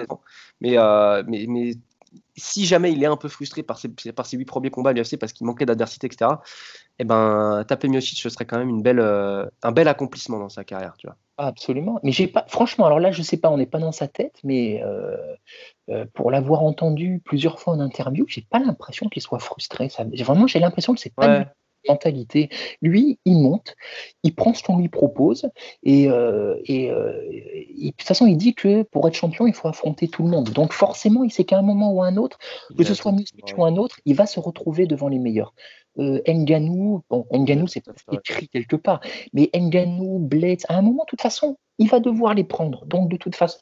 mais, 0.61 0.79
euh, 0.79 1.23
mais 1.27 1.75
si 2.37 2.65
jamais 2.65 2.93
il 2.93 3.03
est 3.03 3.07
un 3.07 3.17
peu 3.17 3.29
frustré 3.29 3.63
par 3.63 3.79
ses, 3.79 3.89
par 4.13 4.27
ses 4.27 4.37
huit 4.37 4.45
premiers 4.45 4.71
combats 4.71 4.91
à 4.91 4.93
l'UFC 4.93 5.17
parce 5.19 5.33
qu'il 5.33 5.47
manquait 5.47 5.67
d'adversité, 5.67 6.07
etc., 6.07 6.31
eh 6.99 7.05
ben, 7.05 7.65
taper 7.67 7.89
Miocic, 7.89 8.19
ce 8.21 8.29
serait 8.29 8.45
quand 8.45 8.59
même 8.59 8.69
une 8.69 8.83
belle, 8.83 9.01
euh, 9.01 9.47
un 9.63 9.73
bel 9.73 9.89
accomplissement 9.89 10.39
dans 10.39 10.49
sa 10.49 10.65
carrière, 10.65 10.95
tu 10.97 11.07
vois. 11.07 11.17
Absolument. 11.37 11.99
Mais 12.05 12.13
j'ai 12.13 12.29
pas, 12.29 12.45
franchement, 12.47 12.87
alors 12.87 13.01
là, 13.01 13.11
je 13.11 13.23
sais 13.23 13.37
pas, 13.37 13.51
on 13.51 13.57
n'est 13.57 13.67
pas 13.67 13.81
dans 13.81 13.91
sa 13.91 14.07
tête, 14.07 14.39
mais 14.45 14.83
euh, 14.85 15.17
euh, 15.91 16.05
pour 16.15 16.31
l'avoir 16.31 16.63
entendu 16.63 17.21
plusieurs 17.25 17.59
fois 17.59 17.75
en 17.75 17.81
interview, 17.81 18.25
j'ai 18.29 18.47
pas 18.49 18.61
l'impression 18.61 19.09
qu'il 19.09 19.23
soit 19.23 19.41
frustré. 19.41 19.89
Ça, 19.89 20.05
vraiment, 20.21 20.47
j'ai 20.47 20.61
l'impression 20.61 20.95
que 20.95 21.01
c'est 21.01 21.15
pas. 21.15 21.47
Mentalité. 21.89 22.49
Lui, 22.83 23.19
il 23.25 23.39
monte, 23.39 23.77
il 24.23 24.35
prend 24.35 24.55
ce 24.55 24.63
qu'on 24.63 24.79
lui 24.79 24.89
propose, 24.89 25.49
et, 25.83 26.09
euh, 26.09 26.57
et, 26.67 26.89
de 26.89 27.91
toute 27.91 28.03
façon, 28.03 28.27
il 28.27 28.37
dit 28.37 28.55
que 28.55 28.83
pour 28.83 29.07
être 29.09 29.15
champion, 29.15 29.47
il 29.47 29.55
faut 29.55 29.69
affronter 29.69 30.09
tout 30.09 30.23
le 30.23 30.31
monde. 30.31 30.51
Donc 30.51 30.73
forcément, 30.73 31.25
il 31.25 31.31
sait 31.31 31.45
qu'à 31.45 31.59
un 31.59 31.63
moment 31.63 31.93
ou 31.93 32.03
à 32.03 32.07
un 32.07 32.17
autre, 32.17 32.39
que 32.77 32.85
ce 32.85 32.95
soit 32.95 33.13
Miocic 33.13 33.55
ou 33.57 33.65
un 33.65 33.77
autre, 33.77 34.01
il 34.05 34.15
va 34.15 34.27
se 34.27 34.41
retrouver 34.41 34.87
devant 34.87 35.09
les 35.09 35.19
meilleurs. 35.19 35.55
Euh, 35.99 36.21
Nganou, 36.27 37.03
bon, 37.09 37.27
Nganou, 37.33 37.69
c'est 37.69 37.85
écrit 38.11 38.49
quelque 38.49 38.77
part, 38.77 39.01
mais 39.33 39.51
Nganou, 39.55 40.19
Blades, 40.19 40.65
à 40.69 40.77
un 40.77 40.83
moment, 40.83 41.05
de 41.05 41.11
toute 41.11 41.21
façon, 41.23 41.57
il 41.79 41.89
va 41.89 42.01
devoir 42.01 42.35
les 42.35 42.45
prendre. 42.45 42.85
Donc, 42.87 43.09
de 43.09 43.17
toute 43.17 43.37
façon, 43.37 43.61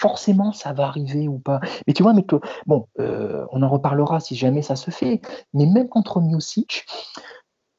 forcément, 0.00 0.52
ça 0.52 0.72
va 0.72 0.86
arriver 0.86 1.28
ou 1.28 1.38
pas. 1.38 1.60
Mais 1.86 1.92
tu 1.92 2.02
vois, 2.02 2.12
mais 2.12 2.24
que, 2.24 2.36
bon, 2.66 2.86
euh, 2.98 3.46
on 3.52 3.62
en 3.62 3.68
reparlera 3.68 4.20
si 4.20 4.34
jamais 4.34 4.62
ça 4.62 4.76
se 4.76 4.90
fait, 4.90 5.20
mais 5.54 5.66
même 5.66 5.88
contre 5.88 6.20
Miocic, 6.20 6.86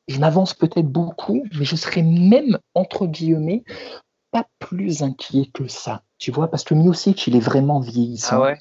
je 0.08 0.20
m'avance 0.20 0.54
peut-être 0.54 0.88
beaucoup, 0.88 1.44
mais 1.58 1.66
je 1.66 1.76
serais 1.76 2.04
même, 2.04 2.60
entre 2.74 3.08
guillemets, 3.08 3.64
pas 4.32 4.46
plus 4.60 5.04
inquiet 5.04 5.50
que 5.54 5.68
ça. 5.68 6.04
Tu 6.18 6.32
vois, 6.32 6.50
parce 6.50 6.64
que 6.64 6.74
Miocic, 6.74 7.28
il 7.28 7.36
est 7.36 7.42
vraiment 7.42 7.80
vieillissant. 7.80 8.38
Ah 8.38 8.42
ouais? 8.42 8.60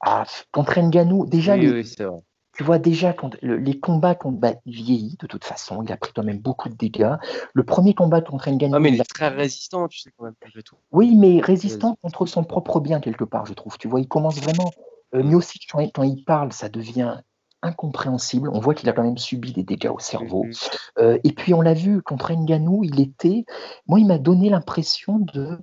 Ah, 0.00 0.24
contre 0.52 0.80
Nganou, 0.80 1.26
déjà, 1.26 1.56
oui, 1.56 1.68
oui, 1.70 1.84
c'est 1.84 2.04
vrai 2.04 2.22
tu 2.56 2.64
vois 2.64 2.78
déjà 2.78 3.12
quand 3.12 3.36
les 3.42 3.78
combats 3.78 4.14
contre 4.14 4.38
bah, 4.38 4.54
il 4.64 4.74
vieillit 4.74 5.16
de 5.20 5.26
toute 5.26 5.44
façon, 5.44 5.82
il 5.82 5.92
a 5.92 5.96
pris 5.96 6.12
quand 6.14 6.24
même 6.24 6.38
beaucoup 6.38 6.68
de 6.68 6.74
dégâts. 6.74 7.16
Le 7.52 7.64
premier 7.64 7.94
combat 7.94 8.22
contre 8.22 8.48
Ngannou. 8.48 8.74
Ah 8.74 8.80
mais 8.80 8.90
il 8.90 9.00
est 9.00 9.04
très 9.04 9.28
résistant, 9.28 9.88
tu 9.88 10.00
sais 10.00 10.10
quand 10.16 10.24
même 10.24 10.34
tout. 10.64 10.76
Oui, 10.90 11.14
mais 11.16 11.40
résistant 11.40 11.98
contre 12.02 12.24
son 12.26 12.44
propre 12.44 12.80
bien 12.80 13.00
quelque 13.00 13.24
part, 13.24 13.44
je 13.46 13.52
trouve. 13.52 13.76
Tu 13.78 13.88
vois, 13.88 14.00
il 14.00 14.08
commence 14.08 14.40
vraiment. 14.40 14.70
Euh, 15.14 15.22
mm. 15.22 15.34
aussi 15.34 15.58
quand, 15.70 16.02
il 16.02 16.24
parle, 16.24 16.52
ça 16.52 16.68
devient 16.68 17.18
incompréhensible. 17.62 18.48
On 18.52 18.58
voit 18.58 18.74
qu'il 18.74 18.88
a 18.88 18.92
quand 18.92 19.04
même 19.04 19.18
subi 19.18 19.52
des 19.52 19.62
dégâts 19.62 19.90
au 19.90 19.98
cerveau. 19.98 20.44
Mm-hmm. 20.44 20.78
Euh, 20.98 21.18
et 21.24 21.32
puis 21.32 21.52
on 21.52 21.60
l'a 21.60 21.74
vu 21.74 22.02
contre 22.02 22.32
Ngannou, 22.32 22.84
il 22.84 23.00
était. 23.00 23.44
Moi, 23.86 24.00
il 24.00 24.06
m'a 24.06 24.18
donné 24.18 24.48
l'impression 24.48 25.18
de 25.18 25.58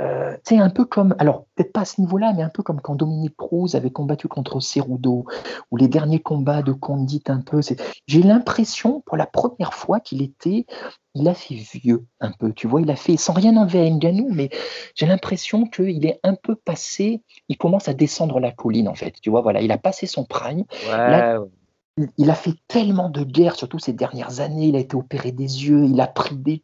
euh, 0.00 0.36
c'est 0.44 0.58
un 0.58 0.70
peu 0.70 0.84
comme, 0.84 1.14
alors 1.18 1.46
peut-être 1.54 1.72
pas 1.72 1.80
à 1.80 1.84
ce 1.84 2.00
niveau-là, 2.00 2.32
mais 2.36 2.42
un 2.42 2.48
peu 2.48 2.62
comme 2.62 2.80
quand 2.80 2.94
Dominique 2.94 3.36
Cruz 3.36 3.74
avait 3.74 3.90
combattu 3.90 4.28
contre 4.28 4.60
Cerudo, 4.60 5.26
ou 5.70 5.76
les 5.76 5.88
derniers 5.88 6.20
combats 6.20 6.62
de 6.62 6.72
Condit 6.72 7.24
un 7.28 7.40
peu. 7.40 7.60
J'ai 8.06 8.22
l'impression, 8.22 9.02
pour 9.06 9.16
la 9.16 9.26
première 9.26 9.74
fois, 9.74 9.98
qu'il 9.98 10.22
était, 10.22 10.66
il 11.14 11.26
a 11.28 11.34
fait 11.34 11.56
vieux 11.56 12.06
un 12.20 12.30
peu, 12.30 12.52
tu 12.52 12.68
vois, 12.68 12.80
il 12.80 12.90
a 12.90 12.96
fait, 12.96 13.16
sans 13.16 13.32
rien 13.32 13.56
enlever 13.56 13.80
à 13.80 13.90
Nganou, 13.90 14.28
mais 14.30 14.50
j'ai 14.94 15.06
l'impression 15.06 15.66
qu'il 15.66 16.06
est 16.06 16.20
un 16.22 16.34
peu 16.34 16.54
passé, 16.54 17.22
il 17.48 17.56
commence 17.56 17.88
à 17.88 17.94
descendre 17.94 18.38
la 18.38 18.52
colline 18.52 18.88
en 18.88 18.94
fait, 18.94 19.14
tu 19.20 19.30
vois, 19.30 19.40
voilà, 19.40 19.60
il 19.62 19.72
a 19.72 19.78
passé 19.78 20.06
son 20.06 20.24
prime. 20.24 20.64
il 22.16 22.30
a 22.30 22.34
fait 22.34 22.54
tellement 22.68 23.08
de 23.08 23.24
guerres, 23.24 23.56
surtout 23.56 23.78
ces 23.78 23.92
dernières 23.92 24.40
années. 24.40 24.68
Il 24.68 24.76
a 24.76 24.80
été 24.80 24.96
opéré 24.96 25.32
des 25.32 25.66
yeux, 25.66 25.84
il 25.84 26.00
a 26.00 26.06
pris 26.06 26.36
des 26.36 26.62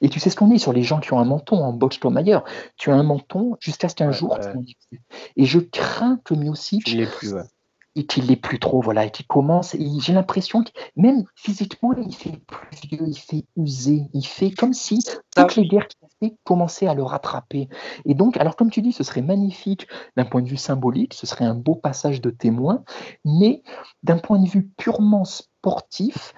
et 0.00 0.08
tu 0.08 0.20
sais 0.20 0.30
ce 0.30 0.36
qu'on 0.36 0.48
dit 0.48 0.58
sur 0.58 0.72
les 0.72 0.82
gens 0.82 1.00
qui 1.00 1.12
ont 1.12 1.18
un 1.18 1.24
menton 1.24 1.62
en 1.62 1.72
boxe 1.72 1.98
comme 1.98 2.16
ailleurs. 2.16 2.44
Tu 2.76 2.90
as 2.90 2.94
un 2.94 3.02
menton 3.02 3.56
jusqu'à 3.60 3.88
ce 3.88 3.94
qu'un 3.94 4.12
jour, 4.12 4.38
Et 5.36 5.44
je 5.44 5.58
crains 5.58 6.18
que 6.24 6.34
Miocic. 6.34 6.88
Il 6.88 7.06
plus, 7.08 7.34
et 7.96 8.06
qu'il 8.06 8.26
l'est 8.26 8.36
plus 8.36 8.58
trop, 8.58 8.80
voilà, 8.80 9.04
et 9.06 9.10
qu'il 9.10 9.26
commence. 9.26 9.74
Et 9.74 9.86
j'ai 10.00 10.12
l'impression 10.12 10.64
que 10.64 10.70
même 10.96 11.24
physiquement, 11.36 11.92
il 11.96 12.14
fait 12.14 12.40
plus 12.46 12.88
vieux, 12.90 13.06
il 13.06 13.18
fait 13.18 13.44
usé, 13.56 14.02
il 14.12 14.26
fait 14.26 14.50
comme 14.50 14.72
si 14.72 15.00
toutes 15.36 15.56
les 15.56 15.66
guerres 15.66 15.86
qu'il 15.86 16.04
a 16.04 16.08
fait 16.20 16.36
commençaient 16.44 16.86
à 16.86 16.94
le 16.94 17.02
rattraper. 17.02 17.68
Et 18.04 18.14
donc, 18.14 18.36
alors 18.36 18.56
comme 18.56 18.70
tu 18.70 18.82
dis, 18.82 18.92
ce 18.92 19.04
serait 19.04 19.22
magnifique 19.22 19.86
d'un 20.16 20.24
point 20.24 20.42
de 20.42 20.48
vue 20.48 20.56
symbolique, 20.56 21.14
ce 21.14 21.26
serait 21.26 21.44
un 21.44 21.54
beau 21.54 21.76
passage 21.76 22.20
de 22.20 22.30
témoin, 22.30 22.82
mais 23.24 23.62
d'un 24.02 24.18
point 24.18 24.40
de 24.40 24.48
vue 24.48 24.68
purement 24.76 25.24
sportif, 25.24 26.34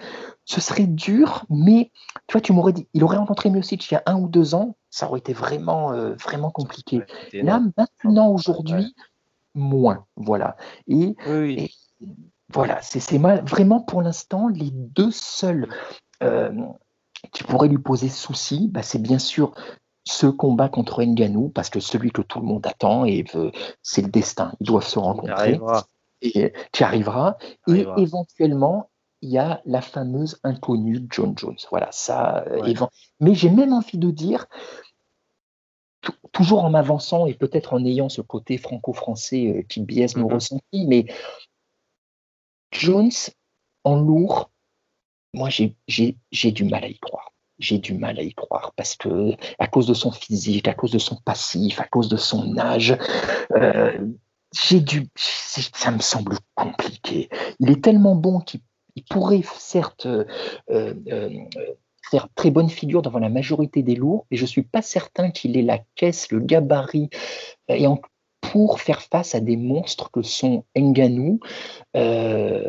ce 0.46 0.60
serait 0.60 0.86
dur, 0.86 1.44
mais 1.50 1.90
tu 2.28 2.32
vois, 2.32 2.40
tu 2.40 2.52
m'aurais 2.52 2.72
dit, 2.72 2.88
il 2.94 3.02
aurait 3.02 3.16
rencontré 3.16 3.50
Miocic 3.50 3.90
il 3.90 3.94
y 3.94 3.96
a 3.96 4.02
un 4.06 4.16
ou 4.16 4.28
deux 4.28 4.54
ans, 4.54 4.76
ça 4.90 5.08
aurait 5.08 5.18
été 5.18 5.32
vraiment, 5.32 5.92
euh, 5.92 6.14
vraiment 6.14 6.50
compliqué. 6.50 7.02
Là, 7.32 7.60
maintenant, 7.76 8.28
aujourd'hui, 8.28 8.94
moins. 9.54 10.06
Voilà. 10.14 10.56
Et, 10.86 11.16
voilà, 12.48 12.80
c'est 12.80 13.18
vraiment 13.18 13.80
pour 13.80 14.02
l'instant 14.02 14.46
les 14.46 14.70
deux 14.70 15.10
seuls 15.10 15.68
euh, 16.22 16.52
qui 17.32 17.42
pourraient 17.42 17.68
lui 17.68 17.78
poser 17.78 18.08
souci, 18.08 18.68
bah, 18.70 18.84
c'est 18.84 19.02
bien 19.02 19.18
sûr 19.18 19.52
ce 20.04 20.28
combat 20.28 20.68
contre 20.68 21.02
Nganou, 21.02 21.48
parce 21.48 21.70
que 21.70 21.80
celui 21.80 22.12
que 22.12 22.22
tout 22.22 22.38
le 22.38 22.46
monde 22.46 22.64
attend, 22.68 23.04
et 23.04 23.24
c'est 23.82 24.02
le 24.02 24.08
destin, 24.08 24.52
ils 24.60 24.66
doivent 24.68 24.86
se 24.86 25.00
rencontrer. 25.00 25.58
Et 26.22 26.52
tu 26.72 26.84
arriveras. 26.84 27.36
Et 27.66 27.84
éventuellement, 27.96 28.90
il 29.22 29.30
y 29.30 29.38
a 29.38 29.62
la 29.64 29.80
fameuse 29.80 30.38
inconnue 30.44 31.06
John 31.10 31.36
Jones. 31.36 31.56
Voilà, 31.70 31.88
ça. 31.90 32.44
Euh, 32.48 32.74
mais 33.20 33.34
j'ai 33.34 33.50
même 33.50 33.72
envie 33.72 33.98
de 33.98 34.10
dire, 34.10 34.46
toujours 36.32 36.64
en 36.64 36.70
m'avançant 36.70 37.26
et 37.26 37.34
peut-être 37.34 37.74
en 37.74 37.84
ayant 37.84 38.08
ce 38.08 38.20
côté 38.20 38.58
franco-français 38.58 39.46
euh, 39.46 39.62
qui 39.62 39.80
biaise 39.80 40.16
mon 40.16 40.28
mm-hmm. 40.28 40.34
ressenti, 40.34 40.86
mais 40.86 41.06
Jones 42.72 43.10
en 43.84 43.96
lourd, 43.96 44.50
moi 45.32 45.48
j'ai 45.50 46.52
du 46.52 46.64
mal 46.64 46.84
à 46.84 46.88
y 46.88 46.98
croire. 46.98 47.32
J'ai 47.58 47.78
du 47.78 47.94
mal 47.94 48.18
à 48.18 48.22
y 48.22 48.34
croire 48.34 48.72
parce 48.76 48.96
que 48.96 49.32
à 49.58 49.66
cause 49.66 49.86
de 49.86 49.94
son 49.94 50.10
physique, 50.10 50.68
à 50.68 50.74
cause 50.74 50.90
de 50.90 50.98
son 50.98 51.16
passif, 51.16 51.80
à 51.80 51.84
cause 51.84 52.08
de 52.08 52.18
son 52.18 52.58
âge, 52.58 52.98
euh, 53.52 53.96
j'ai 54.52 54.80
du, 54.80 55.08
ça 55.16 55.90
me 55.90 56.00
semble 56.00 56.36
compliqué. 56.54 57.30
Il 57.60 57.70
est 57.70 57.82
tellement 57.82 58.14
bon 58.14 58.40
qu'il 58.40 58.60
pourrait 59.02 59.42
certes 59.58 60.06
euh, 60.06 60.94
faire 62.10 62.28
très 62.34 62.50
bonne 62.50 62.68
figure 62.68 63.02
devant 63.02 63.18
la 63.18 63.28
majorité 63.28 63.82
des 63.82 63.94
lourds, 63.94 64.26
et 64.30 64.36
je 64.36 64.42
ne 64.42 64.48
suis 64.48 64.62
pas 64.62 64.82
certain 64.82 65.30
qu'il 65.30 65.56
ait 65.56 65.62
la 65.62 65.78
caisse, 65.94 66.30
le 66.30 66.40
gabarit, 66.40 67.10
euh, 67.70 67.74
et 67.74 67.86
pour 68.40 68.80
faire 68.80 69.02
face 69.02 69.34
à 69.34 69.40
des 69.40 69.56
monstres 69.56 70.10
que 70.10 70.22
sont 70.22 70.64
Nganou, 70.76 71.40
euh, 71.96 72.62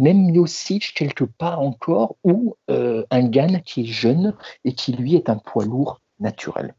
même 0.00 0.30
Miocic 0.30 0.92
quelque 0.94 1.24
part 1.24 1.60
encore, 1.60 2.16
ou 2.24 2.56
euh, 2.70 3.04
un 3.10 3.26
Gan 3.26 3.60
qui 3.64 3.82
est 3.82 3.86
jeune 3.86 4.34
et 4.64 4.74
qui 4.74 4.92
lui 4.92 5.16
est 5.16 5.30
un 5.30 5.36
poids 5.36 5.64
lourd 5.64 6.00
naturel. 6.20 6.74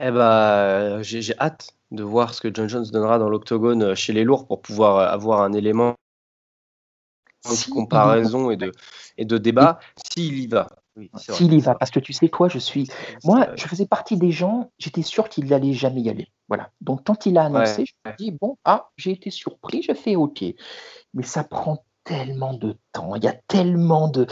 Eh 0.00 0.10
ben, 0.10 1.02
j'ai 1.02 1.38
hâte 1.38 1.74
de 1.90 2.02
voir 2.02 2.34
ce 2.34 2.40
que 2.40 2.52
John 2.52 2.68
Jones 2.68 2.86
donnera 2.90 3.18
dans 3.18 3.28
l'octogone 3.28 3.94
chez 3.94 4.12
les 4.12 4.24
lourds 4.24 4.46
pour 4.46 4.62
pouvoir 4.62 5.12
avoir 5.12 5.42
un 5.42 5.52
élément 5.52 5.94
de 7.44 7.70
comparaison 7.70 8.50
et 8.50 8.56
de, 8.56 8.72
et 9.16 9.24
de 9.24 9.38
débat, 9.38 9.78
s'il 10.12 10.38
y 10.38 10.46
va. 10.46 10.68
s'il 11.16 11.52
y 11.52 11.60
va, 11.60 11.74
parce 11.74 11.90
que 11.90 12.00
tu 12.00 12.12
sais 12.12 12.28
quoi, 12.28 12.48
je 12.48 12.58
suis. 12.58 12.88
Moi, 13.24 13.48
je 13.56 13.66
faisais 13.66 13.86
partie 13.86 14.16
des 14.16 14.30
gens, 14.30 14.70
j'étais 14.78 15.02
sûr 15.02 15.28
qu'il 15.28 15.46
n'allait 15.46 15.72
jamais 15.72 16.02
y 16.02 16.10
aller. 16.10 16.28
Voilà. 16.48 16.70
Donc, 16.80 17.04
quand 17.04 17.26
il 17.26 17.38
a 17.38 17.44
annoncé, 17.44 17.84
je 17.86 18.10
me 18.10 18.16
dis, 18.16 18.30
bon, 18.30 18.58
ah, 18.64 18.90
j'ai 18.96 19.12
été 19.12 19.30
surpris, 19.30 19.82
je 19.82 19.94
fais 19.94 20.16
OK. 20.16 20.44
Mais 21.14 21.22
ça 21.22 21.44
prend 21.44 21.84
tellement 22.04 22.52
de 22.52 22.76
temps, 22.92 23.14
il 23.14 23.24
y 23.24 23.28
a 23.28 23.32
tellement 23.48 24.08
de. 24.08 24.26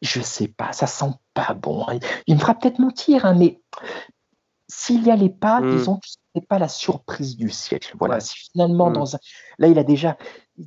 Je 0.00 0.20
sais 0.20 0.48
pas, 0.48 0.72
ça 0.72 0.86
sent 0.86 1.12
pas 1.34 1.54
bon. 1.54 1.86
Il 2.26 2.34
me 2.34 2.40
fera 2.40 2.54
peut-être 2.54 2.78
mentir, 2.78 3.26
hein, 3.26 3.34
mais 3.34 3.60
s'il 4.68 5.02
n'y 5.02 5.10
allait 5.10 5.28
pas, 5.28 5.60
hmm. 5.60 5.76
disons 5.76 5.96
que 5.96 6.08
ce 6.08 6.16
n'est 6.34 6.46
pas 6.46 6.58
la 6.58 6.68
surprise 6.68 7.36
du 7.36 7.50
siècle. 7.50 7.94
Voilà, 7.98 8.20
si 8.20 8.34
finalement, 8.52 8.90
hmm. 8.90 8.94
dans 8.94 9.16
un... 9.16 9.18
là, 9.58 9.68
il 9.68 9.78
a 9.78 9.84
déjà, 9.84 10.16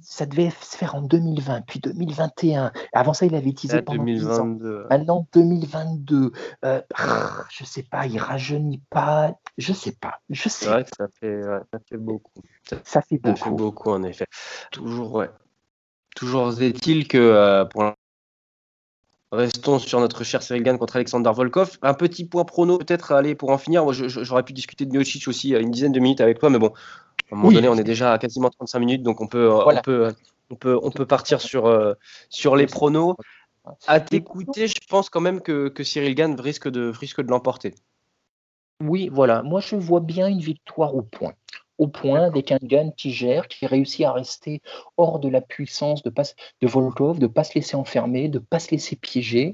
ça 0.01 0.25
devait 0.25 0.49
se 0.62 0.77
faire 0.77 0.95
en 0.95 1.01
2020, 1.01 1.62
puis 1.62 1.80
2021. 1.80 2.71
Avant 2.93 3.13
ça, 3.13 3.25
il 3.25 3.36
avait 3.36 3.49
utilisé 3.49 3.82
pendant 3.82 4.04
2022. 4.04 4.82
ans. 4.82 4.88
Maintenant, 4.89 5.27
2022. 5.34 6.32
Euh, 6.65 6.82
je 7.49 7.63
sais 7.63 7.84
pas, 7.84 8.06
il 8.06 8.17
rajeunit 8.17 8.82
pas. 8.89 9.34
Je 9.58 9.73
sais 9.73 9.93
pas. 9.93 10.19
Je 10.30 10.49
sais. 10.49 10.65
C'est 10.65 10.69
vrai 10.69 10.84
que 10.84 10.89
ça 10.97 11.08
fait, 11.19 11.41
ça 11.43 11.80
fait 11.88 11.97
beaucoup. 11.97 12.41
Ça, 12.63 13.01
fait 13.01 13.17
beaucoup. 13.17 13.38
Ça 13.38 13.45
fait 13.45 13.51
beaucoup, 13.51 13.89
en 13.91 14.04
effet. 14.04 14.25
Toujours, 14.71 15.13
ouais. 15.13 15.30
Toujours 16.15 16.62
est-il 16.62 17.08
que 17.08 17.17
euh, 17.17 17.65
pour 17.65 17.93
Restons 19.32 19.80
sur 19.80 20.01
notre 20.01 20.25
cher 20.25 20.43
Cyril 20.43 20.62
Gann 20.62 20.77
contre 20.77 20.97
Alexander 20.97 21.32
Volkov. 21.34 21.77
Un 21.82 21.93
petit 21.93 22.25
point 22.25 22.43
prono 22.43 22.77
peut-être, 22.77 23.13
aller 23.13 23.34
pour 23.34 23.51
en 23.51 23.58
finir. 23.58 23.86
Moi, 23.86 23.93
j'aurais 23.93 24.43
pu 24.43 24.51
discuter 24.51 24.86
de 24.86 24.91
Miocic 24.91 25.25
aussi 25.30 25.51
une 25.51 25.71
dizaine 25.71 25.93
de 25.93 26.01
minutes 26.01 26.19
avec 26.19 26.39
toi, 26.39 26.49
mais 26.49 26.60
bon, 26.60 26.73
à 27.32 27.36
un 27.36 27.38
moment 27.38 27.52
donné, 27.54 27.70
on 27.70 27.78
est 27.78 27.84
déjà 27.84 28.13
à 28.13 28.17
quasiment 28.17 28.50
35 28.50 28.80
minutes, 28.80 29.04
donc 29.04 29.22
on 29.22 29.28
peut, 29.28 29.50
on 29.50 29.82
peut, 29.82 30.13
on 30.50 30.56
peut, 30.56 30.80
on 30.84 30.91
peut 30.91 31.06
partir 31.06 31.39
sur, 31.39 31.65
euh, 31.65 31.94
sur 32.30 32.56
les 32.56 32.67
pronos. 32.67 33.15
À 33.88 34.00
t'écouter, 34.00 34.67
je 34.67 34.74
pense 34.89 35.10
quand 35.10 35.22
même 35.22 35.39
que, 35.41 35.70
que 35.70 35.84
Cyril 35.84 36.15
Gann 36.15 36.39
risque 36.39 36.67
de, 36.67 36.89
risque 36.89 37.22
de 37.22 37.30
l'emporter. 37.30 37.74
Oui, 38.82 39.10
voilà. 39.12 39.44
Moi, 39.44 39.62
je 39.62 39.76
vois 39.76 40.00
bien 40.00 40.28
une 40.28 40.39
victoire 40.39 40.96
au 40.96 41.04
point. 41.04 41.34
Au 41.77 41.88
point 41.88 42.23
avec 42.23 42.51
un 42.51 42.60
Gan 42.62 42.91
qui 42.96 43.12
gère, 43.12 43.48
qui 43.48 43.65
réussit 43.65 44.06
à 44.06 44.12
rester 44.12 44.62
hors 44.98 45.19
de 45.19 45.29
la 45.29 45.41
puissance 45.41 46.04
de, 46.04 46.12
de 46.12 46.67
Volkov, 46.67 47.17
de 47.17 47.23
ne 47.23 47.27
pas 47.27 47.43
se 47.43 47.56
laisser 47.56 47.75
enfermer, 47.75 48.29
de 48.29 48.39
ne 48.39 48.43
pas 48.43 48.60
se 48.60 48.71
laisser 48.71 48.96
piéger. 48.96 49.54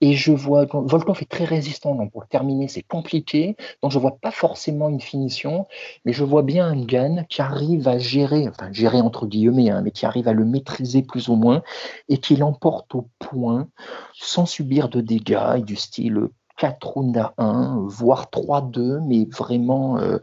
Et 0.00 0.14
je 0.14 0.32
vois, 0.32 0.66
Volkov 0.72 1.18
est 1.20 1.30
très 1.30 1.44
résistant, 1.44 1.94
donc 1.94 2.12
pour 2.12 2.26
terminer, 2.26 2.68
c'est 2.68 2.82
compliqué. 2.82 3.56
Donc 3.82 3.92
je 3.92 3.98
ne 3.98 4.02
vois 4.02 4.18
pas 4.18 4.30
forcément 4.30 4.88
une 4.88 5.00
finition, 5.00 5.66
mais 6.04 6.12
je 6.12 6.24
vois 6.24 6.42
bien 6.42 6.66
un 6.66 6.80
Gan 6.80 7.24
qui 7.28 7.42
arrive 7.42 7.88
à 7.88 7.98
gérer, 7.98 8.48
enfin 8.48 8.72
gérer 8.72 9.00
entre 9.00 9.26
guillemets, 9.26 9.70
hein, 9.70 9.82
mais 9.82 9.90
qui 9.90 10.06
arrive 10.06 10.28
à 10.28 10.32
le 10.32 10.44
maîtriser 10.44 11.02
plus 11.02 11.28
ou 11.28 11.36
moins 11.36 11.62
et 12.08 12.18
qui 12.18 12.36
l'emporte 12.36 12.94
au 12.94 13.08
point 13.18 13.68
sans 14.14 14.46
subir 14.46 14.88
de 14.88 15.00
dégâts 15.00 15.56
et 15.58 15.62
du 15.62 15.76
style 15.76 16.28
4 16.58 16.86
rounds 16.86 17.16
à 17.16 17.32
1, 17.38 17.86
voire 17.86 18.26
3-2, 18.30 19.00
mais 19.06 19.24
vraiment 19.24 19.98
euh, 19.98 20.18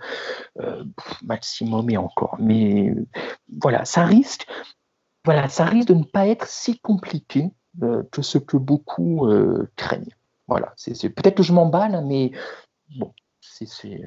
euh, 0.60 0.84
maximum 1.24 1.90
et 1.90 1.98
encore. 1.98 2.36
Mais 2.40 2.94
voilà, 3.62 3.86
ça 3.86 4.06
risque, 4.06 4.46
voilà, 5.24 5.50
ça 5.50 5.66
risque 5.66 5.88
de 5.88 5.96
ne 5.96 6.04
pas 6.04 6.28
être 6.28 6.48
si 6.48 6.78
compliqué 6.80 7.50
euh, 7.82 8.04
que 8.12 8.22
ce 8.22 8.38
que 8.38 8.58
beaucoup 8.58 9.28
craignent. 9.76 10.16
Voilà, 10.48 10.74
c'est, 10.76 11.10
peut-être 11.10 11.38
que 11.38 11.44
je 11.44 11.54
m'emballe, 11.54 12.06
mais 12.06 12.32
bon, 13.00 13.14
c'est, 13.42 14.04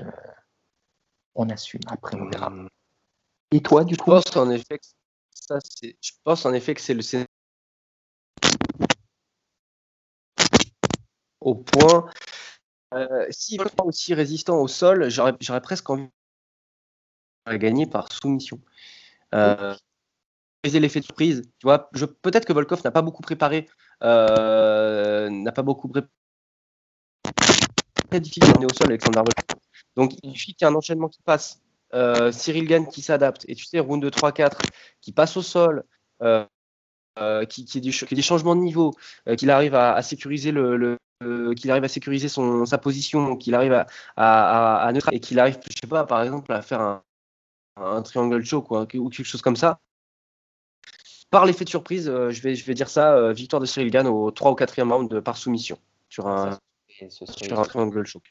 on 1.35 1.49
assume. 1.49 1.81
Après, 1.89 2.17
on 2.17 2.29
verra. 2.29 2.51
Hmm. 2.51 2.69
Et 3.51 3.61
toi, 3.61 3.85
du 3.85 3.97
coup? 3.97 4.11
je 4.11 4.17
pense 4.23 4.37
en 4.37 4.51
effet 4.51 4.79
que 4.79 4.87
ça, 5.33 5.59
je 5.83 6.11
pense 6.23 6.45
en 6.45 6.53
effet 6.53 6.75
que 6.75 6.81
c'est 6.81 6.95
le 6.95 7.03
au 11.49 11.55
point. 11.55 12.11
Euh, 12.95 13.27
S'il 13.31 13.61
est 13.61 13.81
aussi 13.83 14.15
résistant 14.15 14.61
au 14.61 14.69
sol, 14.69 15.09
j'aurais 15.11 15.61
presque 15.61 15.89
envie 15.91 16.09
de 17.47 17.57
gagner 17.57 17.87
par 17.87 18.13
soumission. 18.13 18.61
Euh, 19.35 19.75
l'effet 20.65 21.01
de 21.01 21.05
surprise. 21.05 21.43
Tu 21.59 21.67
vois, 21.67 21.91
peut-être 22.23 22.45
que 22.45 22.53
Volkov 22.53 22.83
n'a 22.85 22.91
pas 22.91 23.03
beaucoup 23.03 23.23
préparé, 23.23 23.69
euh, 24.03 25.31
n'a 25.31 25.53
pas 25.53 25.63
beaucoup 25.63 25.89
préparé. 25.89 26.13
Très 28.11 28.21
difficile 28.21 28.55
au 28.65 28.75
sol 28.75 28.89
Alexander 28.89 29.19
Volkov. 29.19 29.61
Donc 29.97 30.13
il 30.23 30.33
suffit 30.33 30.55
qu'il 30.55 30.67
y 30.67 30.69
ait 30.69 30.73
un 30.73 30.77
enchaînement 30.77 31.09
qui 31.09 31.23
passe, 31.23 31.61
euh, 31.95 32.33
Cyril 32.33 32.67
Gann 32.67 32.87
qui 32.87 33.03
s'adapte, 33.03 33.45
et 33.49 33.55
tu 33.55 33.65
sais, 33.65 33.79
round 33.81 34.03
2, 34.03 34.11
3, 34.11 34.33
4, 34.33 34.61
qui 35.01 35.13
passe 35.13 35.37
au 35.37 35.43
sol, 35.43 35.85
euh, 36.23 36.45
qui, 37.49 37.65
qui, 37.65 37.81
qui, 37.81 38.15
des 38.15 38.23
changements 38.23 38.57
de 38.57 38.61
niveau, 38.61 38.95
qu'il 39.37 39.51
arrive 39.51 39.75
à, 39.75 40.01
sécuriser 40.03 40.53
le, 40.53 40.99
euh, 41.23 41.55
qu'il 41.55 41.71
arrive 41.71 41.85
à 41.85 41.89
sécuriser 41.89 42.29
son, 42.29 42.65
sa 42.65 42.79
position, 42.79 43.37
qu'il 43.37 43.55
arrive 43.55 43.73
à, 43.73 43.87
à, 44.17 44.89
à, 44.89 44.93
et 45.13 45.21
qu'il 45.21 45.39
arrive, 45.41 45.59
je 45.69 45.77
sais 45.81 45.87
pas, 45.87 46.05
par 46.05 46.23
exemple, 46.23 46.53
à 46.53 46.63
faire 46.63 46.81
un, 46.81 47.03
un 47.77 48.03
triangle 48.03 48.45
choke 48.45 48.71
ou, 48.71 48.77
ou, 48.77 49.09
quelque 49.11 49.25
chose 49.25 49.43
comme 49.43 49.57
ça. 49.57 49.81
Par 51.31 51.45
l'effet 51.45 51.65
de 51.65 51.69
surprise, 51.69 52.09
euh, 52.09 52.31
je, 52.31 52.41
vais, 52.41 52.55
je 52.55 52.65
vais 52.65 52.75
dire 52.75 52.89
ça, 52.89 53.15
euh, 53.15 53.33
victoire 53.33 53.61
de 53.61 53.67
Cyril 53.67 53.91
Gann 53.91 54.07
au 54.07 54.31
3 54.31 54.53
ou 54.53 54.55
4e 54.55 54.91
round 54.91 55.21
par 55.21 55.37
soumission 55.37 55.79
sur 56.09 56.27
un, 56.27 56.59
sur 57.09 57.59
un 57.59 57.65
triangle 57.65 58.07
choke 58.07 58.31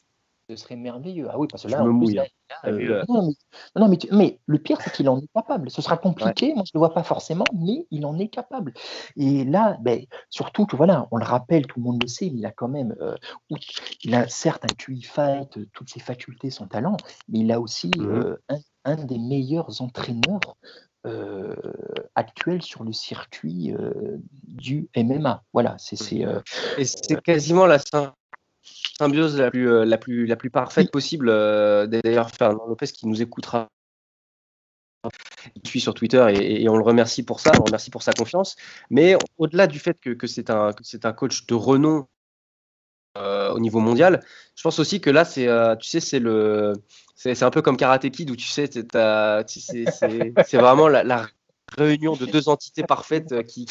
ce 0.49 0.55
serait 0.55 0.75
merveilleux. 0.75 1.27
Ah 1.29 1.37
oui, 1.37 1.47
parce 1.49 1.63
que 1.63 1.67
là, 1.69 1.81
hein. 1.81 2.65
euh, 2.65 3.03
non, 3.09 3.87
mais, 3.89 3.97
mais, 4.11 4.39
le 4.45 4.57
pire, 4.57 4.79
c'est 4.81 4.93
qu'il 4.93 5.09
en 5.09 5.19
est 5.19 5.27
capable. 5.33 5.69
Ce 5.69 5.81
sera 5.81 5.97
compliqué, 5.97 6.53
moi 6.53 6.63
je 6.65 6.71
ne 6.73 6.75
le 6.75 6.79
vois 6.79 6.93
pas 6.93 7.03
forcément, 7.03 7.45
mais 7.53 7.85
il 7.91 8.05
en 8.05 8.17
est 8.17 8.29
capable. 8.29 8.73
Et 9.17 9.43
là, 9.43 9.77
ben, 9.81 10.05
surtout 10.29 10.65
que 10.65 10.75
voilà, 10.75 11.07
on 11.11 11.17
le 11.17 11.25
rappelle, 11.25 11.67
tout 11.67 11.79
le 11.79 11.85
monde 11.85 12.01
le 12.01 12.07
sait, 12.07 12.27
il 12.27 12.45
a 12.45 12.51
quand 12.51 12.69
même, 12.69 12.95
euh, 13.01 13.15
il 14.03 14.15
a 14.15 14.27
certes 14.29 14.63
un 14.63 14.73
QI 14.73 15.01
fight, 15.01 15.59
toutes 15.73 15.89
ses 15.89 15.99
facultés, 15.99 16.49
son 16.49 16.67
talent, 16.67 16.97
mais 17.27 17.39
il 17.39 17.51
a 17.51 17.59
aussi 17.59 17.91
mmh 17.97 18.05
euh, 18.07 18.37
un, 18.85 18.95
des 18.95 19.17
meilleurs 19.17 19.81
entraîneurs 19.81 20.55
actuels 22.15 22.61
sur 22.61 22.83
le 22.83 22.91
circuit 22.91 23.73
du 24.43 24.89
MMA. 24.95 25.41
Voilà, 25.53 25.75
c'est. 25.77 26.25
Et 26.77 26.83
c'est 26.83 27.21
quasiment 27.21 27.65
la 27.65 27.79
symbiose 28.97 29.37
la 29.37 29.51
plus, 29.51 29.69
euh, 29.69 29.85
la 29.85 29.97
plus, 29.97 30.25
la 30.25 30.35
plus 30.35 30.49
parfaite 30.49 30.91
possible. 30.91 31.29
Euh, 31.29 31.87
d'ailleurs, 31.87 32.29
Fernand 32.31 32.65
Lopez 32.67 32.87
qui 32.87 33.07
nous 33.07 33.21
écoutera 33.21 33.67
il 35.55 35.65
suit 35.65 35.79
sur 35.79 35.93
Twitter 35.93 36.25
et, 36.33 36.67
on 36.67 36.75
le 36.75 36.83
remercie 36.83 37.23
pour 37.23 37.39
ça, 37.39 37.51
on 37.53 37.59
le 37.59 37.65
remercie 37.65 37.91
pour 37.91 38.03
sa 38.03 38.11
confiance. 38.11 38.55
Mais 38.89 39.15
au-delà 39.37 39.67
du 39.67 39.79
fait 39.79 39.97
que, 39.99 40.09
que 40.09 40.27
c'est 40.27 40.49
un, 40.49 40.71
un, 41.03 41.13
coach 41.13 41.45
de 41.45 41.53
renom 41.53 42.07
euh, 43.17 43.51
au 43.51 43.59
niveau 43.59 43.79
mondial, 43.79 44.21
je 44.55 44.63
pense 44.63 44.79
aussi 44.79 44.99
que 44.99 45.09
là, 45.09 45.23
c'est, 45.23 45.47
tu 45.79 45.87
sais, 45.87 46.01
c'est 46.01 46.19
le, 46.19 46.73
c'est, 47.15 47.41
un 47.43 47.51
peu 47.51 47.61
comme 47.61 47.77
Karate 47.77 48.09
Kid 48.09 48.31
où 48.31 48.35
tu 48.35 48.47
sais, 48.47 48.69
c'est, 48.69 50.57
vraiment 50.57 50.89
la, 50.89 51.27
réunion 51.77 52.15
de 52.15 52.25
deux 52.25 52.49
entités 52.49 52.83
parfaites 52.83 53.45
qui, 53.45 53.67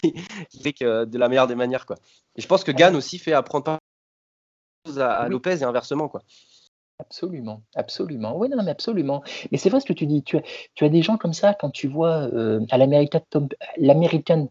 qui 0.00 0.62
fait 0.62 0.72
que 0.72 1.04
de 1.04 1.18
la 1.18 1.28
meilleure 1.28 1.48
des 1.48 1.56
manières, 1.56 1.84
quoi. 1.84 1.96
Et 2.36 2.40
je 2.40 2.46
pense 2.46 2.64
que 2.64 2.70
Gann 2.70 2.94
aussi 2.96 3.18
fait 3.18 3.32
apprendre 3.32 3.78
à, 4.98 5.28
Lopez 5.28 5.58
et 5.60 5.64
inversement. 5.64 6.08
Quoi. 6.08 6.22
Absolument, 7.00 7.62
absolument. 7.76 8.36
Oui, 8.36 8.48
non, 8.48 8.60
mais 8.64 8.72
absolument. 8.72 9.22
Mais 9.52 9.58
c'est 9.58 9.70
vrai 9.70 9.78
ce 9.78 9.86
que 9.86 9.92
tu 9.92 10.04
dis. 10.04 10.24
Tu 10.24 10.36
as, 10.36 10.42
tu 10.74 10.84
as 10.84 10.88
des 10.88 11.00
gens 11.00 11.16
comme 11.16 11.32
ça, 11.32 11.54
quand 11.54 11.70
tu 11.70 11.86
vois 11.86 12.28
euh, 12.34 12.66
à 12.72 12.76
l'American 12.76 13.20
Top, 13.30 13.54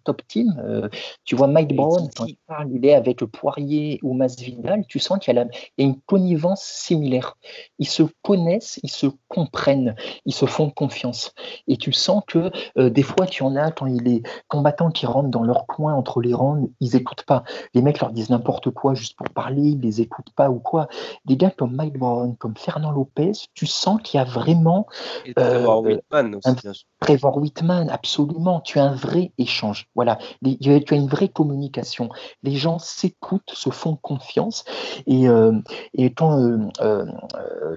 Top 0.06 0.22
Team, 0.30 0.56
euh, 0.64 0.88
tu 1.26 1.36
vois 1.36 1.48
Mike 1.48 1.76
Brown, 1.76 2.08
quand 2.16 2.26
il 2.26 2.38
parle, 2.48 2.72
il 2.72 2.86
est 2.86 2.94
avec 2.94 3.20
Poirier 3.26 4.00
ou 4.02 4.14
Masvidal, 4.14 4.86
tu 4.88 4.98
sens 4.98 5.20
qu'il 5.20 5.36
y, 5.36 5.38
a 5.38 5.46
une 5.78 6.00
connivence 6.06 6.64
similaire. 6.64 7.38
Ils 7.80 7.88
se 7.88 8.04
connaissent, 8.22 8.80
ils 8.82 8.90
se 8.90 9.08
comprennent, 9.28 9.96
ils 10.26 10.34
se 10.34 10.46
font 10.46 10.70
confiance. 10.70 11.34
Et 11.68 11.76
tu 11.76 11.92
sens 11.92 12.24
que 12.28 12.50
euh, 12.78 12.90
des 12.90 13.04
fois, 13.04 13.26
tu 13.26 13.44
en 13.44 13.58
as 13.58 13.72
quand 13.72 13.88
il 13.88 14.08
est 14.08 14.24
combattants 14.48 14.90
qui 14.90 15.06
rentrent 15.06 15.30
dans 15.30 15.44
leur 15.44 15.66
coin 15.66 15.94
entre 15.96 16.22
les 16.22 16.34
rangs, 16.34 16.70
ils 16.80 16.94
n'écoutent 16.94 17.24
pas. 17.24 17.44
Les 17.74 17.82
mecs 17.82 18.00
leur 18.00 18.12
disent 18.12 18.30
n'importe 18.30 18.70
quoi 18.70 18.94
juste 18.94 19.18
pour 19.18 19.28
parler, 19.32 19.64
ils 19.64 19.82
les 19.82 20.00
écoutent 20.00 20.32
pas 20.34 20.50
ou 20.50 20.60
quoi. 20.60 20.88
Des 21.26 21.36
gars 21.36 21.52
comme 21.52 21.76
Mike 21.76 21.98
Brown, 21.98 22.37
comme 22.38 22.56
Fernand 22.56 22.92
Lopez, 22.92 23.32
tu 23.54 23.66
sens 23.66 24.00
qu'il 24.04 24.18
y 24.18 24.22
a 24.22 24.24
vraiment. 24.24 24.88
Et 25.26 25.34
Trevor 25.34 25.86
euh, 25.86 25.90
Whitman 25.90 26.36
aussi, 26.36 26.62
bien 26.62 26.74
sûr. 26.74 26.88
Trevor 27.00 27.38
Whitman, 27.38 27.90
absolument. 27.90 28.62
Tu 28.62 28.80
as 28.80 28.84
un 28.84 28.96
vrai 28.96 29.32
échange. 29.38 29.88
Voilà. 29.96 30.18
tu 30.44 30.72
as 30.72 30.96
une 30.96 31.08
vraie 31.08 31.30
communication. 31.30 32.10
Les 32.44 32.56
gens 32.56 32.80
s'écoutent, 32.80 33.52
se 33.54 33.70
font 33.70 33.96
confiance. 33.96 34.66
Et, 35.06 35.28
euh, 35.28 35.54
et 35.94 36.12
quand 36.14 36.40
euh, 36.82 37.06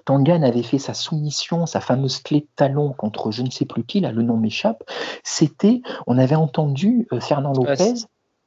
Tangan 0.04 0.42
avait 0.42 0.62
fait 0.62 0.78
sa 0.78 0.94
soumission, 0.94 1.66
sa 1.66 1.80
fameuse 1.80 2.20
clé 2.20 2.40
de 2.40 2.48
talon 2.56 2.92
contre 2.92 3.30
je 3.30 3.42
ne 3.42 3.50
sais 3.50 3.64
plus 3.64 3.84
qui, 3.84 4.00
là, 4.00 4.12
le 4.12 4.22
nom 4.22 4.36
m'échappe, 4.36 4.82
c'était. 5.22 5.82
On 6.06 6.18
avait 6.18 6.36
entendu 6.36 7.06
Fernand 7.20 7.52
ah, 7.54 7.70
Lopez 7.70 7.94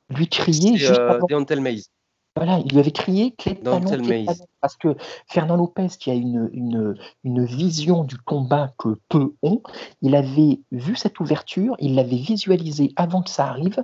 lui 0.10 0.28
crier 0.28 0.78
juste 0.78 1.00
avant. 1.00 1.28
Voilà, 2.36 2.60
il 2.66 2.72
lui 2.72 2.80
avait 2.80 2.92
crié 2.92 3.32
clé 3.32 3.54
parce 4.60 4.76
que 4.76 4.96
Fernand 5.28 5.56
Lopez, 5.56 5.90
qui 6.00 6.10
a 6.10 6.16
une, 6.16 6.50
une, 6.52 6.96
une, 7.24 7.46
vision 7.46 8.04
du 8.04 8.18
combat 8.18 8.74
que 8.80 8.98
peu 9.08 9.36
ont, 9.44 9.62
il 10.02 10.16
avait 10.16 10.60
vu 10.72 10.96
cette 10.96 11.20
ouverture, 11.20 11.76
il 11.80 11.94
l'avait 11.94 12.16
visualisée 12.16 12.92
avant 12.96 13.22
que 13.22 13.30
ça 13.30 13.46
arrive, 13.46 13.84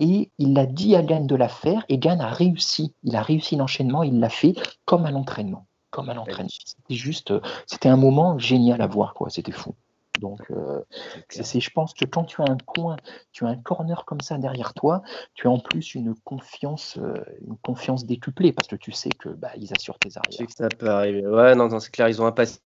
et 0.00 0.30
il 0.38 0.54
l'a 0.54 0.66
dit 0.66 0.96
à 0.96 1.02
Gann 1.02 1.26
de 1.26 1.36
la 1.36 1.48
faire, 1.48 1.84
et 1.88 1.98
Gann 1.98 2.20
a 2.20 2.28
réussi. 2.28 2.94
Il 3.02 3.16
a 3.16 3.22
réussi 3.22 3.56
l'enchaînement, 3.56 4.02
il 4.02 4.18
l'a 4.18 4.30
fait 4.30 4.54
comme 4.86 5.04
à 5.04 5.10
l'entraînement. 5.10 5.66
Comme 5.90 6.08
à 6.08 6.14
l'entraînement. 6.14 6.48
C'était 6.50 6.94
juste, 6.94 7.32
c'était 7.66 7.88
un 7.88 7.96
moment 7.96 8.38
génial 8.38 8.80
à 8.80 8.86
voir, 8.86 9.14
quoi. 9.14 9.30
C'était 9.30 9.52
fou. 9.52 9.74
Donc, 10.20 10.40
euh, 10.50 10.80
c'est, 11.28 11.60
je 11.60 11.70
pense 11.70 11.92
que 11.92 12.04
quand 12.04 12.24
tu 12.24 12.40
as 12.40 12.44
un 12.48 12.56
coin, 12.56 12.96
tu 13.32 13.44
as 13.44 13.48
un 13.48 13.56
corner 13.56 14.04
comme 14.04 14.20
ça 14.20 14.38
derrière 14.38 14.72
toi, 14.74 15.02
tu 15.34 15.48
as 15.48 15.50
en 15.50 15.58
plus 15.58 15.94
une 15.94 16.14
confiance, 16.24 16.98
euh, 16.98 17.14
une 17.46 17.56
confiance 17.58 18.06
décuplée 18.06 18.52
parce 18.52 18.68
que 18.68 18.76
tu 18.76 18.92
sais 18.92 19.10
que 19.10 19.28
bah, 19.28 19.50
ils 19.56 19.72
assurent 19.76 19.98
tes 19.98 20.10
arrières. 20.16 20.38
sais 20.38 20.46
que 20.46 20.52
ça 20.52 20.68
peut 20.68 20.88
arriver. 20.88 21.26
Ouais, 21.26 21.54
non, 21.54 21.78
c'est 21.80 21.90
clair, 21.90 22.08
ils 22.08 22.22
ont 22.22 22.26
un 22.26 22.32
passif 22.32 22.60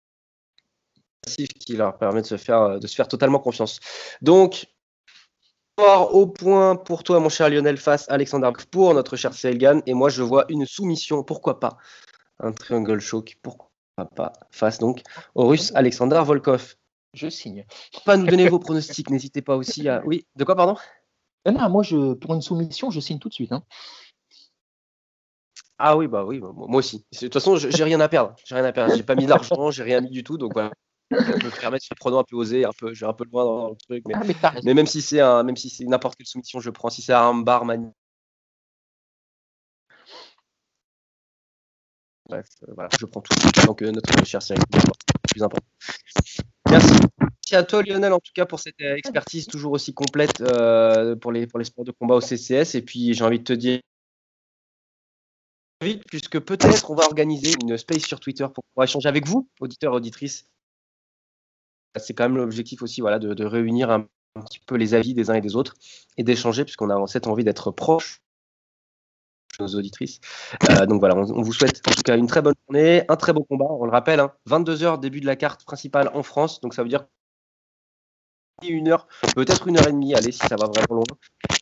qui 1.27 1.77
leur 1.77 1.97
permet 1.97 2.21
de 2.21 2.27
se 2.27 2.37
faire, 2.37 2.79
de 2.79 2.87
se 2.87 2.95
faire 2.95 3.09
totalement 3.09 3.39
confiance. 3.39 3.81
Donc, 4.21 4.67
au 5.79 6.27
point 6.27 6.77
pour 6.77 7.05
toi, 7.05 7.21
mon 7.21 7.29
cher 7.29 7.49
Lionel, 7.49 7.77
face 7.77 8.07
Alexander 8.09 8.51
pour 8.71 8.95
notre 8.95 9.17
cher 9.17 9.33
Selgan. 9.33 9.81
Et 9.87 9.95
moi, 9.95 10.09
je 10.09 10.23
vois 10.23 10.45
une 10.49 10.67
soumission, 10.67 11.23
pourquoi 11.23 11.61
pas? 11.61 11.79
Un 12.41 12.53
triangle 12.53 13.01
choke, 13.01 13.37
pourquoi 13.43 13.71
pas? 14.15 14.33
Face 14.51 14.79
donc 14.79 15.03
au 15.35 15.47
russe 15.47 15.73
Alexander 15.75 16.21
Volkov 16.25 16.77
je 17.15 17.29
signe. 17.29 17.65
Pas 18.05 18.17
nous 18.17 18.27
donner 18.27 18.49
vos 18.49 18.59
pronostics, 18.59 19.11
n'hésitez 19.11 19.43
pas 19.43 19.57
aussi 19.57 19.89
à. 19.89 20.03
Oui, 20.05 20.27
de 20.37 20.45
quoi, 20.45 20.57
pardon? 20.57 20.77
Ah 21.45 21.53
Non, 21.53 21.69
moi, 21.71 21.83
je, 21.83 22.15
pour 22.15 22.35
une 22.35 22.43
soumission, 22.43 22.91
je 22.91 23.01
signe 23.01 23.19
tout 23.19 23.29
de 23.29 23.35
suite. 23.35 23.53
Hein. 23.53 23.63
Ah 25.79 25.97
oui, 25.97 26.09
bah 26.09 26.25
oui, 26.25 26.41
bah, 26.41 26.51
moi 26.53 26.79
aussi. 26.79 27.07
De 27.13 27.19
toute 27.19 27.33
façon, 27.33 27.57
j'ai 27.57 27.85
rien 27.85 28.01
à 28.01 28.09
perdre. 28.09 28.35
J'ai 28.45 28.55
rien 28.55 28.65
à 28.65 28.73
perdre. 28.73 28.95
J'ai 28.97 29.05
pas 29.05 29.15
mis 29.15 29.27
d'argent, 29.27 29.71
j'ai 29.71 29.85
rien 29.85 30.01
mis 30.01 30.11
du 30.11 30.25
tout, 30.25 30.37
donc 30.37 30.53
voilà. 30.53 30.73
Je 31.11 31.17
peux 31.17 31.47
me 31.47 31.61
permettre 31.61 31.87
ce 31.87 31.95
pronom 31.95 32.19
un 32.19 32.25
peu 32.25 32.37
osé, 32.37 32.65
un 32.65 32.73
peu, 32.77 32.93
j'ai 32.93 33.07
un 33.07 33.13
peu 33.13 33.25
loin 33.25 33.45
dans 33.45 33.71
le 33.71 33.77
truc, 33.77 34.05
mais, 34.07 34.15
ah, 34.43 34.53
mais, 34.63 34.75
même 34.75 34.87
si 34.87 35.01
c'est 35.01 35.21
un, 35.21 35.43
même 35.43 35.57
si 35.57 35.71
c'est 35.71 35.85
n'importe 35.85 36.17
quelle 36.17 36.27
soumission, 36.27 36.61
je 36.61 36.71
prends. 36.71 36.91
Si 36.91 37.01
c'est 37.01 37.15
un 37.15 37.35
bar 37.35 37.65
mani... 37.65 37.91
Bref, 42.29 42.47
euh, 42.65 42.73
voilà, 42.75 42.91
je 43.01 43.07
prends 43.07 43.23
tout. 43.23 43.35
Donc 43.65 43.81
euh, 43.81 43.91
notre 43.91 44.27
cher 44.27 44.43
série, 44.43 44.61
plus 45.31 45.43
important. 45.43 45.67
Merci. 46.71 46.93
À 47.53 47.63
toi 47.63 47.83
Lionel 47.83 48.13
en 48.13 48.19
tout 48.19 48.33
cas 48.35 48.45
pour 48.45 48.61
cette 48.61 48.79
expertise 48.81 49.47
toujours 49.47 49.73
aussi 49.73 49.95
complète 49.95 50.43
euh, 50.43 51.17
pour, 51.17 51.33
les, 51.33 51.47
pour 51.47 51.59
les 51.59 51.65
sports 51.65 51.85
de 51.85 51.93
combat 51.93 52.17
au 52.17 52.21
CCS. 52.21 52.75
Et 52.75 52.83
puis 52.83 53.15
j'ai 53.15 53.25
envie 53.25 53.39
de 53.39 53.45
te 53.45 53.55
dire 53.55 53.81
vite 55.83 56.03
puisque 56.09 56.39
peut-être 56.41 56.91
on 56.91 56.95
va 56.95 57.05
organiser 57.05 57.53
une 57.63 57.79
space 57.79 58.03
sur 58.03 58.21
Twitter 58.21 58.47
pour 58.55 58.65
pouvoir 58.65 58.85
échanger 58.85 59.09
avec 59.09 59.27
vous, 59.27 59.49
auditeurs 59.61 59.95
auditrices. 59.95 60.45
C'est 61.97 62.13
quand 62.15 62.25
même 62.25 62.37
l'objectif 62.37 62.83
aussi 62.83 63.01
voilà, 63.01 63.19
de, 63.19 63.45
réunir 63.45 63.91
un, 63.91 64.07
petit 64.45 64.61
peu 64.67 64.77
les 64.77 64.95
avis 64.95 65.15
des 65.15 65.31
uns 65.31 65.35
et 65.35 65.41
des 65.41 65.57
autres 65.57 65.75
et 66.17 66.23
d'échanger 66.23 66.65
puisqu'on 66.65 66.91
a 66.91 67.07
cette 67.07 67.27
envie 67.27 67.45
d'être 67.45 67.71
proche 67.71 68.21
nos 69.61 69.67
auditrices. 69.75 70.21
Euh, 70.71 70.87
donc 70.87 71.01
voilà, 71.01 71.17
on, 71.17 71.43
vous 71.43 71.53
souhaite 71.53 71.81
en 71.89 71.91
tout 71.91 72.03
cas 72.03 72.17
une 72.17 72.27
très 72.27 72.43
bonne 72.43 72.55
journée, 72.67 73.03
un 73.09 73.17
très 73.17 73.33
beau 73.33 73.45
combat. 73.45 73.67
On 73.69 73.85
le 73.85 73.91
rappelle, 73.91 74.21
22h 74.49 74.87
hein, 74.87 74.99
début 74.99 75.21
de 75.21 75.27
la 75.27 75.37
carte 75.37 75.65
principale 75.65 76.11
en 76.15 76.23
France, 76.23 76.61
donc 76.61 76.75
ça 76.75 76.83
veut 76.83 76.89
dire 76.89 77.07
une 78.63 78.89
heure, 78.89 79.07
peut-être 79.37 79.69
une 79.69 79.79
heure 79.79 79.87
et 79.87 79.93
demie, 79.93 80.15
allez 80.15 80.33
si 80.33 80.41
ça 80.41 80.57
va 80.57 80.67
vraiment 80.67 80.97
loin. 80.97 81.17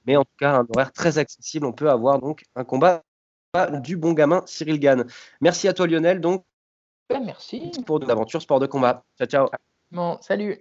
Mais 0.06 0.16
en 0.16 0.24
tout 0.24 0.36
cas, 0.38 0.54
un 0.54 0.66
horaire 0.74 0.92
très 0.92 1.18
accessible. 1.18 1.66
On 1.66 1.72
peut 1.72 1.90
avoir 1.90 2.20
donc 2.20 2.44
un 2.54 2.64
combat 2.64 3.02
du 3.82 3.96
bon 3.96 4.12
gamin 4.12 4.42
Cyril 4.46 4.78
Gann. 4.78 5.06
Merci 5.40 5.68
à 5.68 5.72
toi 5.72 5.86
Lionel 5.86 6.20
donc. 6.20 6.44
Merci. 7.10 7.70
Pour 7.86 8.00
de 8.00 8.06
l'aventure 8.06 8.42
sport 8.42 8.60
de 8.60 8.66
combat. 8.66 9.04
Ciao 9.18 9.28
ciao. 9.28 9.48
Bon, 9.90 10.18
salut. 10.20 10.58